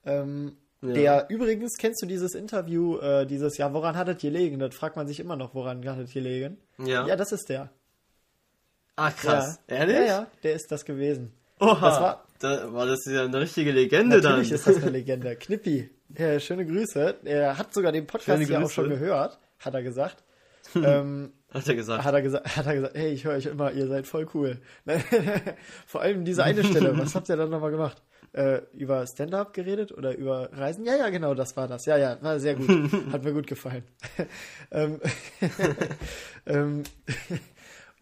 Ähm, 0.06 0.58
ja. 0.82 0.94
Der 0.94 1.26
übrigens, 1.30 1.78
kennst 1.78 2.02
du 2.02 2.06
dieses 2.06 2.36
Interview, 2.36 2.98
äh, 2.98 3.26
dieses, 3.26 3.58
ja, 3.58 3.74
woran 3.74 3.96
hat 3.96 4.10
es 4.10 4.22
gelegen? 4.22 4.60
Das 4.60 4.76
fragt 4.76 4.98
man 4.98 5.08
sich 5.08 5.20
immer 5.22 5.38
noch, 5.38 5.56
woran 5.56 5.88
hat 5.88 6.00
es 6.00 6.12
gelegen? 6.12 6.58
Ja. 6.78 7.08
Ja, 7.08 7.16
das 7.16 7.32
ist 7.32 7.48
der. 7.48 7.70
Ach 8.98 9.16
krass. 9.16 9.60
Ja. 9.70 9.78
Ehrlich? 9.78 9.96
Ja, 9.96 10.04
ja, 10.04 10.28
der 10.44 10.54
ist 10.54 10.72
das 10.72 10.84
gewesen. 10.84 11.32
Oha. 11.60 11.90
Das 11.90 12.02
war, 12.02 12.28
da 12.40 12.74
war 12.74 12.86
das 12.86 13.06
ja 13.06 13.24
eine 13.24 13.40
richtige 13.40 13.72
Legende 13.72 14.18
Natürlich 14.18 14.24
dann. 14.24 14.32
Natürlich 14.32 14.52
ist 14.52 14.68
das 14.68 14.78
eine 14.78 14.92
Legende. 14.98 15.36
Knippi. 15.38 15.90
Ja, 16.18 16.40
schöne 16.40 16.66
Grüße. 16.66 17.20
Er 17.24 17.58
hat 17.58 17.74
sogar 17.74 17.92
den 17.92 18.06
Podcast 18.06 18.48
ja 18.50 18.62
auch 18.62 18.70
schon 18.70 18.90
gehört, 18.90 19.40
hat 19.60 19.74
er 19.74 19.82
gesagt. 19.84 20.24
ähm, 20.76 21.32
hat 21.54 21.68
er 21.68 21.76
gesagt. 21.76 22.04
Hat 22.04 22.14
er 22.14 22.22
gesagt, 22.22 22.58
hat 22.58 22.66
er 22.66 22.76
gesagt, 22.76 22.96
hey, 22.96 23.12
ich 23.12 23.26
höre 23.26 23.34
euch 23.34 23.46
immer, 23.46 23.72
ihr 23.72 23.88
seid 23.88 24.08
voll 24.08 24.28
cool. 24.34 24.60
Vor 25.86 26.02
allem 26.02 26.26
diese 26.26 26.44
eine 26.44 26.64
Stelle, 26.64 26.98
was 26.98 27.16
habt 27.16 27.30
ihr 27.30 27.38
dann 27.38 27.50
nochmal 27.50 27.72
gemacht? 27.72 28.02
Äh, 28.34 28.62
über 28.74 29.06
Stand-up 29.06 29.54
geredet 29.54 29.92
oder 29.92 30.18
über 30.18 30.50
Reisen? 30.54 30.86
Ja, 30.86 30.96
ja, 30.96 31.10
genau, 31.10 31.36
das 31.36 31.56
war 31.56 31.68
das. 31.68 31.86
Ja, 31.86 31.98
ja, 31.98 32.18
war 32.22 32.40
sehr 32.40 32.56
gut. 32.56 32.68
Hat 33.12 33.24
mir 33.24 33.34
gut 33.34 33.46
gefallen. 33.46 33.84
ähm, 34.72 35.00
ähm, 36.48 36.84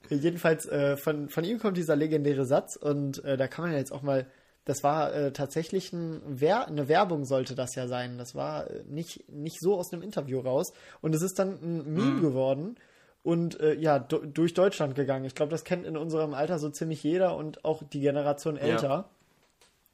jedenfalls, 0.10 0.66
äh, 0.68 0.96
von, 0.96 1.28
von 1.28 1.44
ihm 1.44 1.60
kommt 1.60 1.76
dieser 1.76 1.98
legendäre 1.98 2.46
Satz 2.46 2.78
und 2.78 3.24
äh, 3.26 3.36
da 3.36 3.48
kann 3.48 3.66
man 3.66 3.74
jetzt 3.74 3.92
auch 3.92 4.04
mal 4.04 4.26
das 4.64 4.84
war 4.84 5.14
äh, 5.14 5.32
tatsächlich 5.32 5.92
ein 5.92 6.22
Wer 6.26 6.68
eine 6.68 6.88
Werbung, 6.88 7.26
sollte 7.26 7.56
das 7.56 7.74
ja 7.76 7.88
sein. 7.88 8.18
Das 8.18 8.36
war 8.36 8.70
äh, 8.70 8.84
nicht, 8.88 9.28
nicht 9.28 9.60
so 9.60 9.76
aus 9.76 9.92
einem 9.92 10.04
Interview 10.04 10.40
raus. 10.40 10.72
Und 11.02 11.16
es 11.16 11.24
ist 11.24 11.40
dann 11.40 11.58
ein 11.62 11.94
Meme 11.94 12.12
mhm. 12.12 12.22
geworden 12.22 12.76
und 13.24 13.60
äh, 13.60 13.76
ja, 13.76 14.00
durch 14.00 14.54
Deutschland 14.54 14.96
gegangen. 14.96 15.26
Ich 15.26 15.36
glaube, 15.36 15.52
das 15.52 15.64
kennt 15.64 15.86
in 15.86 15.98
unserem 15.98 16.34
Alter 16.34 16.60
so 16.60 16.70
ziemlich 16.70 17.04
jeder 17.04 17.36
und 17.36 17.64
auch 17.66 17.84
die 17.84 18.00
Generation 18.00 18.58
älter. 18.58 19.10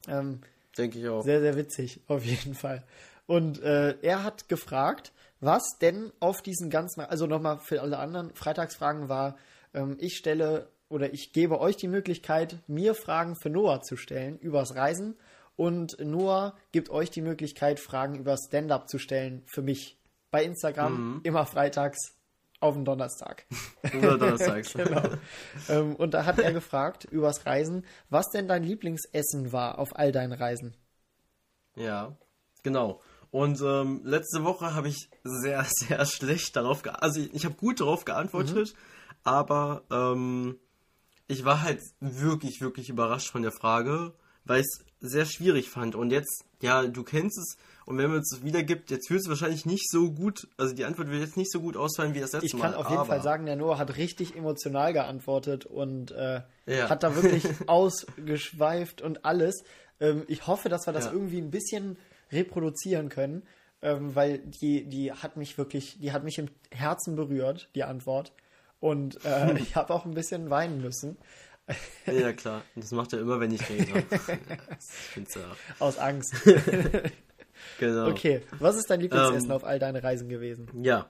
Ja. 0.06 0.20
Ähm, 0.20 0.40
Denke 0.76 0.98
ich 0.98 1.08
auch. 1.08 1.22
Sehr, 1.22 1.40
sehr 1.40 1.56
witzig, 1.56 2.00
auf 2.06 2.24
jeden 2.24 2.54
Fall. 2.54 2.84
Und 3.26 3.62
äh, 3.62 3.96
er 4.00 4.24
hat 4.24 4.48
gefragt, 4.48 5.12
was 5.40 5.78
denn 5.80 6.12
auf 6.20 6.42
diesen 6.42 6.70
ganzen, 6.70 7.02
also 7.02 7.26
nochmal 7.26 7.58
für 7.58 7.82
alle 7.82 7.98
anderen 7.98 8.34
Freitagsfragen 8.34 9.08
war, 9.08 9.36
ähm, 9.74 9.96
ich 10.00 10.16
stelle 10.16 10.68
oder 10.88 11.12
ich 11.12 11.32
gebe 11.32 11.60
euch 11.60 11.76
die 11.76 11.88
Möglichkeit, 11.88 12.56
mir 12.66 12.94
Fragen 12.94 13.36
für 13.36 13.50
Noah 13.50 13.82
zu 13.82 13.96
stellen 13.96 14.38
übers 14.38 14.74
Reisen 14.74 15.16
und 15.56 15.98
Noah 16.00 16.56
gibt 16.72 16.88
euch 16.88 17.10
die 17.10 17.20
Möglichkeit, 17.20 17.78
Fragen 17.78 18.14
über 18.14 18.36
Stand-up 18.38 18.88
zu 18.88 18.98
stellen 18.98 19.42
für 19.46 19.60
mich. 19.60 19.98
Bei 20.30 20.44
Instagram 20.44 20.92
mhm. 20.92 21.20
immer 21.24 21.46
freitags 21.46 22.17
auf 22.60 22.74
den 22.74 22.84
Donnerstag. 22.84 23.46
Donnerstags. 23.92 24.72
genau. 24.74 25.02
Ähm, 25.68 25.96
und 25.96 26.14
da 26.14 26.24
hat 26.24 26.38
er 26.38 26.52
gefragt 26.52 27.04
übers 27.04 27.46
Reisen, 27.46 27.84
was 28.10 28.26
denn 28.30 28.48
dein 28.48 28.64
Lieblingsessen 28.64 29.52
war 29.52 29.78
auf 29.78 29.96
all 29.96 30.12
deinen 30.12 30.32
Reisen. 30.32 30.74
Ja, 31.76 32.16
genau. 32.62 33.00
Und 33.30 33.60
ähm, 33.60 34.00
letzte 34.04 34.44
Woche 34.44 34.74
habe 34.74 34.88
ich 34.88 35.10
sehr, 35.22 35.64
sehr 35.68 36.04
schlecht 36.06 36.56
darauf 36.56 36.82
geantwortet. 36.82 37.02
Also 37.02 37.20
ich, 37.20 37.34
ich 37.34 37.44
habe 37.44 37.54
gut 37.54 37.80
darauf 37.80 38.04
geantwortet, 38.04 38.74
mhm. 38.74 38.78
aber 39.24 39.82
ähm, 39.90 40.58
ich 41.26 41.44
war 41.44 41.62
halt 41.62 41.80
wirklich, 42.00 42.60
wirklich 42.60 42.88
überrascht 42.88 43.30
von 43.30 43.42
der 43.42 43.52
Frage, 43.52 44.14
weil 44.44 44.60
ich 44.60 44.66
es 44.66 45.10
sehr 45.12 45.26
schwierig 45.26 45.68
fand. 45.68 45.94
Und 45.94 46.10
jetzt, 46.10 46.44
ja, 46.60 46.86
du 46.86 47.04
kennst 47.04 47.38
es, 47.38 47.56
und 47.88 47.96
wenn 47.96 48.10
man 48.10 48.18
es 48.18 48.42
wiedergibt, 48.42 48.90
jetzt 48.90 49.08
wird 49.08 49.22
es 49.22 49.30
wahrscheinlich 49.30 49.64
nicht 49.64 49.90
so 49.90 50.12
gut, 50.12 50.46
also 50.58 50.74
die 50.74 50.84
Antwort 50.84 51.08
wird 51.08 51.22
jetzt 51.22 51.38
nicht 51.38 51.50
so 51.50 51.62
gut 51.62 51.74
ausfallen 51.74 52.14
wie 52.14 52.20
das 52.20 52.32
letzte 52.32 52.54
Mal. 52.54 52.56
Ich 52.58 52.62
kann 52.62 52.72
Mal, 52.72 52.76
auf 52.76 52.90
jeden 52.90 53.06
Fall 53.06 53.22
sagen, 53.22 53.46
der 53.46 53.56
Noah 53.56 53.78
hat 53.78 53.96
richtig 53.96 54.36
emotional 54.36 54.92
geantwortet 54.92 55.64
und 55.64 56.10
äh, 56.10 56.42
ja. 56.66 56.90
hat 56.90 57.02
da 57.02 57.14
wirklich 57.14 57.46
ausgeschweift 57.66 59.00
und 59.00 59.24
alles. 59.24 59.64
Ähm, 60.00 60.24
ich 60.28 60.46
hoffe, 60.46 60.68
dass 60.68 60.84
wir 60.84 60.92
das 60.92 61.06
ja. 61.06 61.12
irgendwie 61.12 61.38
ein 61.38 61.50
bisschen 61.50 61.96
reproduzieren 62.30 63.08
können, 63.08 63.44
ähm, 63.80 64.14
weil 64.14 64.40
die, 64.40 64.84
die 64.84 65.10
hat 65.12 65.38
mich 65.38 65.56
wirklich, 65.56 65.98
die 65.98 66.12
hat 66.12 66.24
mich 66.24 66.38
im 66.38 66.50
Herzen 66.70 67.16
berührt, 67.16 67.70
die 67.74 67.84
Antwort. 67.84 68.34
Und 68.80 69.24
äh, 69.24 69.58
ich 69.58 69.76
habe 69.76 69.94
auch 69.94 70.04
ein 70.04 70.12
bisschen 70.12 70.50
weinen 70.50 70.82
müssen. 70.82 71.16
Ja, 72.04 72.34
klar. 72.34 72.60
Das 72.76 72.92
macht 72.92 73.14
er 73.14 73.20
immer, 73.20 73.40
wenn 73.40 73.52
ich 73.52 73.66
rede. 73.70 74.04
ja. 75.16 75.56
Aus 75.78 75.96
Angst. 75.96 76.34
Genau. 77.78 78.08
Okay, 78.08 78.42
was 78.58 78.76
ist 78.76 78.90
dein 78.90 79.00
Lieblingsessen 79.00 79.50
ähm, 79.50 79.56
auf 79.56 79.64
all 79.64 79.78
deine 79.78 80.02
Reisen 80.02 80.28
gewesen? 80.28 80.68
Ja, 80.82 81.08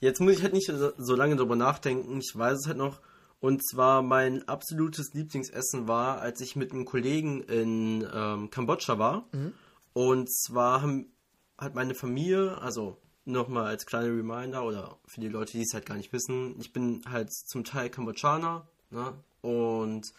jetzt 0.00 0.20
muss 0.20 0.34
ich 0.34 0.42
halt 0.42 0.54
nicht 0.54 0.70
so 0.96 1.14
lange 1.14 1.36
drüber 1.36 1.56
nachdenken. 1.56 2.18
Ich 2.20 2.32
weiß 2.34 2.58
es 2.58 2.66
halt 2.66 2.78
noch. 2.78 3.00
Und 3.40 3.64
zwar 3.64 4.02
mein 4.02 4.48
absolutes 4.48 5.14
Lieblingsessen 5.14 5.86
war, 5.86 6.20
als 6.20 6.40
ich 6.40 6.56
mit 6.56 6.72
einem 6.72 6.84
Kollegen 6.84 7.42
in 7.42 8.06
ähm, 8.12 8.50
Kambodscha 8.50 8.98
war. 8.98 9.28
Mhm. 9.32 9.52
Und 9.92 10.32
zwar 10.32 10.82
haben, 10.82 11.12
hat 11.56 11.74
meine 11.74 11.94
Familie, 11.94 12.58
also 12.58 12.98
nochmal 13.28 13.66
als 13.66 13.86
kleiner 13.86 14.08
Reminder 14.08 14.64
oder 14.64 14.98
für 15.06 15.20
die 15.20 15.28
Leute, 15.28 15.52
die 15.52 15.62
es 15.62 15.74
halt 15.74 15.86
gar 15.86 15.96
nicht 15.96 16.12
wissen, 16.12 16.56
ich 16.58 16.72
bin 16.72 17.02
halt 17.08 17.32
zum 17.32 17.62
Teil 17.62 17.90
Kambodschaner 17.90 18.66
ne? 18.90 19.12
und 19.42 20.12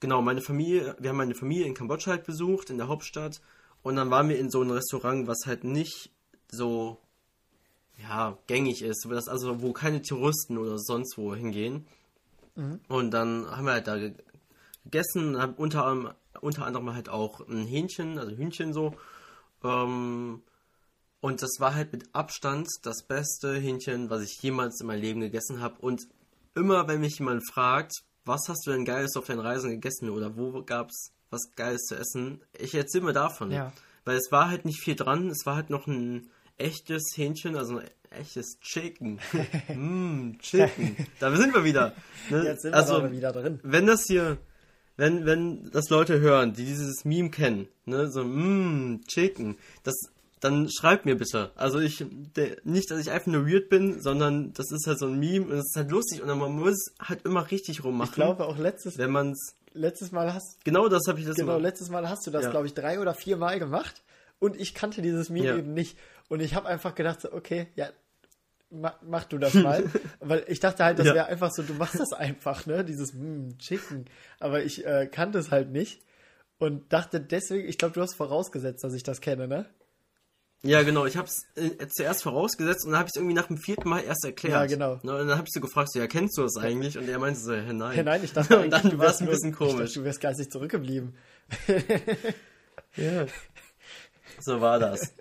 genau, 0.00 0.22
meine 0.22 0.40
Familie, 0.40 0.96
wir 0.98 1.10
haben 1.10 1.16
meine 1.16 1.34
Familie 1.34 1.66
in 1.66 1.74
Kambodscha 1.74 2.12
halt 2.12 2.24
besucht, 2.24 2.70
in 2.70 2.78
der 2.78 2.88
Hauptstadt 2.88 3.40
und 3.84 3.96
dann 3.96 4.10
waren 4.10 4.30
wir 4.30 4.38
in 4.38 4.50
so 4.50 4.62
einem 4.62 4.72
Restaurant, 4.72 5.28
was 5.28 5.44
halt 5.46 5.62
nicht 5.62 6.10
so 6.50 6.98
ja, 8.02 8.36
gängig 8.46 8.82
ist, 8.82 9.06
das 9.08 9.28
also 9.28 9.60
wo 9.60 9.72
keine 9.72 10.00
Touristen 10.00 10.58
oder 10.58 10.78
sonst 10.78 11.16
wo 11.18 11.34
hingehen. 11.34 11.86
Mhm. 12.56 12.80
Und 12.88 13.10
dann 13.12 13.46
haben 13.46 13.66
wir 13.66 13.74
halt 13.74 13.86
da 13.86 13.98
gegessen, 14.84 15.36
unter, 15.36 16.16
unter 16.40 16.66
anderem 16.66 16.94
halt 16.94 17.10
auch 17.10 17.46
ein 17.46 17.66
Hähnchen, 17.66 18.18
also 18.18 18.34
Hühnchen 18.34 18.72
so. 18.72 18.94
Ähm, 19.62 20.42
und 21.20 21.42
das 21.42 21.56
war 21.58 21.74
halt 21.74 21.92
mit 21.92 22.14
Abstand 22.14 22.66
das 22.82 23.02
beste 23.02 23.54
Hähnchen, 23.54 24.08
was 24.08 24.22
ich 24.22 24.40
jemals 24.40 24.80
in 24.80 24.86
meinem 24.86 25.02
Leben 25.02 25.20
gegessen 25.20 25.60
habe. 25.60 25.76
Und 25.80 26.08
immer, 26.54 26.88
wenn 26.88 27.00
mich 27.00 27.18
jemand 27.18 27.42
fragt, 27.52 27.92
was 28.24 28.48
hast 28.48 28.66
du 28.66 28.70
denn 28.70 28.86
Geiles 28.86 29.14
auf 29.16 29.26
deinen 29.26 29.40
Reisen 29.40 29.70
gegessen 29.70 30.08
oder 30.08 30.38
wo 30.38 30.62
gab 30.62 30.88
es 30.88 31.12
was 31.34 31.54
Geiles 31.56 31.82
zu 31.82 31.96
essen, 31.96 32.40
ich 32.58 32.74
erzähle 32.74 33.04
mir 33.04 33.12
davon. 33.12 33.50
Ja. 33.50 33.72
Weil 34.04 34.16
es 34.16 34.30
war 34.30 34.48
halt 34.48 34.64
nicht 34.64 34.80
viel 34.80 34.94
dran, 34.94 35.28
es 35.28 35.46
war 35.46 35.56
halt 35.56 35.70
noch 35.70 35.86
ein 35.86 36.30
echtes 36.58 37.12
Hähnchen, 37.16 37.56
also 37.56 37.78
ein 37.78 37.90
echtes 38.10 38.58
Chicken. 38.60 39.18
mm, 39.68 40.38
Chicken. 40.40 40.96
Da 41.20 41.34
sind 41.34 41.54
wir 41.54 41.64
wieder. 41.64 41.94
Ne? 42.30 42.44
Jetzt 42.44 42.62
sind 42.62 42.74
also, 42.74 43.02
wir 43.02 43.12
wieder 43.12 43.32
drin. 43.32 43.60
Wenn 43.62 43.86
das 43.86 44.04
hier, 44.06 44.38
wenn, 44.96 45.26
wenn 45.26 45.70
das 45.70 45.88
Leute 45.90 46.20
hören, 46.20 46.52
die 46.52 46.64
dieses 46.64 47.04
Meme 47.04 47.30
kennen, 47.30 47.68
ne, 47.86 48.10
so, 48.10 48.22
mmm, 48.22 49.02
Chicken, 49.06 49.56
das 49.82 49.94
dann 50.44 50.68
schreibt 50.68 51.06
mir 51.06 51.16
bitte. 51.16 51.52
Also 51.54 51.80
ich, 51.80 52.04
der, 52.36 52.58
nicht, 52.64 52.90
dass 52.90 53.00
ich 53.00 53.10
einfach 53.10 53.28
nur 53.28 53.48
weird 53.48 53.70
bin, 53.70 54.02
sondern 54.02 54.52
das 54.52 54.70
ist 54.72 54.86
halt 54.86 54.98
so 54.98 55.06
ein 55.06 55.18
Meme 55.18 55.46
und 55.46 55.52
es 55.52 55.70
ist 55.70 55.76
halt 55.76 55.90
lustig 55.90 56.22
und 56.22 56.28
man 56.38 56.52
muss 56.52 56.92
halt 57.00 57.24
immer 57.24 57.50
richtig 57.50 57.82
rummachen. 57.82 58.10
Ich 58.10 58.14
glaube 58.14 58.46
auch 58.46 58.58
letztes, 58.58 58.98
wenn 58.98 59.10
man's 59.10 59.54
letztes 59.74 60.12
Mal 60.12 60.32
hast. 60.32 60.64
Genau, 60.64 60.88
das 60.88 61.02
habe 61.06 61.20
ich 61.20 61.26
das 61.26 61.36
Genau, 61.36 61.54
mal. 61.54 61.62
letztes 61.62 61.90
Mal 61.90 62.08
hast 62.08 62.26
du 62.26 62.30
das, 62.30 62.44
ja. 62.44 62.50
glaube 62.50 62.66
ich, 62.66 62.74
drei 62.74 62.98
oder 63.00 63.14
vier 63.14 63.36
Mal 63.36 63.58
gemacht 63.58 64.02
und 64.38 64.58
ich 64.58 64.74
kannte 64.74 65.02
dieses 65.02 65.28
Meme 65.28 65.46
ja. 65.46 65.56
eben 65.58 65.74
nicht 65.74 65.98
und 66.28 66.40
ich 66.40 66.54
habe 66.54 66.68
einfach 66.68 66.94
gedacht, 66.94 67.24
okay, 67.32 67.68
ja, 67.74 67.88
mach, 68.70 68.96
mach 69.02 69.24
du 69.24 69.38
das 69.38 69.54
mal, 69.54 69.84
weil 70.20 70.44
ich 70.48 70.60
dachte 70.60 70.84
halt, 70.84 70.98
das 70.98 71.06
ja. 71.06 71.14
wäre 71.14 71.26
einfach 71.26 71.50
so, 71.50 71.62
du 71.62 71.74
machst 71.74 72.00
das 72.00 72.12
einfach, 72.12 72.66
ne, 72.66 72.84
dieses 72.84 73.12
mm, 73.12 73.58
Chicken, 73.58 74.06
aber 74.40 74.62
ich 74.62 74.86
äh, 74.86 75.06
kannte 75.06 75.38
es 75.38 75.50
halt 75.50 75.70
nicht 75.70 76.02
und 76.58 76.92
dachte 76.92 77.20
deswegen, 77.20 77.68
ich 77.68 77.78
glaube, 77.78 77.94
du 77.94 78.00
hast 78.00 78.14
vorausgesetzt, 78.14 78.84
dass 78.84 78.94
ich 78.94 79.02
das 79.02 79.20
kenne, 79.20 79.48
ne? 79.48 79.66
Ja, 80.64 80.82
genau. 80.82 81.04
Ich 81.04 81.18
habe 81.18 81.28
es 81.28 81.46
äh, 81.56 81.86
zuerst 81.88 82.22
vorausgesetzt 82.22 82.86
und 82.86 82.92
dann 82.92 82.98
habe 82.98 83.08
ich 83.08 83.12
es 83.14 83.16
irgendwie 83.16 83.34
nach 83.34 83.48
dem 83.48 83.58
vierten 83.58 83.86
Mal 83.86 84.00
erst 84.00 84.24
erklärt. 84.24 84.54
Ja, 84.54 84.66
genau. 84.66 84.98
Ne, 85.02 85.12
und 85.12 85.28
dann 85.28 85.36
habe 85.36 85.46
ich 85.46 85.52
so 85.52 85.60
gefragt, 85.60 85.92
so, 85.92 85.98
ja, 85.98 86.06
kennst 86.06 86.38
du 86.38 86.42
das 86.42 86.56
eigentlich? 86.56 86.96
Und 86.96 87.06
er 87.06 87.18
meinte 87.18 87.38
so, 87.38 87.52
ja, 87.52 87.70
nein. 87.70 87.96
Ja, 87.98 88.02
nein, 88.02 88.24
ich 88.24 88.32
dachte 88.32 88.58
Und 88.64 88.70
dann 88.70 88.98
war 88.98 89.08
es 89.08 89.20
ein 89.20 89.26
bisschen 89.26 89.54
komisch. 89.54 89.74
Ich 89.74 89.78
dachte, 89.80 89.98
du 90.00 90.04
wärst 90.04 90.20
geistig 90.22 90.50
zurückgeblieben. 90.50 91.14
ja. 92.96 93.26
So 94.40 94.62
war 94.62 94.78
das. 94.78 95.12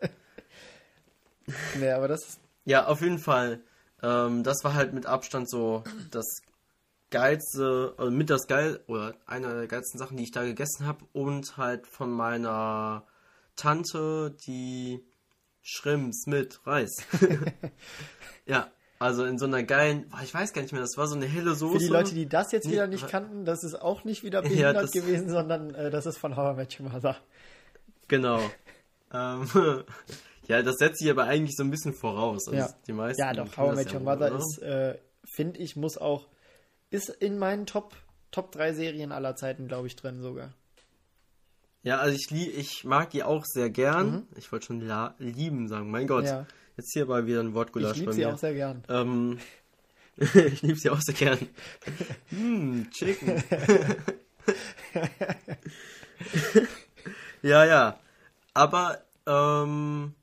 nee, 1.77 1.91
aber 1.91 2.07
das 2.07 2.39
Ja, 2.63 2.87
auf 2.87 3.01
jeden 3.01 3.19
Fall. 3.19 3.59
Ähm, 4.01 4.43
das 4.43 4.63
war 4.63 4.75
halt 4.75 4.93
mit 4.93 5.05
Abstand 5.07 5.49
so 5.49 5.83
das 6.09 6.41
geilste, 7.11 7.93
also 7.97 8.11
mit 8.11 8.29
das 8.29 8.47
geil, 8.47 8.79
oder 8.87 9.13
einer 9.25 9.53
der 9.55 9.67
geilsten 9.67 9.99
Sachen, 9.99 10.15
die 10.15 10.23
ich 10.23 10.31
da 10.31 10.43
gegessen 10.45 10.87
habe. 10.87 11.03
Und 11.11 11.57
halt 11.57 11.85
von 11.85 12.09
meiner 12.11 13.03
Tante, 13.57 14.33
die 14.47 15.03
Shrimps 15.63 16.27
mit 16.27 16.59
Reis. 16.67 16.91
ja, 18.45 18.71
also 18.99 19.25
in 19.25 19.37
so 19.39 19.45
einer 19.45 19.63
geilen, 19.63 20.11
ich 20.23 20.33
weiß 20.33 20.53
gar 20.53 20.61
nicht 20.61 20.71
mehr, 20.71 20.81
das 20.81 20.97
war 20.97 21.07
so 21.07 21.15
eine 21.15 21.25
helle 21.25 21.55
Soße. 21.55 21.73
Für 21.73 21.79
die 21.79 21.87
Leute, 21.87 22.13
die 22.13 22.27
das 22.27 22.51
jetzt 22.51 22.69
wieder 22.69 22.87
nicht 22.87 23.07
kannten, 23.07 23.45
das 23.45 23.63
ist 23.63 23.75
auch 23.75 24.03
nicht 24.03 24.23
wieder 24.23 24.41
behindert 24.43 24.93
ja, 24.93 25.01
gewesen, 25.01 25.29
sondern 25.29 25.73
äh, 25.73 25.89
das 25.89 26.05
ist 26.05 26.17
von 26.17 26.35
How 26.35 26.53
I 26.53 26.57
Met 26.57 26.79
Your 26.79 26.89
Mother. 26.89 27.17
Genau. 28.07 28.39
ähm, 29.13 29.47
Ja, 30.47 30.61
das 30.61 30.75
setzt 30.75 30.99
sich 30.99 31.09
aber 31.09 31.23
eigentlich 31.23 31.55
so 31.55 31.63
ein 31.63 31.71
bisschen 31.71 31.93
voraus. 31.93 32.47
Also 32.47 32.59
Ja. 32.59 32.77
die 32.85 32.93
meisten 32.93 33.21
Ja, 33.21 33.33
doch, 33.33 33.55
How 33.57 33.73
I 33.73 33.75
das 33.75 33.85
Met 33.85 33.93
Your 33.93 34.01
Mother 34.01 34.27
oder? 34.27 34.37
ist, 34.37 34.61
äh, 34.61 34.97
finde 35.23 35.59
ich, 35.59 35.75
muss 35.75 35.97
auch, 35.97 36.27
ist 36.89 37.09
in 37.09 37.39
meinen 37.39 37.65
Top, 37.65 37.95
Top 38.31 38.51
3 38.51 38.73
Serien 38.73 39.11
aller 39.11 39.35
Zeiten, 39.35 39.67
glaube 39.67 39.87
ich, 39.87 39.95
drin 39.95 40.21
sogar. 40.21 40.53
Ja, 41.83 41.97
also 41.99 42.15
ich, 42.17 42.31
ich 42.31 42.83
mag 42.85 43.09
die 43.09 43.23
auch 43.23 43.43
sehr 43.45 43.69
gern. 43.69 44.25
Ich 44.37 44.51
wollte 44.51 44.67
schon 44.67 44.89
lieben 45.19 45.67
sagen. 45.67 45.91
Mein 45.91 46.07
Gott, 46.07 46.23
Mhm. 46.23 46.29
Ja. 46.29 46.45
jetzt 46.77 46.93
hier 46.93 47.05
mal 47.05 47.27
wieder 47.27 47.41
ein 47.41 47.53
Wortgulasch 47.53 47.91
Ich 47.91 47.97
liebe 47.99 48.11
bei 48.11 48.15
sie 48.15 48.21
mir. 48.25 48.33
auch 48.33 48.37
sehr 48.37 48.53
gern. 48.53 48.83
Ähm, 48.87 49.39
ich 50.33 50.61
liebe 50.61 50.77
sie 50.79 50.89
auch 50.89 51.01
sehr 51.01 51.15
gern. 51.15 51.39
Hm, 52.29 52.89
Chicken. 52.91 53.43
ja, 57.41 57.65
ja. 57.65 57.99
Aber, 58.53 59.01
ähm, 59.25 60.13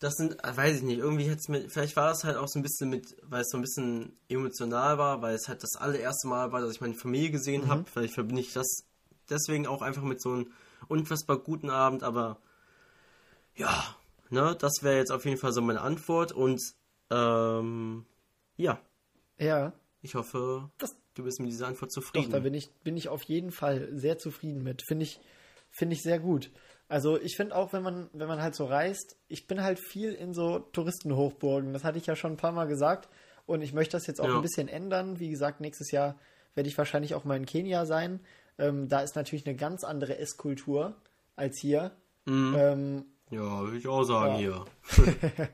das 0.00 0.14
sind, 0.14 0.42
äh, 0.44 0.56
weiß 0.56 0.76
ich 0.76 0.82
nicht, 0.82 0.98
irgendwie 0.98 1.28
hätte 1.28 1.50
mir, 1.50 1.68
vielleicht 1.68 1.96
war 1.96 2.10
es 2.12 2.24
halt 2.24 2.36
auch 2.36 2.48
so 2.48 2.58
ein 2.58 2.62
bisschen 2.62 2.90
mit, 2.90 3.16
weil 3.22 3.42
es 3.42 3.48
so 3.50 3.58
ein 3.58 3.62
bisschen 3.62 4.16
emotional 4.28 4.98
war, 4.98 5.22
weil 5.22 5.34
es 5.34 5.48
halt 5.48 5.62
das 5.62 5.76
allererste 5.76 6.28
Mal 6.28 6.52
war, 6.52 6.60
dass 6.60 6.72
ich 6.72 6.80
meine 6.80 6.94
Familie 6.94 7.30
gesehen 7.30 7.62
Mhm. 7.64 7.68
habe. 7.68 7.84
Vielleicht 7.90 8.14
verbinde 8.14 8.40
ich 8.42 8.52
das 8.52 8.84
deswegen 9.30 9.66
auch 9.66 9.82
einfach 9.82 10.02
mit 10.02 10.20
so 10.22 10.32
einem 10.32 10.52
unfassbar 10.86 11.38
guten 11.38 11.70
Abend, 11.70 12.02
aber 12.02 12.38
ja, 13.56 13.96
ne, 14.30 14.56
das 14.58 14.82
wäre 14.82 14.96
jetzt 14.98 15.10
auf 15.10 15.24
jeden 15.24 15.38
Fall 15.38 15.52
so 15.52 15.60
meine 15.60 15.80
Antwort 15.80 16.32
und 16.32 16.60
ähm, 17.10 18.04
ja, 18.56 18.80
Ja, 19.38 19.72
ich 20.02 20.14
hoffe, 20.14 20.70
Das- 20.78 20.96
du 21.14 21.24
bist 21.24 21.40
mit 21.40 21.50
dieser 21.50 21.66
Antwort 21.68 21.90
doch, 21.90 21.94
zufrieden. 22.02 22.30
da 22.30 22.38
bin 22.40 22.54
ich, 22.54 22.70
bin 22.84 22.96
ich 22.96 23.08
auf 23.08 23.22
jeden 23.24 23.50
Fall 23.50 23.88
sehr 23.92 24.18
zufrieden 24.18 24.62
mit. 24.62 24.82
Finde 24.86 25.04
ich, 25.04 25.20
finde 25.70 25.94
ich 25.94 26.02
sehr 26.02 26.18
gut. 26.20 26.50
Also 26.88 27.20
ich 27.20 27.36
finde 27.36 27.54
auch, 27.56 27.72
wenn 27.72 27.82
man, 27.82 28.08
wenn 28.12 28.28
man 28.28 28.40
halt 28.40 28.54
so 28.54 28.64
reist, 28.64 29.16
ich 29.28 29.46
bin 29.46 29.62
halt 29.62 29.78
viel 29.78 30.12
in 30.14 30.32
so 30.32 30.58
Touristenhochburgen. 30.60 31.72
Das 31.72 31.84
hatte 31.84 31.98
ich 31.98 32.06
ja 32.06 32.16
schon 32.16 32.32
ein 32.32 32.36
paar 32.36 32.52
Mal 32.52 32.66
gesagt. 32.66 33.08
Und 33.46 33.62
ich 33.62 33.72
möchte 33.72 33.96
das 33.96 34.06
jetzt 34.06 34.20
auch 34.20 34.28
Ja. 34.28 34.36
ein 34.36 34.42
bisschen 34.42 34.68
ändern. 34.68 35.18
Wie 35.18 35.28
gesagt, 35.28 35.60
nächstes 35.60 35.90
Jahr 35.90 36.18
werde 36.54 36.68
ich 36.68 36.78
wahrscheinlich 36.78 37.14
auch 37.14 37.24
mal 37.24 37.36
in 37.36 37.46
Kenia 37.46 37.84
sein. 37.86 38.20
Ähm, 38.58 38.88
da 38.88 39.00
ist 39.00 39.16
natürlich 39.16 39.46
eine 39.46 39.56
ganz 39.56 39.84
andere 39.84 40.18
Esskultur 40.18 40.94
als 41.36 41.58
hier. 41.60 41.92
Mhm. 42.26 42.54
Ähm, 42.58 43.04
ja, 43.30 43.60
würde 43.62 43.76
ich 43.78 43.86
auch 43.88 44.02
sagen 44.04 44.34
Ja. 44.34 44.38
hier. 44.38 44.64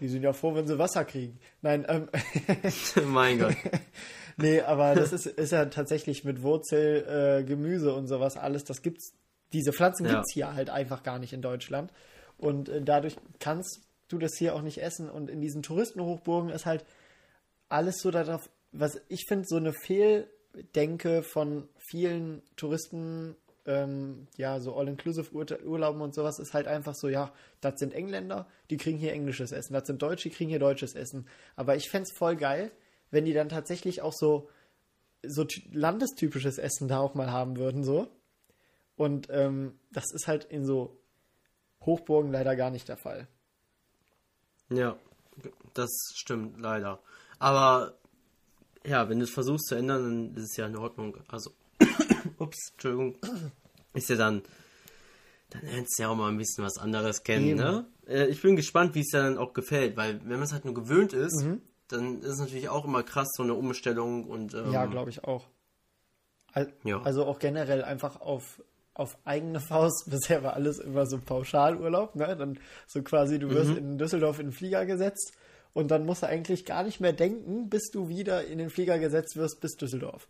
die 0.00 0.08
sind 0.08 0.22
ja 0.22 0.32
froh, 0.32 0.54
wenn 0.54 0.66
sie 0.66 0.78
Wasser 0.78 1.04
kriegen. 1.04 1.38
Nein, 1.62 1.86
ähm, 1.88 2.08
mein 3.06 3.38
Gott. 3.38 3.54
nee, 4.36 4.60
aber 4.60 4.94
das 4.94 5.12
ist, 5.12 5.26
ist 5.26 5.52
ja 5.52 5.64
tatsächlich 5.66 6.24
mit 6.24 6.42
Wurzel, 6.42 7.40
äh, 7.40 7.44
Gemüse 7.44 7.94
und 7.94 8.06
sowas 8.08 8.36
alles. 8.36 8.64
Das 8.64 8.82
gibt's, 8.82 9.12
diese 9.52 9.72
Pflanzen 9.72 10.06
Ja. 10.06 10.14
gibt's 10.16 10.32
hier 10.34 10.54
halt 10.54 10.70
einfach 10.70 11.02
gar 11.02 11.18
nicht 11.18 11.32
in 11.32 11.42
Deutschland. 11.42 11.92
Und 12.36 12.68
äh, 12.68 12.82
dadurch 12.82 13.16
kannst 13.38 13.80
du 14.08 14.18
das 14.18 14.32
hier 14.36 14.54
auch 14.54 14.62
nicht 14.62 14.82
essen. 14.82 15.08
Und 15.08 15.30
in 15.30 15.40
diesen 15.40 15.62
Touristenhochburgen 15.62 16.50
ist 16.50 16.66
halt 16.66 16.84
alles 17.68 17.96
so 18.00 18.10
darauf, 18.10 18.50
was 18.72 19.00
ich 19.08 19.24
finde, 19.28 19.46
so 19.48 19.56
eine 19.56 19.72
Fehldenke 20.54 21.22
von 21.22 21.68
vielen 21.78 22.42
Touristen, 22.56 23.36
ähm, 23.66 24.28
ja, 24.36 24.60
so 24.60 24.76
All-Inclusive-Urlauben 24.76 26.00
und 26.00 26.14
sowas, 26.14 26.38
ist 26.38 26.54
halt 26.54 26.68
einfach 26.68 26.94
so, 26.94 27.08
ja, 27.08 27.32
das 27.60 27.78
sind 27.78 27.92
Engländer, 27.92 28.46
die 28.70 28.76
kriegen 28.76 28.98
hier 28.98 29.12
englisches 29.12 29.52
Essen, 29.52 29.72
das 29.72 29.86
sind 29.86 30.00
Deutsche, 30.00 30.28
die 30.28 30.34
kriegen 30.34 30.50
hier 30.50 30.58
deutsches 30.58 30.94
Essen. 30.94 31.26
Aber 31.56 31.76
ich 31.76 31.90
fände 31.90 32.08
es 32.08 32.16
voll 32.16 32.36
geil, 32.36 32.70
wenn 33.10 33.24
die 33.24 33.32
dann 33.32 33.48
tatsächlich 33.48 34.00
auch 34.02 34.12
so, 34.12 34.48
so 35.26 35.44
ty- 35.44 35.68
landestypisches 35.72 36.58
Essen 36.58 36.88
da 36.88 37.00
auch 37.00 37.14
mal 37.14 37.32
haben 37.32 37.56
würden, 37.56 37.82
so. 37.82 38.08
Und 38.96 39.28
ähm, 39.30 39.78
das 39.90 40.12
ist 40.12 40.28
halt 40.28 40.44
in 40.44 40.64
so 40.64 41.00
Hochburgen 41.84 42.30
leider 42.30 42.54
gar 42.54 42.70
nicht 42.70 42.88
der 42.88 42.96
Fall. 42.96 43.26
Ja, 44.70 44.96
das 45.74 45.90
stimmt 46.14 46.60
leider. 46.60 47.00
Aber 47.40 47.98
ja, 48.86 49.08
wenn 49.08 49.18
du 49.18 49.24
es 49.24 49.30
versuchst 49.30 49.66
zu 49.68 49.74
ändern, 49.74 50.02
dann 50.32 50.42
ist 50.42 50.50
es 50.50 50.56
ja 50.56 50.66
in 50.66 50.76
Ordnung. 50.76 51.16
Also, 51.28 51.50
ups, 52.38 52.70
Entschuldigung. 52.72 53.16
Ist 53.94 54.08
ja 54.10 54.16
dann, 54.16 54.42
dann 55.50 55.62
lernst 55.62 55.98
du 55.98 56.02
ja 56.02 56.08
auch 56.08 56.16
mal 56.16 56.28
ein 56.30 56.36
bisschen 56.38 56.64
was 56.64 56.78
anderes 56.78 57.22
kennen, 57.22 57.46
Eben. 57.48 57.58
ne? 57.58 57.86
Äh, 58.06 58.26
Ich 58.26 58.42
bin 58.42 58.56
gespannt, 58.56 58.94
wie 58.94 59.00
es 59.00 59.08
dir 59.08 59.22
dann 59.22 59.38
auch 59.38 59.52
gefällt, 59.52 59.96
weil 59.96 60.20
wenn 60.22 60.34
man 60.34 60.42
es 60.42 60.52
halt 60.52 60.64
nur 60.64 60.74
gewöhnt 60.74 61.12
ist, 61.12 61.42
Mhm. 61.44 61.60
dann 61.88 62.20
ist 62.20 62.28
es 62.34 62.38
natürlich 62.38 62.68
auch 62.68 62.84
immer 62.84 63.02
krass, 63.02 63.28
so 63.36 63.42
eine 63.42 63.54
Umstellung 63.54 64.24
und 64.24 64.54
ähm, 64.54 64.70
Ja, 64.72 64.86
glaube 64.86 65.10
ich 65.10 65.24
auch. 65.24 65.46
Al- 66.52 66.72
Ja. 66.84 67.02
Also 67.02 67.24
auch 67.24 67.38
generell 67.38 67.82
einfach 67.84 68.20
auf, 68.20 68.62
auf 68.94 69.16
eigene 69.24 69.60
Faust. 69.60 70.04
Bisher 70.10 70.42
war 70.42 70.54
alles 70.54 70.78
immer 70.78 71.06
so 71.06 71.18
Pauschalurlaub, 71.18 72.14
ne? 72.16 72.36
Dann 72.36 72.58
so 72.86 73.02
quasi, 73.02 73.38
du 73.38 73.50
wirst 73.50 73.76
in 73.76 73.98
Düsseldorf 73.98 74.38
in 74.38 74.46
den 74.48 74.52
Flieger 74.52 74.86
gesetzt 74.86 75.32
und 75.74 75.88
dann 75.88 76.06
musst 76.06 76.22
du 76.22 76.26
eigentlich 76.28 76.64
gar 76.64 76.84
nicht 76.84 77.00
mehr 77.00 77.12
denken, 77.12 77.68
bis 77.68 77.90
du 77.90 78.08
wieder 78.08 78.46
in 78.46 78.58
den 78.58 78.70
Flieger 78.70 78.98
gesetzt 78.98 79.36
wirst 79.36 79.60
bis 79.60 79.76
Düsseldorf. 79.76 80.28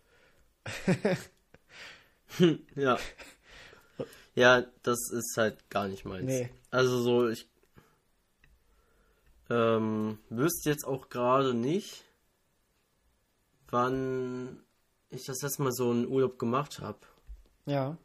Ja. 2.75 2.97
Ja, 4.33 4.65
das 4.83 5.11
ist 5.11 5.35
halt 5.37 5.69
gar 5.69 5.87
nicht 5.87 6.03
meins. 6.03 6.25
Nee. 6.25 6.49
Also 6.71 7.01
so, 7.01 7.29
ich 7.29 7.47
ähm, 9.49 10.17
wüsste 10.29 10.69
jetzt 10.69 10.85
auch 10.85 11.07
gerade 11.09 11.53
nicht, 11.53 12.03
wann 13.69 14.59
ich 15.09 15.23
das 15.25 15.41
letzte 15.41 15.61
Mal 15.61 15.71
so 15.71 15.91
einen 15.91 16.07
Urlaub 16.07 16.37
gemacht 16.39 16.79
habe. 16.79 16.99
Ja. 17.65 17.97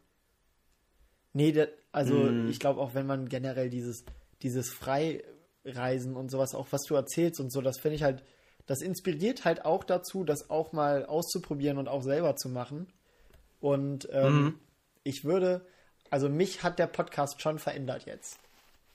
Nee, 1.33 1.51
das, 1.51 1.69
also 1.91 2.13
Mm. 2.13 2.49
ich 2.49 2.59
glaube 2.59 2.79
auch, 2.79 2.93
wenn 2.93 3.07
man 3.07 3.27
generell 3.27 3.69
dieses, 3.69 4.05
dieses 4.41 4.71
Freireisen 5.63 6.15
und 6.15 6.29
sowas, 6.29 6.55
auch 6.55 6.67
was 6.71 6.83
du 6.83 6.95
erzählst 6.95 7.39
und 7.39 7.51
so, 7.51 7.61
das 7.61 7.79
finde 7.79 7.95
ich 7.95 8.03
halt, 8.03 8.23
das 8.67 8.81
inspiriert 8.81 9.45
halt 9.45 9.65
auch 9.65 9.83
dazu, 9.83 10.23
das 10.23 10.49
auch 10.49 10.71
mal 10.71 11.05
auszuprobieren 11.05 11.77
und 11.77 11.87
auch 11.87 12.03
selber 12.03 12.35
zu 12.35 12.49
machen. 12.49 12.87
Und 13.59 14.07
ähm, 14.11 14.43
Mhm. 14.43 14.59
ich 15.03 15.23
würde, 15.23 15.65
also 16.09 16.29
mich 16.29 16.63
hat 16.63 16.79
der 16.79 16.87
Podcast 16.87 17.41
schon 17.41 17.59
verändert 17.59 18.05
jetzt. 18.05 18.39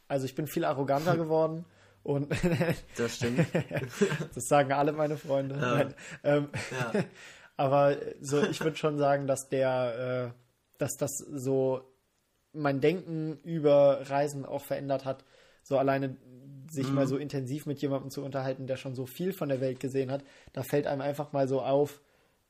Also 0.09 0.25
ich 0.27 0.35
bin 0.35 0.47
viel 0.47 0.65
arroganter 0.65 1.17
geworden 1.17 1.65
und 2.03 2.33
Das 2.97 3.17
stimmt. 3.17 3.47
das 4.35 4.45
sagen 4.47 4.73
alle 4.73 4.93
meine 4.93 5.17
Freunde. 5.17 5.57
Nein, 5.57 5.95
ähm, 6.25 6.49
ja. 6.73 7.05
aber 7.57 7.97
so, 8.21 8.43
ich 8.43 8.61
würde 8.61 8.77
schon 8.77 8.99
sagen, 8.99 9.27
dass 9.27 9.49
der, 9.49 10.33
äh, 10.35 10.79
dass 10.79 10.97
das 10.97 11.11
so 11.19 11.83
mein 12.53 12.81
Denken 12.81 13.39
über 13.45 14.09
Reisen 14.09 14.47
auch 14.47 14.63
verändert 14.65 15.05
hat. 15.05 15.25
So 15.63 15.79
alleine 15.79 16.17
sich 16.71 16.91
mal 16.91 17.07
so 17.07 17.17
intensiv 17.17 17.67
mit 17.67 17.81
jemandem 17.81 18.11
zu 18.11 18.23
unterhalten, 18.23 18.67
der 18.67 18.77
schon 18.77 18.95
so 18.95 19.07
viel 19.07 19.33
von 19.33 19.49
der 19.49 19.61
Welt 19.61 19.81
gesehen 19.81 20.11
hat, 20.11 20.25
da 20.53 20.63
fällt 20.63 20.87
einem 20.87 21.01
einfach 21.01 21.33
mal 21.33 21.49
so 21.49 21.61
auf, 21.61 22.01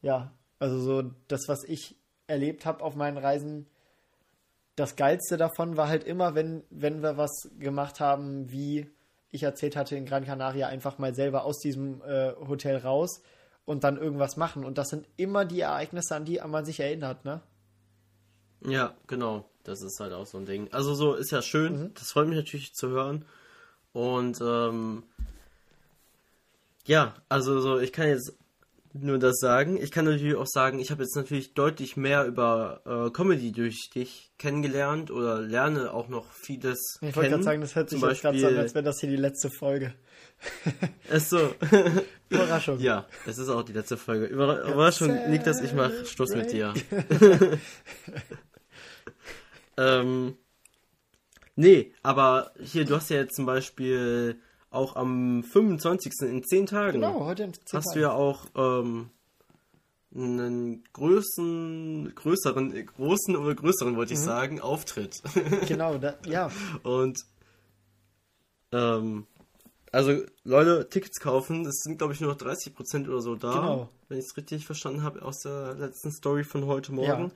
ja, 0.03 0.33
also 0.59 0.81
so 0.81 1.11
das, 1.29 1.43
was 1.49 1.65
ich 1.65 1.97
erlebt 2.27 2.67
habe 2.67 2.83
auf 2.83 2.97
meinen 2.97 3.19
Reisen, 3.19 3.67
das 4.75 4.97
Geilste 4.97 5.37
davon 5.37 5.77
war 5.77 5.89
halt 5.89 6.05
immer, 6.05 6.35
wenn, 6.35 6.63
wenn 6.71 7.03
wir 7.03 7.17
was 7.17 7.51
gemacht 7.59 8.01
haben, 8.01 8.51
wie 8.51 8.91
ich 9.31 9.43
erzählt 9.43 9.77
hatte 9.77 9.97
in 9.97 10.07
Gran 10.07 10.25
Canaria, 10.25 10.69
einfach 10.69 10.99
mal 10.99 11.15
selber 11.15 11.45
aus 11.45 11.59
diesem 11.59 12.03
äh, 12.03 12.33
Hotel 12.47 12.77
raus 12.77 13.23
und 13.65 13.85
dann 13.85 13.97
irgendwas 13.97 14.37
machen. 14.37 14.65
Und 14.65 14.79
das 14.79 14.89
sind 14.89 15.07
immer 15.17 15.45
die 15.45 15.61
Ereignisse, 15.61 16.15
an 16.15 16.25
die 16.25 16.41
man 16.47 16.65
sich 16.65 16.81
erinnert, 16.81 17.25
ne? 17.25 17.41
ja, 18.65 18.95
genau. 19.07 19.49
Das 19.65 19.83
ist 19.83 19.99
halt 19.99 20.13
auch 20.13 20.27
so 20.27 20.39
ein 20.39 20.47
Ding. 20.47 20.69
Also 20.73 20.95
so 20.95 21.15
ist 21.15 21.33
ja 21.33 21.43
schön. 21.43 21.81
Mhm. 21.81 21.95
Das 21.95 22.13
freut 22.13 22.29
mich 22.29 22.37
natürlich 22.37 22.73
zu 22.75 22.89
hören. 22.89 23.25
Und 23.97 24.43
ähm, 24.43 25.05
ja, 26.85 27.15
also 27.31 27.61
so, 27.61 27.79
ich 27.79 27.95
kann 27.95 28.09
jetzt 28.09 28.37
nur 28.93 29.19
das 29.19 29.39
sagen. 29.39 29.79
Ich 29.83 29.91
kann 29.91 30.05
natürlich 30.05 30.35
auch 30.35 30.47
sagen, 30.47 30.81
ich 30.81 30.91
habe 30.91 31.03
jetzt 31.03 31.17
natürlich 31.17 31.55
deutlich 31.55 31.97
mehr 31.97 32.27
über 32.27 32.83
äh, 32.85 33.11
Comedy 33.11 33.53
durch 33.53 33.89
dich 33.89 34.33
kennengelernt 34.37 35.11
oder 35.11 35.41
lerne 35.41 35.95
auch 35.95 36.09
noch 36.09 36.31
vieles 36.31 36.99
Ich 37.01 37.17
wollte 37.17 37.31
gerade 37.31 37.43
sagen, 37.43 37.63
das 37.63 37.75
hört 37.75 37.89
sich 37.89 37.99
Zum 37.99 38.11
jetzt 38.11 38.21
gerade 38.21 38.39
so 38.39 38.49
an, 38.49 38.59
als 38.59 38.75
wäre 38.75 38.85
das 38.85 39.01
hier 39.01 39.09
die 39.09 39.17
letzte 39.17 39.49
Folge. 39.49 39.95
Ach 41.11 41.21
so. 41.21 41.55
Überraschung. 42.29 42.79
ja, 42.81 43.07
es 43.27 43.39
ist 43.39 43.49
auch 43.49 43.63
die 43.63 43.73
letzte 43.73 43.97
Folge. 43.97 44.27
Überra 44.27 44.61
Überraschung, 44.69 45.31
Niklas, 45.31 45.63
ich 45.63 45.73
mach 45.73 45.91
Schluss 46.05 46.35
mit 46.35 46.53
dir. 46.53 46.75
ähm, 49.79 50.37
nee, 51.57 51.93
aber 52.03 52.53
hier, 52.63 52.85
du 52.85 52.95
hast 52.95 53.11
ja 53.11 53.17
jetzt 53.17 53.35
zum 53.37 53.47
Beispiel 53.47 54.39
auch 54.71 54.95
am 54.97 55.43
25. 55.43 56.13
in 56.23 56.45
10 56.45 56.67
Tagen 56.67 57.01
Genau, 57.01 57.25
heute 57.25 57.45
in 57.45 57.55
10 57.55 57.63
hast 57.79 57.87
du 57.95 58.01
Tagen. 58.01 58.01
ja 58.03 58.13
auch 58.13 58.47
ähm, 58.55 59.11
einen 60.15 60.85
größeren, 60.93 62.15
größeren, 62.15 62.87
großen 62.87 63.37
oder 63.37 63.55
größeren, 63.55 63.97
wollte 63.97 64.15
ich 64.15 64.21
sagen, 64.21 64.61
Auftritt. 64.61 65.23
Genau, 65.67 65.99
da, 65.99 66.15
ja. 66.27 66.51
Und 66.83 67.19
ähm, 68.73 69.27
also 69.93 70.23
Leute, 70.45 70.89
Tickets 70.91 71.21
kaufen, 71.21 71.65
es 71.67 71.81
sind 71.83 71.99
glaube 71.99 72.13
ich 72.13 72.21
nur 72.21 72.33
noch 72.33 72.39
30% 72.39 73.09
oder 73.09 73.21
so 73.21 73.35
da, 73.37 73.53
Genau. 73.53 73.89
wenn 74.09 74.19
ich 74.19 74.27
es 74.27 74.37
richtig 74.37 74.67
verstanden 74.67 75.03
habe 75.03 75.23
aus 75.23 75.41
der 75.41 75.75
letzten 75.75 76.13
Story 76.13 76.45
von 76.45 76.67
heute 76.67 76.93
Morgen. 76.93 77.33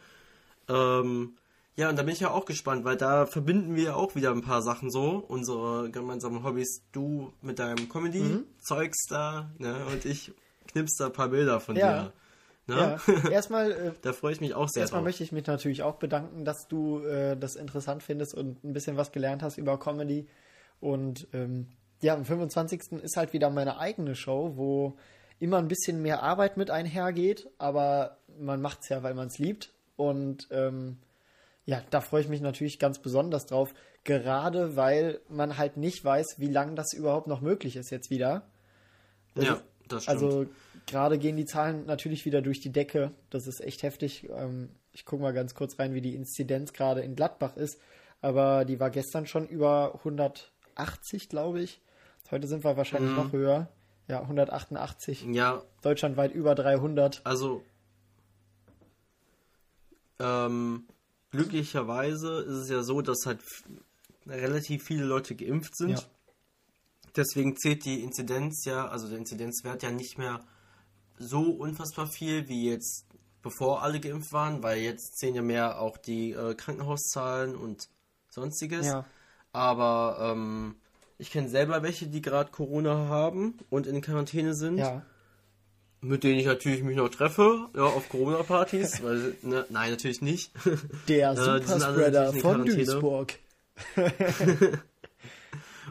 Ja, 0.69 1.01
ähm, 1.01 1.37
Ja, 1.81 1.89
und 1.89 1.99
da 1.99 2.03
bin 2.03 2.13
ich 2.13 2.21
ja 2.21 2.31
auch 2.31 2.45
gespannt, 2.45 2.85
weil 2.85 2.99
da 2.99 3.25
verbinden 3.25 3.75
wir 3.75 3.97
auch 3.97 4.15
wieder 4.15 4.33
ein 4.33 4.43
paar 4.43 4.61
Sachen 4.61 4.91
so. 4.91 5.25
Unsere 5.27 5.91
gemeinsamen 5.91 6.45
Hobbys. 6.45 6.83
Du 6.93 7.33
mit 7.41 7.59
deinem 7.59 7.89
Comedy-Zeugs 7.89 9.07
da, 9.09 9.51
ne? 9.57 9.87
Und 9.91 10.05
ich 10.05 10.31
knips 10.67 10.97
da 10.99 11.07
ein 11.07 11.15
paar 11.15 11.29
Bilder 11.29 11.59
von 11.59 11.77
Ja. 11.77 12.13
dir. 12.67 12.75
Ne? 12.75 12.99
Ja, 13.07 13.31
erstmal, 13.31 13.73
äh, 13.73 13.93
Da 14.03 14.13
freue 14.13 14.35
ich 14.35 14.43
mich 14.43 14.53
auch 14.53 14.69
sehr 14.69 14.83
erstmal 14.83 15.01
drauf. 15.01 15.07
möchte 15.07 15.25
ich 15.25 15.33
mich 15.33 15.47
natürlich 15.47 15.83
auch 15.83 15.95
bedanken, 15.95 16.45
dass 16.45 16.69
du 16.69 17.01
äh, 17.01 17.35
das 17.35 17.57
interessant 17.57 18.03
findest 18.03 18.35
und 18.35 18.63
ein 18.63 18.75
bisschen 18.75 18.99
was 18.99 19.11
gelernt 19.11 19.43
hast 19.43 19.57
über 19.57 19.79
Comedy. 19.81 20.29
Und 20.81 21.29
ähm, 21.33 21.69
ja, 22.03 22.13
am 22.13 22.27
25. 22.27 22.93
ist 23.03 23.17
halt 23.17 23.33
wieder 23.33 23.49
meine 23.49 23.79
eigene 23.79 24.15
Show, 24.15 24.53
wo 24.57 24.99
immer 25.39 25.57
ein 25.57 25.69
bisschen 25.69 26.03
mehr 26.03 26.23
Arbeit 26.23 26.59
mit 26.59 26.71
einhergeht, 26.71 27.49
aber 27.57 28.19
man 28.39 28.61
macht 28.61 28.83
es 28.83 28.91
ja, 28.91 29.03
weil 29.03 29.15
man 29.15 29.29
es 29.29 29.39
liebt. 29.39 29.73
Und 29.97 30.47
ähm, 30.51 30.99
ja, 31.65 31.83
da 31.91 32.01
freue 32.01 32.23
ich 32.23 32.29
mich 32.29 32.41
natürlich 32.41 32.79
ganz 32.79 32.99
besonders 32.99 33.47
drauf, 33.47 33.75
gerade 34.05 34.77
weil 34.77 35.21
man 35.29 35.59
halt 35.59 35.77
nicht 35.77 36.05
weiß, 36.05 36.37
wie 36.39 36.49
lange 36.49 36.75
das 36.75 36.93
überhaupt 36.93 37.27
noch 37.27 37.41
möglich 37.41 37.77
ist 37.77 37.91
jetzt 37.91 38.11
wieder. 38.11 38.49
Ja, 39.35 39.61
das 39.89 40.05
stimmt. 40.05 40.23
Also 40.23 40.47
gerade 40.87 41.19
gehen 41.19 41.37
die 41.37 41.45
Zahlen 41.45 41.87
natürlich 41.87 42.25
wieder 42.25 42.43
durch 42.43 42.61
die 42.61 42.73
Decke. 42.73 43.13
Das 43.31 43.47
ist 43.47 43.61
echt 43.61 43.83
heftig. 43.83 44.29
Ähm, 44.31 44.71
ich 44.93 45.05
gucke 45.05 45.23
mal 45.23 45.33
ganz 45.33 45.55
kurz 45.55 45.79
rein, 45.79 45.95
wie 45.95 46.01
die 46.01 46.15
Inzidenz 46.15 46.73
gerade 46.73 47.03
in 47.03 47.15
Gladbach 47.15 47.57
ist. 47.57 47.79
Aber 48.21 48.65
die 48.65 48.81
war 48.81 48.91
gestern 48.91 49.27
schon 49.27 49.47
über 49.47 49.95
180, 49.99 51.29
glaube 51.29 51.61
ich. 51.61 51.81
Heute 52.31 52.47
sind 52.47 52.65
wir 52.65 52.77
wahrscheinlich 52.77 53.17
noch 53.17 53.33
höher. 53.33 53.69
Ja, 54.09 54.21
188. 54.23 55.27
ja, 55.31 55.63
Deutschlandweit 55.83 56.33
über 56.33 56.55
300. 56.55 57.23
also 57.25 57.63
ähm, 60.19 60.85
glücklicherweise 61.31 62.41
ist 62.41 62.57
es 62.57 62.71
ja 62.71 62.83
so, 62.83 63.03
dass 63.03 63.27
halt 63.27 63.41
relativ 64.27 64.85
viele 64.85 65.05
Leute 65.05 65.35
geimpft 65.35 65.77
sind. 65.77 65.91
Ja. 65.91 66.03
Deswegen 67.17 67.57
zählt 67.57 67.85
die 67.85 68.03
Inzidenz 68.03 68.65
ja, 68.65 68.87
also 68.87 69.09
der 69.09 69.19
Inzidenzwert 69.19 69.83
ja 69.83 69.91
nicht 69.91 70.19
mehr 70.19 70.41
so 71.19 71.43
unfassbar 71.43 72.07
viel 72.07 72.49
wie 72.49 72.71
jetzt 72.71 73.07
bevor 73.43 73.83
alle 73.83 74.01
geimpft 74.01 74.33
waren, 74.33 74.63
weil 74.63 74.81
jetzt 74.81 75.19
zählen 75.19 75.35
ja 75.35 75.43
mehr 75.43 75.81
auch 75.81 75.97
die 75.97 76.33
äh, 76.33 76.55
Krankenhauszahlen 76.55 77.57
und 77.57 77.89
sonstiges. 78.29 78.87
Ja. 78.87 79.07
Aber 79.53 80.33
ähm, 80.33 80.77
ich 81.19 81.31
kenne 81.31 81.49
selber 81.49 81.83
welche, 81.83 82.07
die 82.07 82.23
gerade 82.23 82.51
Corona 82.51 83.09
haben 83.09 83.59
und 83.71 83.87
in 83.87 84.01
Quarantäne 84.01 84.55
sind, 84.55 84.79
Ja. 84.79 85.05
Mit 86.01 86.25
denen 86.25 86.39
ich 86.39 86.47
natürlich 86.47 86.83
mich 86.83 86.97
noch 86.97 87.09
treffe, 87.09 87.69
ja, 87.75 87.83
auf 87.83 88.09
Corona-Partys, 88.09 89.03
weil, 89.03 89.37
ne, 89.43 89.67
nein, 89.69 89.91
natürlich 89.91 90.23
nicht. 90.23 90.53
Der 91.09 91.37
Superspreader 91.37 92.33
von. 92.35 92.65
Duisburg. 92.65 93.35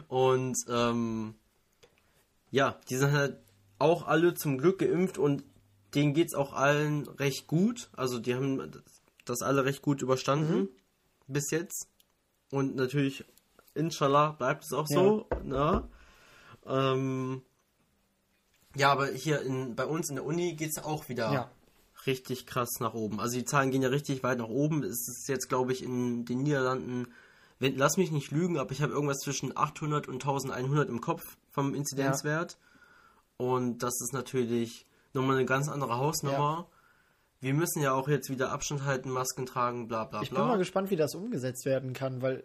Und 0.08 0.56
ähm, 0.68 1.34
ja, 2.50 2.78
die 2.88 2.96
sind 2.96 3.12
halt 3.12 3.36
auch 3.78 4.06
alle 4.06 4.34
zum 4.34 4.58
Glück 4.58 4.80
geimpft 4.80 5.18
und 5.18 5.44
denen 5.94 6.14
geht's 6.14 6.34
auch 6.34 6.52
allen 6.52 7.06
recht 7.06 7.46
gut. 7.46 7.90
Also 7.96 8.18
die 8.18 8.34
haben 8.34 8.82
das 9.24 9.42
alle 9.42 9.64
recht 9.64 9.82
gut 9.82 10.02
überstanden 10.02 10.68
bis 11.28 11.50
jetzt. 11.50 11.88
Und 12.50 12.74
natürlich, 12.74 13.24
inshallah, 13.74 14.32
bleibt 14.32 14.64
es 14.64 14.72
auch 14.72 14.86
so. 14.86 15.28
Ne? 15.44 15.88
Ähm, 16.66 17.42
ja, 18.80 18.90
aber 18.92 19.06
hier 19.08 19.42
in, 19.42 19.74
bei 19.76 19.84
uns 19.84 20.08
in 20.08 20.16
der 20.16 20.24
Uni 20.24 20.54
geht's 20.54 20.78
auch 20.78 21.08
wieder 21.08 21.32
Ja. 21.32 21.50
richtig 22.06 22.46
krass 22.46 22.80
nach 22.80 22.94
oben. 22.94 23.20
Also 23.20 23.36
die 23.38 23.44
Zahlen 23.44 23.70
gehen 23.70 23.82
ja 23.82 23.88
richtig 23.90 24.22
weit 24.22 24.38
nach 24.38 24.48
oben. 24.48 24.82
Es 24.82 25.06
ist 25.08 25.28
jetzt, 25.28 25.48
glaube 25.48 25.72
ich, 25.72 25.82
in 25.82 26.24
den 26.24 26.42
Niederlanden, 26.42 27.08
wenn, 27.58 27.76
lass 27.76 27.96
mich 27.98 28.10
nicht 28.10 28.30
lügen, 28.30 28.58
aber 28.58 28.72
ich 28.72 28.80
habe 28.82 28.92
irgendwas 28.92 29.18
zwischen 29.18 29.56
800 29.56 30.08
und 30.08 30.14
1100 30.24 30.88
im 30.88 31.00
Kopf 31.00 31.36
vom 31.50 31.74
Inzidenzwert. 31.74 32.56
Und 33.36 33.82
das 33.82 34.00
ist 34.00 34.12
natürlich 34.12 34.86
nochmal 35.12 35.36
eine 35.36 35.46
ganz 35.46 35.68
andere 35.68 35.96
Hausnummer. 35.98 36.66
Wir 37.40 37.54
müssen 37.54 37.80
ja 37.82 37.92
auch 37.94 38.08
jetzt 38.08 38.28
wieder 38.28 38.52
Abstand 38.52 38.84
halten, 38.84 39.10
Masken 39.10 39.46
tragen, 39.46 39.88
bla 39.88 40.04
bla 40.04 40.20
Ich 40.22 40.30
bin 40.30 40.38
mal 40.40 40.46
bla. 40.48 40.56
gespannt, 40.56 40.90
wie 40.90 40.96
das 40.96 41.14
umgesetzt 41.14 41.64
werden 41.64 41.92
kann, 41.94 42.20
weil 42.20 42.44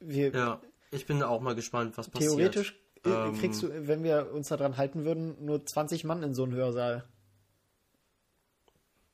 wir 0.00 0.32
Ja, 0.34 0.60
ich 0.90 1.06
bin 1.06 1.22
auch 1.22 1.40
mal 1.40 1.54
gespannt, 1.54 1.96
was 1.96 2.08
passiert. 2.08 2.32
theoretisch 2.32 2.76
Ähm, 3.10 3.32
kriegst 3.34 3.62
du, 3.62 3.88
wenn 3.88 4.02
wir 4.04 4.32
uns 4.32 4.48
daran 4.48 4.76
halten 4.76 5.04
würden, 5.04 5.44
nur 5.44 5.64
20 5.66 6.04
Mann 6.04 6.22
in 6.22 6.34
so 6.34 6.44
einen 6.44 6.54
Hörsaal. 6.54 7.04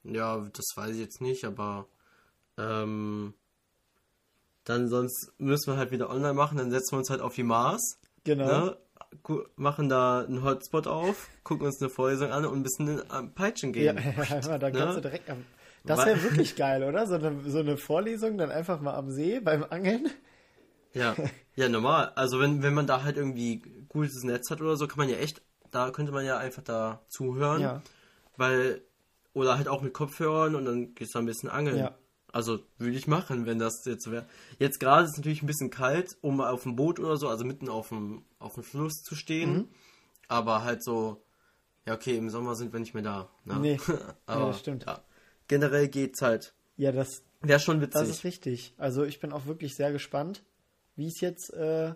Ja, 0.05 0.49
das 0.53 0.67
weiß 0.77 0.91
ich 0.95 1.01
jetzt 1.01 1.21
nicht, 1.21 1.45
aber 1.45 1.87
ähm, 2.57 3.35
dann 4.65 4.89
sonst 4.89 5.33
müssen 5.39 5.73
wir 5.73 5.77
halt 5.79 5.91
wieder 5.91 6.11
online 6.11 6.35
machen, 6.35 6.59
dann 6.59 6.71
setzen 6.71 6.93
wir 6.93 6.99
uns 6.99 7.11
halt 7.11 7.21
auf 7.21 7.35
die 7.35 7.43
Mars, 7.43 7.99
Genau. 8.25 8.47
ne? 8.47 8.77
Machen 9.57 9.89
da 9.89 10.21
einen 10.21 10.43
Hotspot 10.45 10.87
auf, 10.87 11.29
gucken 11.43 11.67
uns 11.67 11.81
eine 11.81 11.89
Vorlesung 11.89 12.31
an 12.31 12.45
und 12.45 12.59
ein 12.59 12.63
bisschen 12.63 13.11
am 13.11 13.33
Peitschen 13.35 13.73
Ja, 13.73 13.93
gehen. 13.93 13.97
ja, 14.43 14.59
dann 14.59 14.73
kannst 14.73 14.97
Ne? 14.97 14.97
du 14.97 15.01
direkt 15.01 15.31
am. 15.31 15.45
Das 15.87 16.05
wäre 16.05 16.23
wirklich 16.23 16.57
geil, 16.57 16.83
oder? 16.85 17.07
So 17.07 17.15
eine, 17.15 17.51
so 17.51 17.61
eine 17.61 17.77
Vorlesung, 17.79 18.37
dann 18.37 18.51
einfach 18.51 18.81
mal 18.83 18.95
am 18.95 19.11
See 19.11 19.41
beim 19.41 19.65
Angeln. 19.65 20.11
Ja, 20.93 21.15
ja, 21.57 21.69
normal. 21.69 22.13
Also 22.17 22.41
wenn, 22.41 22.63
wenn 22.63 22.75
man 22.75 22.87
da 22.87 23.03
halt 23.03 23.17
irgendwie 23.17 23.63
gutes 23.89 24.23
Netz 24.23 24.51
hat 24.51 24.61
oder 24.61 24.77
so, 24.77 24.87
kann 24.87 24.99
man 24.99 25.09
ja 25.09 25.17
echt, 25.17 25.43
da 25.71 25.91
könnte 25.91 26.13
man 26.13 26.25
ja 26.25 26.39
einfach 26.39 26.63
da 26.63 27.03
zuhören. 27.09 27.61
Ja. 27.61 27.83
Weil, 28.37 28.83
oder 29.33 29.57
halt 29.57 29.69
auch 29.69 29.83
mit 29.83 29.95
Kopfhörern 29.95 30.55
und 30.55 30.65
dann 30.65 30.95
gehst 30.95 31.15
du 31.15 31.19
ein 31.19 31.27
bisschen 31.27 31.49
angeln. 31.49 31.79
Ja. 31.79 31.95
Also 32.31 32.61
würde 32.77 32.97
ich 32.97 33.07
machen, 33.07 33.47
wenn 33.47 33.59
das 33.59 33.85
jetzt 33.87 34.11
wäre. 34.11 34.27
Jetzt 34.59 34.81
gerade 34.81 35.05
ist 35.05 35.13
es 35.13 35.17
natürlich 35.17 35.43
ein 35.43 35.47
bisschen 35.47 35.71
kalt, 35.71 36.17
um 36.21 36.41
auf 36.41 36.65
dem 36.65 36.77
Boot 36.77 37.01
oder 37.01 37.17
so, 37.17 37.29
also 37.29 37.45
mitten 37.45 37.69
auf 37.69 37.89
dem, 37.89 38.23
auf 38.39 38.55
dem 38.55 38.63
Fluss 38.63 39.03
zu 39.03 39.15
stehen. 39.15 39.53
Mhm. 39.53 39.69
Aber 40.29 40.63
halt 40.63 40.85
so, 40.85 41.25
ja 41.87 41.95
okay, 41.95 42.17
im 42.17 42.29
Sommer 42.29 42.55
sind 42.55 42.73
wir 42.73 42.81
nicht 42.81 42.93
mehr 42.93 43.03
da. 43.03 43.31
Ne? 43.45 43.57
Nee. 43.61 43.81
Aber, 44.27 44.49
Ja, 44.49 44.53
stimmt. 44.53 44.85
Ja. 44.87 45.03
Generell 45.49 45.89
geht's 45.89 46.21
halt. 46.21 46.55
Ja, 46.77 46.93
das, 46.93 47.23
Wäre 47.41 47.61
schon 47.61 47.81
witzig. 47.81 48.01
das 48.01 48.09
ist 48.09 48.25
richtig. 48.25 48.75
Also 48.77 49.05
ich 49.05 49.21
bin 49.21 49.33
auch 49.33 49.47
wirklich 49.47 49.75
sehr 49.75 49.91
gespannt, 49.93 50.45
wie 50.97 51.07
es 51.07 51.21
jetzt, 51.21 51.53
äh, 51.55 51.95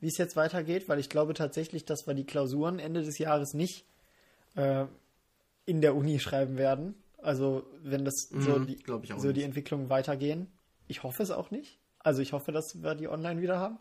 wie 0.00 0.08
es 0.08 0.18
jetzt 0.18 0.36
weitergeht, 0.36 0.88
weil 0.88 0.98
ich 0.98 1.08
glaube 1.08 1.34
tatsächlich, 1.34 1.84
dass 1.84 2.06
wir 2.06 2.14
die 2.14 2.24
Klausuren 2.26 2.78
Ende 2.78 3.02
des 3.02 3.18
Jahres 3.18 3.54
nicht 3.54 3.84
äh, 4.56 4.86
in 5.66 5.80
der 5.80 5.94
Uni 5.96 6.18
schreiben 6.18 6.56
werden. 6.56 6.94
Also 7.20 7.64
wenn 7.82 8.04
das 8.04 8.28
so, 8.30 8.58
Mhm, 8.58 8.66
die, 8.66 8.78
ich 9.02 9.12
auch 9.12 9.18
so 9.18 9.32
die. 9.32 9.42
Entwicklungen 9.42 9.90
weitergehen. 9.90 10.46
Ich 10.86 11.02
hoffe 11.02 11.22
es 11.22 11.30
auch 11.30 11.50
nicht. 11.50 11.78
Also 11.98 12.22
ich 12.22 12.32
hoffe, 12.32 12.52
dass 12.52 12.82
wir 12.82 12.94
die 12.94 13.08
online 13.08 13.40
wieder 13.42 13.58
haben. 13.58 13.78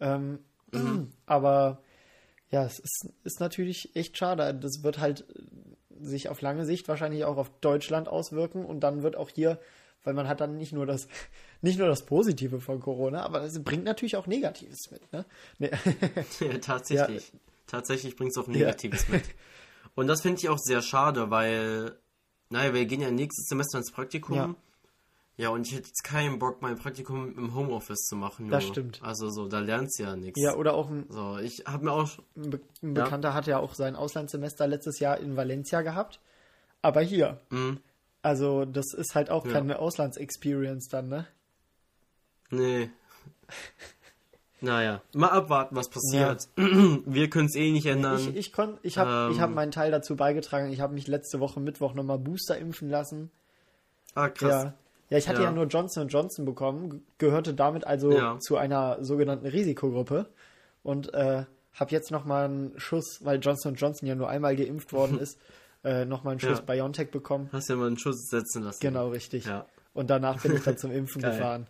Ähm, 0.00 0.38
Mhm. 0.72 1.10
Aber 1.26 1.80
ja, 2.50 2.64
es 2.64 2.78
ist, 2.78 3.08
ist 3.22 3.40
natürlich 3.40 3.94
echt 3.94 4.18
schade. 4.18 4.54
Das 4.54 4.82
wird 4.82 4.98
halt 4.98 5.24
äh, 5.30 6.04
sich 6.04 6.28
auf 6.28 6.40
lange 6.40 6.64
Sicht 6.66 6.88
wahrscheinlich 6.88 7.24
auch 7.24 7.36
auf 7.36 7.50
Deutschland 7.60 8.08
auswirken 8.08 8.64
und 8.64 8.80
dann 8.80 9.02
wird 9.02 9.16
auch 9.16 9.30
hier, 9.30 9.60
weil 10.02 10.14
man 10.14 10.28
hat 10.28 10.40
dann 10.40 10.58
nicht 10.58 10.72
nur 10.72 10.84
das, 10.86 11.06
nicht 11.64 11.78
nur 11.78 11.88
das 11.88 12.04
Positive 12.06 12.60
von 12.60 12.78
Corona, 12.80 13.22
aber 13.24 13.42
es 13.42 13.62
bringt 13.62 13.84
natürlich 13.84 14.16
auch 14.16 14.26
Negatives 14.28 14.90
mit. 14.90 15.12
Ne? 15.12 15.24
Nee. 15.58 15.70
Ja, 16.40 16.58
tatsächlich. 16.58 17.32
Tatsächlich 17.66 18.14
bringt 18.16 18.30
es 18.30 18.38
auch 18.38 18.46
Negatives 18.46 19.08
mit. 19.08 19.22
Und 19.96 20.06
das 20.06 20.22
finde 20.22 20.38
ich 20.38 20.48
auch 20.48 20.58
sehr 20.58 20.82
schade, 20.82 21.30
weil, 21.30 21.96
naja, 22.50 22.72
wir 22.74 22.84
gehen 22.86 23.00
ja 23.00 23.10
nächstes 23.10 23.46
Semester 23.48 23.78
ins 23.78 23.90
Praktikum. 23.90 24.36
Ja. 24.36 24.54
Ja, 25.36 25.48
und 25.48 25.66
ich 25.66 25.72
hätte 25.74 25.88
jetzt 25.88 26.04
keinen 26.04 26.38
Bock, 26.38 26.62
mein 26.62 26.76
Praktikum 26.76 27.36
im 27.36 27.54
Homeoffice 27.56 28.06
zu 28.06 28.14
machen. 28.14 28.48
Das 28.50 28.62
nur. 28.64 28.72
stimmt. 28.72 29.00
Also 29.02 29.30
so, 29.30 29.48
da 29.48 29.58
lernst 29.58 29.98
du 29.98 30.04
ja 30.04 30.14
nichts. 30.14 30.40
ja, 30.40 30.54
oder 30.54 30.74
auch 30.74 30.88
ein, 30.88 31.06
So, 31.08 31.38
ich 31.38 31.64
habe 31.66 31.86
mir 31.86 31.90
auch, 31.92 32.08
ein, 32.36 32.50
Be 32.50 32.60
ein 32.84 32.94
Bekannter 32.94 33.34
hat 33.34 33.48
ja 33.48 33.58
auch 33.58 33.74
sein 33.74 33.96
Auslandssemester 33.96 34.68
letztes 34.68 35.00
Jahr 35.00 35.18
in 35.18 35.36
Valencia 35.36 35.82
gehabt, 35.82 36.20
aber 36.82 37.00
hier. 37.00 37.40
mh, 37.50 37.78
Also 38.22 38.64
das 38.64 38.94
ist 38.94 39.16
halt 39.16 39.28
auch 39.28 39.44
Ja. 39.44 39.52
keine 39.54 39.80
Auslandsexperience 39.80 40.86
dann, 40.88 41.08
ne? 41.08 41.26
Nee. 42.50 42.90
naja, 44.60 45.02
mal 45.14 45.28
abwarten, 45.28 45.76
was 45.76 45.88
passiert. 45.90 46.48
Wir 46.56 47.28
können 47.28 47.46
es 47.46 47.54
eh 47.54 47.70
nicht 47.70 47.86
ändern. 47.86 48.18
Ich, 48.18 48.28
ich, 48.34 48.52
ich 48.82 48.98
habe 48.98 49.30
ich 49.32 49.40
hab 49.40 49.48
Ähm. 49.50 49.54
meinen 49.54 49.72
Teil 49.72 49.90
dazu 49.90 50.16
beigetragen. 50.16 50.72
Ich 50.72 50.80
habe 50.80 50.94
mich 50.94 51.06
letzte 51.06 51.38
Woche 51.40 51.60
Mittwoch 51.60 51.94
nochmal 51.94 52.18
Booster 52.18 52.56
impfen 52.56 52.88
lassen. 52.88 53.30
ah, 54.14 54.28
krass. 54.28 54.64
Ja. 54.64 54.74
Ja, 55.10 55.18
ich 55.18 55.28
hatte 55.28 55.40
ja, 55.42 55.48
Ja. 55.48 55.52
nur 55.52 55.66
Johnson 55.66 56.08
Johnson 56.08 56.46
bekommen, 56.46 56.88
ge- 56.90 57.00
gehörte 57.18 57.52
damit 57.52 57.86
also 57.86 58.10
Ja. 58.10 58.38
zu 58.40 58.56
einer 58.56 59.04
sogenannten 59.04 59.46
Risikogruppe 59.46 60.26
und 60.82 61.12
äh, 61.12 61.44
habe 61.74 61.90
jetzt 61.90 62.10
nochmal 62.10 62.46
einen 62.46 62.72
Schuss, 62.80 63.18
weil 63.22 63.38
Johnson 63.38 63.74
Johnson 63.74 64.08
ja 64.08 64.14
nur 64.14 64.30
einmal 64.30 64.56
geimpft 64.56 64.94
worden 64.94 65.18
ist, 65.20 65.38
äh, 65.84 66.06
nochmal 66.06 66.32
einen 66.32 66.40
Schuss 66.40 66.60
Ja. 66.66 66.74
BioNTech 66.74 67.10
bekommen. 67.10 67.50
Hast 67.52 67.68
ja 67.68 67.76
mal 67.76 67.88
einen 67.88 67.98
Schuss 67.98 68.28
setzen 68.30 68.62
lassen. 68.62 68.78
Genau, 68.80 69.08
richtig. 69.10 69.44
Ja. 69.44 69.66
Und 69.92 70.08
danach 70.08 70.40
bin 70.40 70.56
ich 70.56 70.62
dann 70.62 70.78
zum 70.78 70.90
Impfen 70.90 71.20
gefahren. 71.22 71.66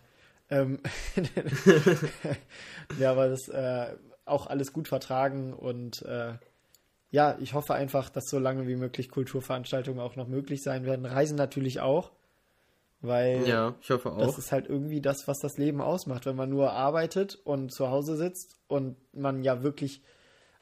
Ähm, 0.49 0.79
ja, 2.99 3.11
aber 3.11 3.29
das 3.29 3.47
äh, 3.47 3.95
auch 4.25 4.47
alles 4.47 4.73
gut 4.73 4.87
vertragen 4.87 5.53
und 5.53 6.01
äh, 6.03 6.33
ja, 7.11 7.37
ich 7.39 7.53
hoffe 7.53 7.73
einfach, 7.73 8.09
dass 8.09 8.29
so 8.29 8.39
lange 8.39 8.67
wie 8.67 8.75
möglich 8.75 9.09
Kulturveranstaltungen 9.09 10.01
auch 10.01 10.15
noch 10.15 10.27
möglich 10.27 10.61
sein 10.61 10.85
werden. 10.85 11.05
Reisen 11.05 11.37
natürlich 11.37 11.79
auch. 11.79 12.11
Weil 13.01 13.47
Ja, 13.47 13.75
ich 13.81 13.89
hoffe 13.89 14.11
auch. 14.11 14.17
das 14.17 14.37
ist 14.37 14.51
halt 14.51 14.67
irgendwie 14.67 15.01
das, 15.01 15.27
was 15.27 15.39
das 15.39 15.57
Leben 15.57 15.81
ausmacht, 15.81 16.25
wenn 16.25 16.35
man 16.35 16.49
nur 16.49 16.71
arbeitet 16.71 17.35
und 17.43 17.71
zu 17.71 17.89
Hause 17.89 18.17
sitzt 18.17 18.57
und 18.67 18.97
man 19.13 19.43
ja 19.43 19.63
wirklich 19.63 20.01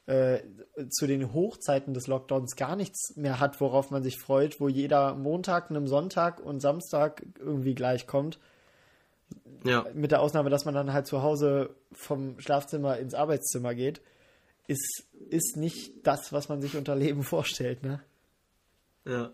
äh, 0.05 0.41
zu 0.89 1.07
den 1.07 1.33
Hochzeiten 1.33 1.93
des 1.93 2.07
Lockdowns 2.07 2.55
gar 2.55 2.75
nichts 2.75 3.15
mehr 3.15 3.39
hat, 3.39 3.61
worauf 3.61 3.91
man 3.91 4.03
sich 4.03 4.19
freut, 4.19 4.59
wo 4.59 4.67
jeder 4.67 5.15
Montag, 5.15 5.69
einem 5.69 5.87
Sonntag 5.87 6.39
und 6.39 6.59
Samstag 6.59 7.25
irgendwie 7.39 7.75
gleich 7.75 8.05
kommt. 8.07 8.39
Ja. 9.63 9.85
Mit 9.93 10.11
der 10.11 10.21
Ausnahme, 10.21 10.49
dass 10.49 10.65
man 10.65 10.73
dann 10.73 10.93
halt 10.93 11.07
zu 11.07 11.21
Hause 11.21 11.75
vom 11.91 12.39
Schlafzimmer 12.39 12.97
ins 12.97 13.13
Arbeitszimmer 13.13 13.73
geht, 13.75 14.01
ist, 14.67 15.05
ist 15.29 15.57
nicht 15.57 15.93
das, 16.07 16.31
was 16.33 16.49
man 16.49 16.61
sich 16.61 16.75
unter 16.77 16.95
Leben 16.95 17.23
vorstellt, 17.33 17.83
ne? 17.83 18.01
Ja. 19.05 19.31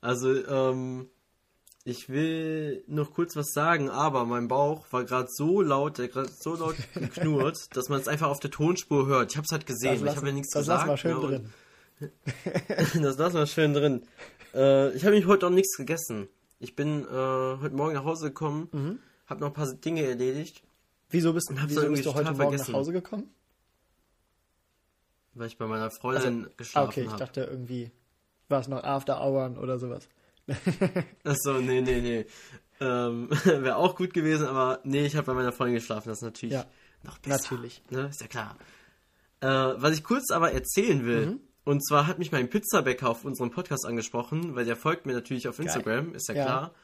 Also, 0.00 0.34
ähm, 0.46 1.08
ich 1.84 2.08
will 2.08 2.84
noch 2.86 3.12
kurz 3.12 3.34
was 3.36 3.52
sagen, 3.52 3.90
aber 3.90 4.24
mein 4.24 4.48
Bauch 4.48 4.86
war 4.92 5.04
gerade 5.04 5.28
so 5.30 5.60
laut, 5.60 5.98
der 5.98 6.08
gerade 6.08 6.28
so 6.30 6.54
laut 6.54 6.76
geknurrt, 6.94 7.58
dass 7.76 7.88
man 7.88 8.00
es 8.00 8.08
einfach 8.08 8.28
auf 8.28 8.40
der 8.40 8.50
Tonspur 8.50 9.06
hört. 9.06 9.32
Ich 9.32 9.36
habe 9.36 9.44
es 9.44 9.52
halt 9.52 9.66
gesehen, 9.66 10.00
Das 10.04 10.12
ich 10.12 10.16
habe 10.16 10.28
ja 10.28 10.32
nichts 10.32 10.52
das 10.54 10.62
gesagt. 10.62 10.80
lass 10.80 10.86
mal 10.88 10.96
schön 10.96 11.10
ne, 11.12 11.18
und- 11.20 11.30
drin. 11.30 12.12
das 13.02 13.18
lassen 13.18 13.36
wir 13.36 13.46
schön 13.46 13.74
drin. 13.74 14.02
Äh, 14.54 14.90
ich 14.96 15.04
habe 15.04 15.14
mich 15.14 15.26
heute 15.26 15.46
auch 15.46 15.50
nichts 15.50 15.76
gegessen. 15.76 16.28
Ich 16.58 16.74
bin 16.74 17.02
äh, 17.04 17.06
heute 17.08 17.74
Morgen 17.74 17.94
nach 17.94 18.04
Hause 18.04 18.28
gekommen, 18.28 18.68
Mhm. 18.72 18.98
Habe 19.32 19.40
noch 19.40 19.48
ein 19.48 19.54
paar 19.54 19.72
Dinge 19.74 20.02
erledigt, 20.02 20.62
Wieso 21.10 21.32
bist, 21.34 21.50
wieso 21.66 21.88
bist 21.90 22.06
du 22.06 22.14
heute 22.14 22.24
Morgen 22.30 22.36
vergessen. 22.36 22.72
nach 22.72 22.78
Hause 22.78 22.92
gekommen? 22.92 23.30
weil 25.34 25.46
ich 25.46 25.56
bei 25.58 25.66
meiner 25.66 25.90
Freundin 25.90 26.46
Ah, 26.46 26.50
geschlafen 26.56 26.88
okay, 26.90 27.02
ich 27.02 27.08
habe. 27.08 27.18
dachte 27.18 27.44
irgendwie, 27.44 27.90
war 28.48 28.60
es 28.60 28.68
noch 28.68 28.82
After 28.84 29.20
Hours 29.22 29.56
oder 29.58 29.78
sowas. 29.78 30.08
Achso, 31.24 31.54
nee, 31.60 31.80
nee, 31.80 32.00
nee. 32.00 32.26
Ähm, 32.80 33.30
Wäre 33.44 33.76
auch 33.76 33.96
gut 33.96 34.12
gewesen, 34.12 34.46
aber 34.46 34.80
nee, 34.84 35.06
ich 35.06 35.16
habe 35.16 35.26
bei 35.28 35.34
meiner 35.34 35.52
Freundin 35.52 35.76
geschlafen. 35.76 36.08
Das 36.08 36.18
ist 36.18 36.22
natürlich 36.24 36.54
Ja, 36.54 36.66
noch 37.02 37.18
besser. 37.18 37.42
natürlich. 37.44 37.82
Ne? 37.90 38.08
Ist 38.08 38.20
ja 38.20 38.26
klar. 38.26 38.56
Äh, 39.40 39.46
was 39.46 39.94
ich 39.96 40.04
kurz 40.04 40.30
aber 40.30 40.52
erzählen 40.52 41.04
will, 41.06 41.26
Mhm. 41.26 41.40
und 41.64 41.86
zwar 41.86 42.06
hat 42.06 42.18
mich 42.18 42.30
mein 42.32 42.50
Pizzabäcker 42.50 43.08
auf 43.08 43.24
unserem 43.24 43.50
Podcast 43.50 43.86
angesprochen, 43.86 44.54
weil 44.54 44.64
der 44.66 44.76
folgt 44.76 45.06
mir 45.06 45.14
natürlich 45.14 45.48
auf 45.48 45.58
Instagram, 45.58 46.14
ist 46.14 46.28
ja, 46.28 46.34
Ja. 46.34 46.42
klar. 46.44 46.74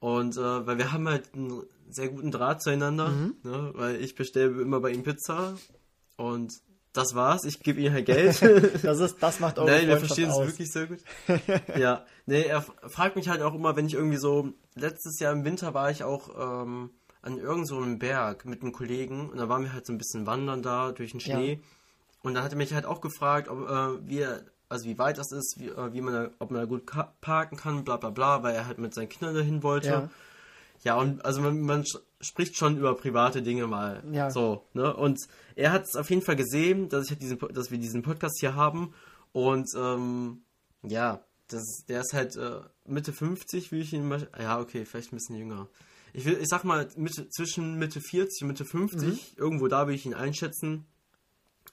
Und 0.00 0.36
äh, 0.36 0.66
weil 0.66 0.76
wir 0.76 0.92
haben 0.92 1.08
halt 1.08 1.32
einen 1.34 1.62
sehr 1.88 2.08
guten 2.08 2.30
Draht 2.30 2.62
zueinander, 2.62 3.08
Mhm. 3.08 3.36
ne? 3.42 3.70
weil 3.74 3.96
ich 4.02 4.14
bestelle 4.14 4.60
immer 4.62 4.80
bei 4.80 4.90
ihm 4.90 5.02
Pizza 5.02 5.54
und 6.16 6.52
das 6.92 7.14
war's. 7.14 7.44
Ich 7.44 7.60
gebe 7.60 7.80
ihm 7.80 7.92
halt 7.92 8.06
Geld. 8.06 8.40
Das, 8.82 9.00
ist, 9.00 9.16
das 9.22 9.38
macht 9.40 9.58
eure 9.58 9.70
Nein, 9.70 9.88
wir 9.88 9.98
verstehen 9.98 10.30
es 10.30 10.38
wirklich 10.38 10.70
sehr 10.72 10.86
gut. 10.86 10.98
ja, 11.78 12.04
nee, 12.24 12.42
er 12.42 12.62
fragt 12.62 13.16
mich 13.16 13.28
halt 13.28 13.42
auch 13.42 13.54
immer, 13.54 13.76
wenn 13.76 13.86
ich 13.86 13.94
irgendwie 13.94 14.16
so, 14.16 14.52
letztes 14.74 15.18
Jahr 15.20 15.32
im 15.32 15.44
Winter 15.44 15.74
war 15.74 15.90
ich 15.90 16.04
auch 16.04 16.30
ähm, 16.64 16.90
an 17.22 17.36
irgendeinem 17.38 17.64
so 17.66 17.76
einem 17.78 17.98
Berg 17.98 18.44
mit 18.46 18.62
einem 18.62 18.72
Kollegen 18.72 19.28
und 19.30 19.38
da 19.38 19.48
waren 19.48 19.62
wir 19.64 19.72
halt 19.72 19.84
so 19.86 19.92
ein 19.92 19.98
bisschen 19.98 20.26
wandern 20.26 20.62
da 20.62 20.92
durch 20.92 21.10
den 21.10 21.20
Schnee 21.20 21.52
Ja. 21.54 21.58
und 22.22 22.34
dann 22.34 22.42
hat 22.44 22.52
er 22.52 22.58
mich 22.58 22.72
halt 22.72 22.86
auch 22.86 23.00
gefragt, 23.00 23.48
ob, 23.48 23.68
äh, 23.68 24.08
wie, 24.08 24.20
er- 24.20 24.44
also 24.68 24.86
wie 24.86 24.98
weit 24.98 25.18
das 25.18 25.32
ist, 25.32 25.56
wie, 25.58 25.68
äh, 25.68 25.92
wie 25.92 26.00
man 26.00 26.14
da, 26.14 26.30
ob 26.38 26.50
man 26.50 26.60
da 26.60 26.66
gut 26.66 26.84
parken 27.20 27.56
kann, 27.56 27.84
bla 27.84 27.98
bla 27.98 28.10
bla, 28.10 28.42
weil 28.42 28.54
er 28.54 28.66
halt 28.66 28.78
mit 28.78 28.94
seinen 28.94 29.08
Kindern 29.08 29.34
dahin 29.34 29.62
wollte. 29.62 29.88
Ja. 29.88 30.10
Ja, 30.86 30.94
und 30.94 31.24
also 31.24 31.40
man, 31.40 31.62
man 31.62 31.84
spricht 32.20 32.56
schon 32.56 32.78
über 32.78 32.94
private 32.94 33.42
Dinge 33.42 33.66
mal. 33.66 34.04
Ja. 34.12 34.30
So, 34.30 34.68
ne? 34.72 34.94
Und 34.94 35.18
er 35.56 35.72
hat 35.72 35.82
es 35.82 35.96
auf 35.96 36.10
jeden 36.10 36.22
Fall 36.22 36.36
gesehen, 36.36 36.88
dass 36.88 37.06
ich 37.06 37.10
halt 37.10 37.22
diesen, 37.22 37.38
dass 37.52 37.72
wir 37.72 37.78
diesen 37.78 38.02
Podcast 38.02 38.38
hier 38.38 38.54
haben. 38.54 38.94
Und 39.32 39.68
ähm, 39.76 40.42
ja, 40.84 41.24
das, 41.48 41.84
der 41.88 42.02
ist 42.02 42.12
halt 42.12 42.36
äh, 42.36 42.60
Mitte 42.84 43.12
50, 43.12 43.72
wie 43.72 43.80
ich 43.80 43.94
ihn 43.94 44.06
mal. 44.06 44.28
Ja, 44.38 44.60
okay, 44.60 44.84
vielleicht 44.84 45.12
ein 45.12 45.16
bisschen 45.16 45.34
jünger. 45.34 45.66
Ich 46.14 46.24
will, 46.24 46.38
ich 46.40 46.46
sag 46.46 46.62
mal, 46.62 46.88
Mitte, 46.94 47.28
zwischen 47.30 47.80
Mitte 47.80 48.00
40 48.00 48.42
und 48.42 48.48
Mitte 48.48 48.64
50, 48.64 49.36
irgendwo 49.38 49.66
da 49.66 49.88
will 49.88 49.96
ich 49.96 50.06
ihn 50.06 50.14
einschätzen. 50.14 50.86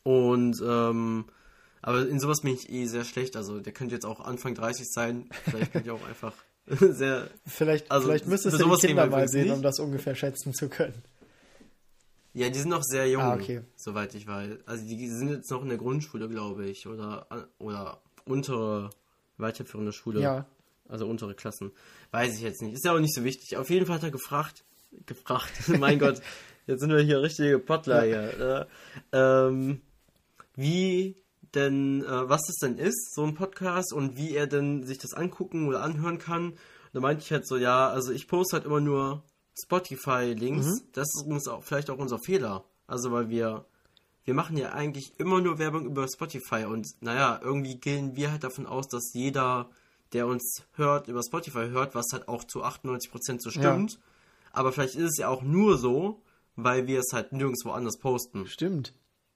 Und 0.02 0.60
ähm, 0.66 1.26
aber 1.84 2.08
in 2.08 2.20
sowas 2.20 2.42
bin 2.42 2.56
ich 2.56 2.68
eh 2.72 2.88
sehr 2.88 3.06
schlecht. 3.06 3.36
Also 3.36 3.60
der 3.60 3.74
könnte 3.74 3.94
jetzt 3.94 4.08
auch 4.08 4.22
Anfang 4.22 4.56
30 4.56 4.92
sein. 4.92 5.30
Vielleicht 5.44 5.74
bin 5.74 5.84
ich 5.84 5.92
auch 5.92 6.04
einfach 6.08 6.34
sehr 6.68 7.30
Vielleicht, 7.46 7.92
Also, 7.92 8.08
vielleicht 8.08 8.28
müsstest 8.28 8.60
du 8.60 8.76
die 8.76 8.88
Kinder 8.88 9.08
mal 9.08 9.28
sehen, 9.28 9.44
nicht. 9.46 9.54
um 9.54 9.62
das 9.62 9.80
ungefähr 9.80 10.16
schätzen 10.16 10.54
zu 10.54 10.70
können. 10.70 11.02
Ja, 12.34 12.50
die 12.50 12.58
sind 12.60 12.70
noch 12.70 12.82
sehr 12.84 13.08
jung, 13.08 13.22
Ah, 13.22 13.36
okay. 13.36 13.62
soweit 13.76 14.16
ich 14.16 14.26
weiß. 14.26 14.58
Also 14.66 14.86
die 14.86 15.08
sind 15.08 15.30
jetzt 15.30 15.52
noch 15.52 15.62
in 15.62 15.70
der 15.70 15.78
Grundschule, 15.78 16.28
glaube 16.28 16.66
ich, 16.66 16.88
oder 16.88 17.28
oder 17.60 18.02
untere 18.26 18.90
weiterführende 19.38 19.92
Schule. 19.94 20.22
Ja. 20.22 20.46
Also 20.90 21.08
untere 21.08 21.36
Klassen. 21.36 21.72
Weiß 22.12 22.34
ich 22.36 22.42
jetzt 22.42 22.62
nicht. 22.62 22.74
Ist 22.74 22.86
ja 22.86 22.94
auch 22.94 23.00
nicht 23.00 23.14
so 23.14 23.24
wichtig. 23.24 23.56
Auf 23.58 23.70
jeden 23.70 23.86
Fall 23.86 23.96
hat 23.98 24.04
er 24.04 24.12
gefragt. 24.12 24.64
Gefragt. 25.06 25.52
mein 25.80 26.00
Gott. 26.00 26.22
Jetzt 26.66 26.80
sind 26.80 26.90
wir 26.92 27.02
hier 27.02 27.22
richtige 27.22 27.60
Pottler 27.60 28.04
hier. 28.04 28.68
Äh, 29.12 29.18
ähm, 29.48 29.82
wie 30.56 31.16
denn, 31.56 32.04
äh, 32.04 32.30
was 32.30 32.42
das 32.48 32.58
denn 32.58 32.78
ist, 32.78 33.14
so 33.14 33.24
ein 33.24 33.36
Podcast 33.36 33.94
und 33.94 34.18
wie 34.18 34.36
er 34.36 34.48
denn 34.48 34.84
sich 34.84 34.98
das 34.98 35.14
angucken 35.14 35.68
oder 35.68 35.82
anhören 35.82 36.18
kann. 36.18 36.52
Und 36.52 36.58
da 36.94 37.00
meinte 37.00 37.24
ich 37.24 37.32
halt 37.32 37.48
so, 37.48 37.58
ja, 37.58 37.90
also 37.90 38.12
ich 38.12 38.28
poste 38.28 38.58
halt 38.58 38.66
immer 38.66 38.80
nur 38.80 39.24
Spotify-Links. 39.62 40.66
Mhm. 40.66 40.82
Das 40.94 41.08
ist 41.14 41.24
übrigens 41.24 41.48
auch 41.48 41.64
vielleicht 41.64 41.90
auch 41.90 41.98
unser 41.98 42.20
Fehler. 42.20 42.64
Also 42.88 43.12
weil 43.12 43.30
wir 43.30 43.66
wir 44.26 44.34
machen 44.34 44.58
ja 44.58 44.72
eigentlich 44.72 45.14
immer 45.18 45.42
nur 45.42 45.60
Werbung 45.60 45.86
über 45.86 46.08
Spotify 46.08 46.66
und 46.66 46.88
naja, 47.02 47.40
irgendwie 47.44 47.76
gehen 47.76 48.16
wir 48.16 48.32
halt 48.32 48.44
davon 48.44 48.66
aus, 48.66 48.88
dass 48.88 49.14
jeder, 49.14 49.70
der 50.14 50.28
uns 50.28 50.64
hört, 50.76 51.08
über 51.08 51.22
Spotify 51.24 51.68
hört, 51.70 51.94
was 51.94 52.08
halt 52.14 52.28
auch 52.28 52.44
zu 52.46 52.64
98% 52.64 53.42
so 53.42 53.50
stimmt. 53.50 54.00
Aber 54.54 54.72
vielleicht 54.72 54.96
ist 54.96 55.12
es 55.12 55.18
ja 55.18 55.28
auch 55.28 55.42
nur 55.42 55.78
so, 55.78 56.22
weil 56.56 56.88
wir 56.88 57.00
es 57.00 57.12
halt 57.12 57.34
nirgendwo 57.34 57.72
anders 57.72 57.98
posten. 57.98 58.48
Stimmt. 58.48 58.94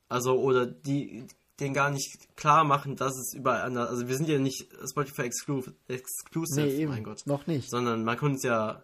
Also, 0.07 0.39
oder 0.39 0.65
die 0.65 1.25
den 1.59 1.73
gar 1.73 1.89
nicht 1.89 2.35
klar 2.35 2.63
machen, 2.63 2.95
dass 2.95 3.15
es 3.17 3.33
überall 3.33 3.61
anders, 3.61 3.89
also 3.89 4.07
wir 4.07 4.15
sind 4.15 4.29
ja 4.29 4.37
nicht 4.39 4.67
Spotify 4.89 5.23
exclu 5.23 5.63
exclusive, 5.87 6.67
Nee, 6.67 6.85
mein 6.87 7.03
Gott 7.03 7.25
Noch 7.25 7.47
nicht. 7.47 7.69
sondern 7.69 8.03
man 8.03 8.17
kann 8.17 8.35
es 8.35 8.43
ja 8.43 8.83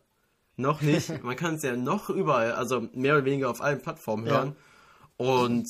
noch 0.58 0.82
nicht, 0.82 1.10
man 1.24 1.36
kann 1.36 1.56
es 1.56 1.64
ja 1.64 1.76
noch 1.76 2.10
überall, 2.10 2.54
also 2.54 2.82
mehr 2.94 3.16
oder 3.16 3.26
weniger 3.26 3.50
auf 3.50 3.62
allen 3.62 3.82
Plattformen 3.82 4.26
Ja. 4.26 4.34
hören. 4.34 4.56
Und 5.18 5.68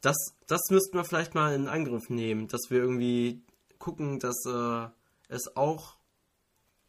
das, 0.00 0.16
das 0.46 0.60
müssten 0.70 0.96
wir 0.96 1.04
vielleicht 1.04 1.34
mal 1.34 1.54
in 1.54 1.68
Angriff 1.68 2.10
nehmen, 2.10 2.48
dass 2.48 2.70
wir 2.70 2.78
irgendwie 2.78 3.42
gucken, 3.78 4.18
dass 4.18 4.44
äh, 4.46 4.88
es 5.28 5.56
auch 5.56 5.96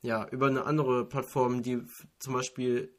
ja 0.02 0.28
über 0.30 0.48
eine 0.48 0.66
andere 0.66 1.06
Plattform, 1.06 1.62
die 1.62 1.84
zum 2.20 2.34
Beispiel 2.34 2.92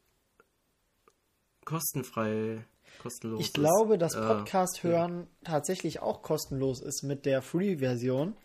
kostenfrei, 1.65 2.65
kostenlos 3.01 3.41
Ich 3.41 3.53
glaube, 3.53 3.97
dass 3.97 4.15
äh, 4.15 4.21
Podcast 4.21 4.83
hören 4.83 5.27
tatsächlich 5.43 6.01
auch 6.01 6.21
kostenlos 6.21 6.81
ist 6.81 7.03
mit 7.03 7.25
der 7.25 7.41
Free-Version. 7.41 8.35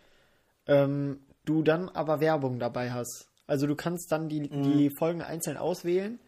Ähm, 0.66 1.20
du 1.44 1.62
dann 1.62 1.88
aber 1.88 2.20
Werbung 2.20 2.58
dabei 2.58 2.90
hast. 2.92 3.28
Also 3.46 3.66
du 3.66 3.76
kannst 3.76 4.10
dann 4.10 4.28
die, 4.28 4.48
die 4.48 4.90
Folgen 4.98 5.22
einzeln 5.22 5.56
auswählen, 5.56 6.18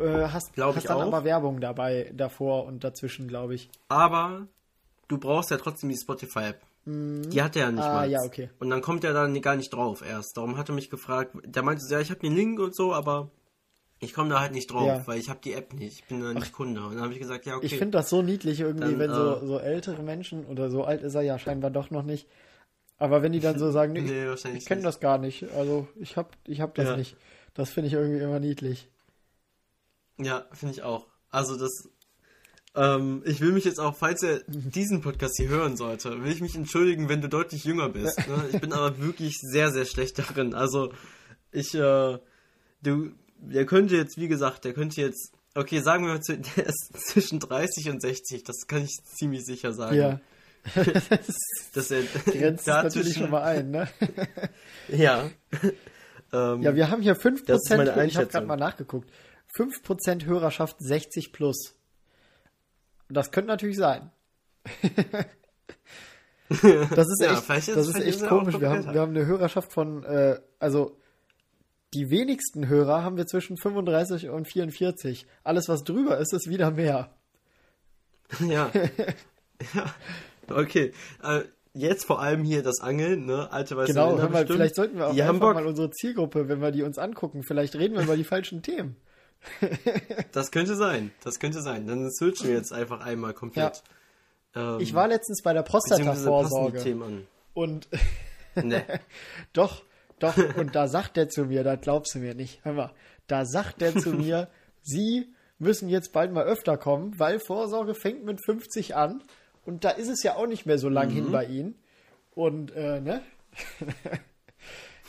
äh, 0.00 0.24
hast, 0.28 0.50
Mhm. 0.50 0.54
Glaub 0.54 0.76
hast 0.76 0.88
dann 0.88 0.96
auch. 0.96 1.02
aber 1.02 1.24
Werbung 1.24 1.60
dabei, 1.60 2.10
davor 2.14 2.64
und 2.66 2.82
dazwischen, 2.82 3.28
glaube 3.28 3.54
ich. 3.54 3.70
Aber 3.88 4.48
du 5.08 5.18
brauchst 5.18 5.50
ja 5.50 5.56
trotzdem 5.58 5.90
die 5.90 5.96
Spotify-App. 5.96 6.60
Die 6.84 7.40
hat 7.40 7.54
er 7.54 7.66
ja 7.66 7.70
nicht 7.70 7.84
Ah, 7.84 7.92
mal. 7.94 8.10
ja, 8.10 8.18
okay. 8.24 8.50
Und 8.58 8.68
dann 8.70 8.80
kommt 8.82 9.04
er 9.04 9.12
dann 9.12 9.40
gar 9.40 9.54
nicht 9.54 9.72
drauf 9.72 10.02
erst. 10.04 10.36
Darum 10.36 10.56
hat 10.58 10.68
er 10.68 10.74
mich 10.74 10.90
gefragt. 10.90 11.36
Der 11.44 11.62
meinte, 11.62 11.84
so, 11.84 11.94
ja, 11.94 12.00
ich 12.00 12.10
habe 12.10 12.18
den 12.18 12.34
Link 12.34 12.58
und 12.58 12.74
so, 12.74 12.92
aber 12.92 13.30
ich 14.02 14.12
komme 14.14 14.28
da 14.30 14.40
halt 14.40 14.52
nicht 14.52 14.70
drauf, 14.70 14.86
Ja. 14.86 15.06
weil 15.06 15.18
ich 15.18 15.30
habe 15.30 15.40
die 15.42 15.52
App 15.54 15.72
nicht. 15.72 16.00
Ich 16.00 16.04
bin 16.04 16.20
da 16.20 16.34
nicht 16.34 16.52
Kunde. 16.52 16.82
Und 16.84 16.94
dann 16.96 17.04
habe 17.04 17.12
ich 17.14 17.18
gesagt, 17.20 17.46
ja, 17.46 17.56
okay. 17.56 17.66
Ich 17.66 17.78
finde 17.78 17.92
das 17.98 18.10
so 18.10 18.20
niedlich 18.20 18.60
irgendwie, 18.60 18.80
Dann, 18.90 18.98
wenn 18.98 19.10
so, 19.14 19.36
äh, 19.36 19.46
so 19.46 19.58
ältere 19.58 20.02
Menschen, 20.02 20.44
oder 20.46 20.70
so 20.70 20.84
alt 20.84 21.02
ist 21.02 21.14
er 21.14 21.22
ja 21.22 21.38
scheinbar 21.38 21.70
doch 21.70 21.90
noch 21.90 22.02
nicht, 22.02 22.26
aber 22.98 23.22
wenn 23.22 23.32
die 23.32 23.40
dann 23.40 23.58
so 23.58 23.70
sagen, 23.70 23.92
nee, 23.94 24.00
Nee, 24.02 24.32
ich, 24.32 24.44
ich 24.44 24.66
kenne 24.66 24.82
das 24.82 25.00
gar 25.00 25.18
nicht, 25.18 25.44
also 25.52 25.88
ich 25.96 26.16
hab, 26.16 26.36
ich 26.46 26.60
hab 26.60 26.74
das 26.74 26.88
Ja. 26.88 26.96
nicht. 26.96 27.16
Das 27.54 27.70
finde 27.70 27.88
ich 27.88 27.94
irgendwie 27.94 28.20
immer 28.22 28.40
niedlich. 28.40 28.88
Ja, 30.18 30.46
finde 30.52 30.74
ich 30.74 30.82
auch. 30.82 31.06
Also 31.30 31.56
das. 31.58 31.88
Ähm, 32.74 33.22
ich 33.26 33.40
will 33.42 33.52
mich 33.52 33.64
jetzt 33.64 33.78
auch, 33.78 33.94
falls 33.94 34.22
er 34.22 34.40
diesen 34.46 35.02
Podcast 35.02 35.36
hier 35.36 35.48
hören 35.48 35.76
sollte, 35.76 36.22
will 36.24 36.32
ich 36.32 36.40
mich 36.40 36.54
entschuldigen, 36.54 37.08
wenn 37.10 37.20
du 37.20 37.28
deutlich 37.28 37.64
jünger 37.64 37.90
bist. 37.90 38.16
Ne? 38.26 38.44
Ich 38.52 38.60
bin 38.60 38.72
aber 38.72 38.98
wirklich 38.98 39.36
sehr, 39.40 39.70
sehr 39.70 39.84
schlecht 39.84 40.18
darin. 40.18 40.54
Also 40.54 40.90
ich, 41.50 41.74
äh, 41.74 42.18
du, 42.82 43.10
der 43.42 43.66
könnte 43.66 43.96
jetzt, 43.96 44.16
wie 44.16 44.28
gesagt, 44.28 44.64
der 44.64 44.72
könnte 44.72 45.00
jetzt, 45.00 45.32
okay, 45.54 45.80
sagen 45.80 46.04
wir 46.06 46.14
mal, 46.14 46.20
der 46.56 46.66
ist 46.66 46.90
zwischen 47.08 47.38
30 47.40 47.90
und 47.90 48.00
60, 48.00 48.44
das 48.44 48.66
kann 48.66 48.82
ich 48.84 48.96
ziemlich 49.04 49.44
sicher 49.44 49.72
sagen. 49.72 49.96
Ja, 49.96 50.20
Dass 51.74 51.90
er 51.90 52.02
grenzt 52.24 52.62
es 52.68 52.74
natürlich 52.74 53.14
schon 53.16 53.30
mal 53.30 53.42
ein, 53.42 53.70
ne? 53.72 53.88
Ja. 54.88 55.28
ähm, 56.32 56.62
Ja, 56.62 56.74
wir 56.76 56.88
haben 56.90 57.02
hier 57.02 57.16
5%, 57.16 57.44
Das 57.46 57.62
ist 57.64 57.70
meine 57.70 58.06
ich 58.06 58.16
habe 58.16 58.26
gerade 58.28 58.46
mal 58.46 58.56
nachgeguckt, 58.56 59.10
5% 59.56 60.24
Hörerschaft 60.24 60.76
60 60.78 61.32
plus. 61.32 61.74
Das 63.08 63.30
könnte 63.32 63.48
natürlich 63.48 63.76
sein. 63.76 64.10
Das 66.48 67.08
ist 67.08 67.20
Ja, 67.22 67.32
echt, 67.32 67.48
ist- 67.68 67.76
das 67.76 67.88
ist 67.88 67.98
echt 68.00 68.26
komisch. 68.26 68.58
Wir 68.60 68.70
haben, 68.70 68.92
wir 68.92 69.00
haben 69.00 69.16
eine 69.16 69.26
Hörerschaft 69.26 69.72
von, 69.72 70.04
äh, 70.04 70.38
also 70.58 70.96
die 71.94 72.10
wenigsten 72.10 72.68
Hörer 72.68 73.02
haben 73.02 73.16
wir 73.16 73.26
zwischen 73.26 73.56
35 73.56 74.28
und 74.30 74.46
44. 74.46 75.26
Alles, 75.44 75.68
was 75.68 75.84
drüber 75.84 76.18
ist, 76.18 76.32
ist 76.32 76.48
wieder 76.48 76.70
mehr. 76.70 77.10
Ja. 78.40 78.70
ja. 79.74 79.94
Okay. 80.48 80.92
Äh, 81.22 81.42
jetzt 81.74 82.04
vor 82.04 82.20
allem 82.20 82.44
hier 82.44 82.62
das 82.62 82.80
Angeln, 82.80 83.26
ne? 83.26 83.50
Alte 83.52 83.76
weiße 83.76 83.92
Genau, 83.92 84.16
Männer 84.16 84.28
bestimmt. 84.28 84.52
vielleicht 84.52 84.74
sollten 84.74 84.96
wir 84.96 85.08
auch 85.08 85.14
Die 85.14 85.22
einfach 85.22 85.54
mal 85.54 85.66
unsere 85.66 85.90
Zielgruppe, 85.90 86.48
wenn 86.48 86.60
wir 86.60 86.70
die 86.70 86.82
uns 86.82 86.98
angucken, 86.98 87.42
vielleicht 87.42 87.74
reden 87.76 87.94
wir 87.94 88.02
über 88.02 88.16
die 88.16 88.24
falschen 88.24 88.62
Themen. 88.62 88.96
Das 90.32 90.50
könnte 90.50 90.76
sein. 90.76 91.10
Das 91.24 91.40
könnte 91.40 91.60
sein. 91.62 91.86
Dann 91.86 92.10
switchen 92.10 92.48
wir 92.48 92.54
jetzt 92.54 92.72
einfach 92.72 93.00
einmal 93.00 93.34
komplett. 93.34 93.82
Ähm, 94.54 94.78
Ich 94.80 94.94
war 94.94 95.08
letztens 95.08 95.42
bei 95.42 95.52
der 95.52 95.62
Prostata-Vorsorge 95.62 97.24
und 97.54 97.88
Ne. 98.54 98.84
doch, 99.52 99.82
doch, 100.22 100.36
und 100.56 100.74
da 100.74 100.88
sagt 100.88 101.16
der 101.16 101.28
zu 101.28 101.44
mir, 101.46 101.64
das 101.64 101.80
glaubst 101.80 102.14
du 102.14 102.18
mir 102.20 102.34
nicht, 102.34 102.64
hör 102.64 102.72
mal, 102.72 102.92
da 103.26 103.44
sagt 103.44 103.80
der 103.80 103.96
zu 103.96 104.10
mir, 104.10 104.48
Sie 104.82 105.32
müssen 105.58 105.88
jetzt 105.88 106.12
bald 106.12 106.32
mal 106.32 106.44
öfter 106.44 106.76
kommen, 106.76 107.18
weil 107.18 107.38
Vorsorge 107.38 107.94
fängt 107.94 108.24
mit 108.24 108.44
50 108.44 108.96
an 108.96 109.22
und 109.64 109.84
da 109.84 109.90
ist 109.90 110.08
es 110.08 110.22
ja 110.24 110.34
auch 110.36 110.46
nicht 110.46 110.66
mehr 110.66 110.78
so 110.78 110.88
lang 110.88 111.08
hin 111.10 111.26
Mhm. 111.26 111.32
bei 111.32 111.44
Ihnen. 111.46 111.74
Und, 112.34 112.72
äh, 112.72 113.00
ne? 113.00 113.22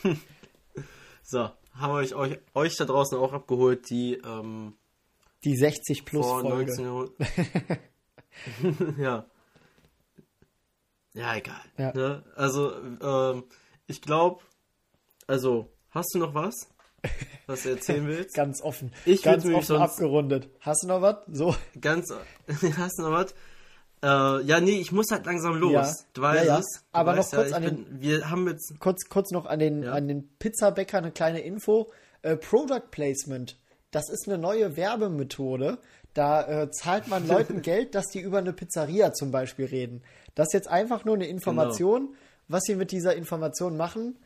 So, 1.24 1.40
haben 1.74 1.94
wir 1.94 1.96
euch, 1.96 2.14
euch, 2.14 2.38
euch 2.54 2.76
da 2.76 2.86
draußen 2.86 3.18
auch 3.18 3.34
abgeholt, 3.34 3.90
die 3.90 4.16
ähm, 4.16 4.76
Die 5.44 5.56
60 5.56 6.06
plus 6.06 6.26
vor 6.26 6.42
Folge. 6.42 6.72
1900. 6.74 7.80
ja. 9.00 9.26
Ja, 11.14 11.36
egal. 11.36 11.62
Ja. 11.78 11.94
Ne? 11.94 12.24
Also, 12.36 12.74
ähm, 13.02 13.46
ich 13.88 14.02
glaube, 14.02 14.42
also, 15.28 15.70
hast 15.92 16.14
du 16.14 16.20
noch 16.20 16.34
was, 16.34 16.56
was 17.48 17.64
du 17.64 17.70
erzählen 17.70 18.08
willst? 18.08 18.36
Ganz 18.36 18.62
offen. 18.62 18.92
Ich 19.06 19.22
ganz 19.24 19.46
offen 19.46 19.62
sonst- 19.64 19.82
abgerundet. 19.82 20.50
Hast 20.62 20.84
du 20.84 20.88
noch 20.88 21.02
was? 21.02 21.18
So. 21.32 21.56
Ganz, 21.80 22.14
hast 22.78 22.98
du 23.00 23.04
noch 23.04 23.12
was? 23.12 23.34
Äh, 24.02 24.44
ja, 24.46 24.60
nee, 24.60 24.80
ich 24.80 24.92
muss 24.92 25.08
halt 25.12 25.26
langsam 25.26 25.56
los. 25.56 25.72
Ja. 25.74 25.94
Du 26.14 26.22
weißt 26.22 26.46
Ja, 26.46 26.54
ja. 26.56 26.60
es. 26.60 26.84
Aber 26.92 27.16
noch 27.16 27.30
kurz 27.30 27.52
ja, 27.52 27.56
an 27.58 27.64
den- 27.64 27.86
bin, 27.86 28.02
Wir 28.02 28.30
haben 28.30 28.48
jetzt. 28.48 28.74
Kurz, 28.80 29.08
kurz 29.10 29.32
noch 29.32 29.46
an 29.46 29.60
den, 29.60 29.88
an 29.88 30.08
den 30.08 30.28
Pizzabäcker 30.40 30.98
eine 30.98 31.12
kleine 31.12 31.40
Info. 31.42 31.92
Äh, 32.22 32.36
Product 32.38 32.90
Placement. 32.92 33.58
Das 33.92 34.10
ist 34.10 34.28
eine 34.28 34.38
neue 34.38 34.76
Werbemethode. 34.76 35.78
Da 36.14 36.64
äh, 36.64 36.72
zahlt 36.72 37.08
man 37.08 37.28
Leuten 37.30 37.62
Geld, 37.62 37.96
dass 37.96 38.08
die 38.08 38.20
über 38.20 38.40
eine 38.40 38.54
Pizzeria 38.54 39.14
zum 39.14 39.32
Beispiel 39.32 39.66
reden. 39.66 40.04
Das 40.36 40.48
ist 40.50 40.54
jetzt 40.54 40.68
einfach 40.68 41.06
nur 41.06 41.16
eine 41.16 41.28
Information. 41.28 42.08
Genau. 42.08 42.18
Was 42.50 42.64
sie 42.64 42.76
mit 42.76 42.92
dieser 42.92 43.16
Information 43.16 43.78
machen, 43.78 44.18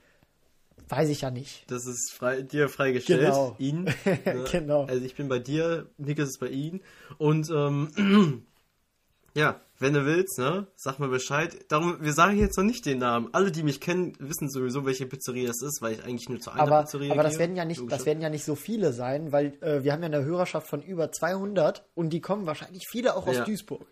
weiß 0.90 1.10
ich 1.10 1.22
ja 1.22 1.32
nicht. 1.32 1.64
Das 1.72 1.86
ist 1.86 2.12
frei, 2.14 2.42
dir 2.42 2.70
freigestellt. 2.70 3.22
Genau. 3.22 3.56
Ihn. 3.60 3.84
ne? 4.06 4.46
Genau. 4.52 4.86
Also 4.86 5.04
ich 5.06 5.16
bin 5.16 5.28
bei 5.28 5.40
dir, 5.40 5.88
Niklas 5.98 6.30
ist 6.30 6.40
bei 6.40 6.48
ihm. 6.50 6.82
Und 7.18 7.50
ähm, 7.50 8.44
ja, 9.34 9.62
wenn 9.80 9.94
du 9.94 10.06
willst, 10.06 10.40
ne, 10.40 10.66
sag 10.76 10.98
mal 10.98 11.10
Bescheid. 11.10 11.56
Darum, 11.70 11.98
wir 12.02 12.14
sagen 12.14 12.40
jetzt 12.40 12.58
noch 12.58 12.64
nicht 12.64 12.86
den 12.88 12.98
Namen. 12.98 13.30
Alle, 13.34 13.52
die 13.52 13.62
mich 13.62 13.80
kennen, 13.80 14.14
wissen 14.20 14.50
sowieso, 14.50 14.86
welche 14.86 15.06
Pizzeria 15.06 15.52
es 15.52 15.62
ist, 15.62 15.82
weil 15.82 15.94
ich 15.94 16.04
eigentlich 16.04 16.30
nur 16.30 16.40
zu 16.40 16.50
einer 16.50 16.62
Aber, 16.64 16.82
Pizzeria 16.82 17.12
aber 17.14 17.22
das 17.24 17.34
gehe. 17.34 17.40
werden 17.42 17.56
ja 17.56 17.66
nicht, 17.66 17.82
das 17.90 18.06
werden 18.08 18.22
ja 18.22 18.30
nicht 18.30 18.44
so 18.46 18.56
viele 18.56 18.92
sein, 18.94 19.32
weil 19.32 19.54
äh, 19.62 19.84
wir 19.84 19.94
haben 19.94 20.02
ja 20.02 20.08
eine 20.08 20.24
Hörerschaft 20.26 20.68
von 20.68 20.82
über 20.82 21.12
200 21.12 21.86
und 21.94 22.10
die 22.10 22.22
kommen 22.22 22.48
wahrscheinlich 22.48 22.86
viele 22.90 23.16
auch 23.16 23.28
aus 23.28 23.36
Ja. 23.36 23.44
Duisburg. 23.46 23.86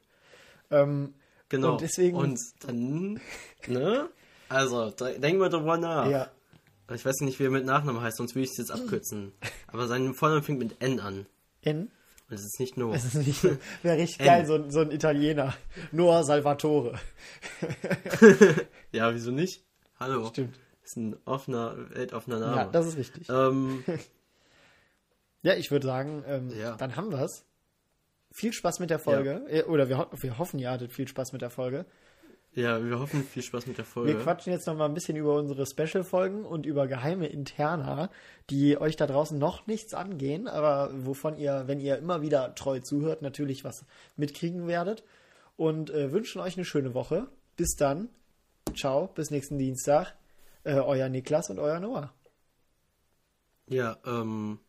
Ähm, 0.72 1.14
Genau. 1.50 1.74
und 1.74 1.82
deswegen- 1.82 2.18
Und 2.18 2.40
dann, 2.66 3.20
ne? 3.68 4.10
Also, 4.50 4.90
denk 4.90 5.38
mal 5.38 5.50
drüber 5.50 5.78
nach. 5.78 6.10
ja. 6.10 6.32
Ich 6.94 7.04
weiß 7.06 7.22
nicht, 7.22 7.40
wie 7.40 7.46
er 7.46 7.50
mit 7.50 7.66
Nachnamen 7.66 8.02
heißt, 8.02 8.18
sonst 8.18 8.36
würde 8.36 8.46
ich 8.46 8.52
es 8.52 8.58
jetzt 8.58 8.72
abkürzen. 8.72 9.32
Aber 9.68 9.88
sein 9.88 10.14
Vorname 10.14 10.44
fängt 10.44 10.60
mit 10.60 10.82
N 10.82 11.00
an. 11.00 11.26
In 11.62 11.82
Und 12.30 12.36
es 12.36 12.42
ist 12.46 12.60
nicht 12.60 12.78
nur. 12.78 12.94
Das 12.94 13.06
ist 13.06 13.16
nicht, 13.16 13.44
wäre 13.84 13.98
richtig 13.98 14.20
N. 14.20 14.26
geil, 14.26 14.46
so, 14.46 14.56
ein- 14.56 14.70
so 14.72 14.82
ein 14.82 14.92
Italiener. 14.92 15.56
Noah 15.92 16.24
Salvatore. 16.24 17.00
Ja, 18.92 19.14
wieso 19.14 19.32
nicht? 19.32 19.64
Hallo. 20.00 20.28
Stimmt. 20.28 20.58
Ist 20.84 20.96
ein 20.98 21.16
offener, 21.26 21.76
weltoffener 21.90 22.40
Name. 22.40 22.56
Ja, 22.56 22.66
das 22.66 22.86
ist 22.88 22.98
richtig. 22.98 23.28
ähm, 23.30 23.84
Ja, 25.42 25.56
ich 25.56 25.70
würde 25.72 25.86
sagen, 25.88 26.24
ähm, 26.28 26.50
Ja. 26.58 26.76
dann 26.78 26.96
haben 26.96 27.12
wir's. 27.12 27.46
Viel 28.32 28.54
Spaß 28.54 28.80
mit 28.80 28.90
der 28.90 29.00
Folge. 29.00 29.46
Äh, 29.50 29.64
Oder 29.64 29.90
wir, 29.90 29.98
ho 29.98 30.06
wir 30.12 30.38
hoffen, 30.38 30.60
ihr 30.60 30.70
hattet 30.70 30.92
viel 30.94 31.08
Spaß 31.08 31.32
mit 31.34 31.42
der 31.42 31.50
Folge. 31.50 31.86
Ja, 32.56 32.84
wir 32.84 33.00
hoffen, 33.00 33.24
viel 33.24 33.44
Spaß 33.44 33.68
mit 33.68 33.78
der 33.78 33.86
Folge. 33.86 34.14
Wir 34.14 34.24
quatschen 34.24 34.54
jetzt 34.54 34.66
noch 34.66 34.76
mal 34.76 34.86
ein 34.86 34.94
bisschen 34.94 35.18
über 35.18 35.36
unsere 35.36 35.66
Special-Folgen 35.66 36.46
und 36.46 36.66
über 36.66 36.88
geheime 36.88 37.28
Interna, 37.28 38.10
die 38.50 38.80
euch 38.80 38.96
da 38.96 39.08
draußen 39.08 39.38
noch 39.38 39.68
nichts 39.68 39.94
angehen, 39.94 40.48
aber 40.48 40.90
wovon 40.94 41.38
ihr, 41.38 41.64
wenn 41.68 41.80
ihr 41.80 41.98
immer 41.98 42.22
wieder 42.22 42.56
treu 42.56 42.80
zuhört, 42.80 43.22
natürlich 43.22 43.64
was 43.64 43.86
mitkriegen 44.16 44.68
werdet. 44.68 45.04
Und 45.58 45.90
äh, 45.90 46.12
wünschen 46.12 46.42
euch 46.42 46.58
eine 46.58 46.66
schöne 46.66 46.94
Woche. 46.94 47.28
Bis 47.56 47.76
dann. 47.76 48.10
Ciao, 48.76 49.08
bis 49.08 49.32
nächsten 49.32 49.58
Dienstag. 49.58 50.16
Äh, 50.64 50.76
euer 50.76 51.08
Niklas 51.10 51.50
und 51.50 51.60
euer 51.60 51.80
Noah. 51.80 52.14
Ja, 53.68 53.98
ähm, 54.06 54.60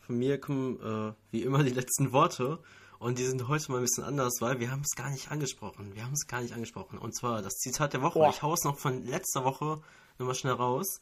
von 0.00 0.18
mir 0.18 0.38
kommen 0.38 0.78
äh, 0.80 1.14
wie 1.32 1.42
immer 1.42 1.62
die 1.62 1.70
letzten 1.70 2.12
Worte. 2.12 2.60
Und 2.98 3.18
die 3.18 3.24
sind 3.24 3.46
heute 3.48 3.70
mal 3.70 3.78
ein 3.78 3.84
bisschen 3.84 4.04
anders, 4.04 4.34
weil 4.40 4.60
wir 4.60 4.70
haben 4.70 4.82
es 4.82 4.96
gar 4.96 5.10
nicht 5.10 5.30
angesprochen. 5.30 5.94
Wir 5.94 6.04
haben 6.04 6.14
es 6.14 6.26
gar 6.26 6.40
nicht 6.40 6.54
angesprochen. 6.54 6.98
Und 6.98 7.14
zwar 7.14 7.42
das 7.42 7.54
Zitat 7.54 7.92
der 7.92 8.02
Woche. 8.02 8.18
Boah. 8.18 8.30
Ich 8.30 8.42
hau 8.42 8.54
es 8.54 8.64
noch 8.64 8.78
von 8.78 9.04
letzter 9.04 9.44
Woche 9.44 9.82
nochmal 10.18 10.34
schnell 10.34 10.54
raus. 10.54 11.00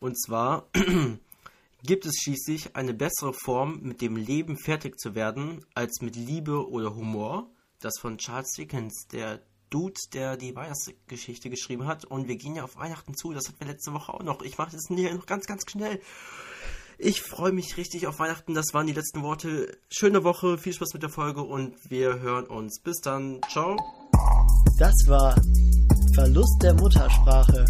Und 0.00 0.20
zwar 0.20 0.68
gibt 1.82 2.06
es 2.06 2.16
schließlich 2.22 2.76
eine 2.76 2.94
bessere 2.94 3.34
Form, 3.34 3.80
mit 3.82 4.00
dem 4.00 4.16
Leben 4.16 4.56
fertig 4.56 4.98
zu 4.98 5.14
werden, 5.14 5.64
als 5.74 6.00
mit 6.00 6.16
Liebe 6.16 6.68
oder 6.68 6.94
Humor. 6.94 7.50
Das 7.80 7.98
von 7.98 8.16
Charles 8.16 8.52
Dickens, 8.52 9.06
der 9.12 9.42
Dude, 9.68 10.00
der 10.12 10.36
die 10.36 10.54
Weihnachtsgeschichte 10.56 11.50
geschrieben 11.50 11.86
hat. 11.86 12.04
Und 12.04 12.28
wir 12.28 12.36
gehen 12.36 12.54
ja 12.54 12.64
auf 12.64 12.76
Weihnachten 12.76 13.14
zu. 13.14 13.32
Das 13.32 13.48
hatten 13.48 13.60
wir 13.60 13.66
letzte 13.66 13.92
Woche 13.92 14.14
auch 14.14 14.22
noch. 14.22 14.40
Ich 14.42 14.56
mache 14.56 14.72
das 14.72 14.86
hier 14.88 15.14
noch 15.14 15.26
ganz, 15.26 15.46
ganz 15.46 15.68
schnell. 15.68 16.00
Ich 16.98 17.22
freue 17.22 17.52
mich 17.52 17.76
richtig 17.76 18.06
auf 18.06 18.18
Weihnachten. 18.18 18.54
Das 18.54 18.72
waren 18.72 18.86
die 18.86 18.92
letzten 18.92 19.22
Worte. 19.22 19.76
Schöne 19.88 20.24
Woche, 20.24 20.58
viel 20.58 20.72
Spaß 20.72 20.94
mit 20.94 21.02
der 21.02 21.10
Folge 21.10 21.42
und 21.42 21.74
wir 21.88 22.20
hören 22.20 22.46
uns. 22.46 22.80
Bis 22.80 23.00
dann. 23.00 23.40
Ciao. 23.50 23.76
Das 24.78 24.94
war 25.06 25.34
Verlust 26.14 26.62
der 26.62 26.74
Muttersprache. 26.74 27.64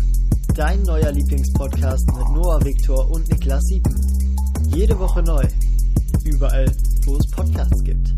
Dein 0.55 0.83
neuer 0.83 1.11
Lieblingspodcast 1.11 2.07
mit 2.07 2.29
Noah 2.31 2.65
Viktor 2.65 3.11
und 3.11 3.29
Niklas 3.29 3.63
Siepen. 3.65 4.37
Jede 4.69 4.99
Woche 4.99 5.23
neu. 5.23 5.45
Überall, 6.25 6.67
wo 7.05 7.17
es 7.17 7.31
Podcasts 7.31 7.83
gibt. 7.83 8.15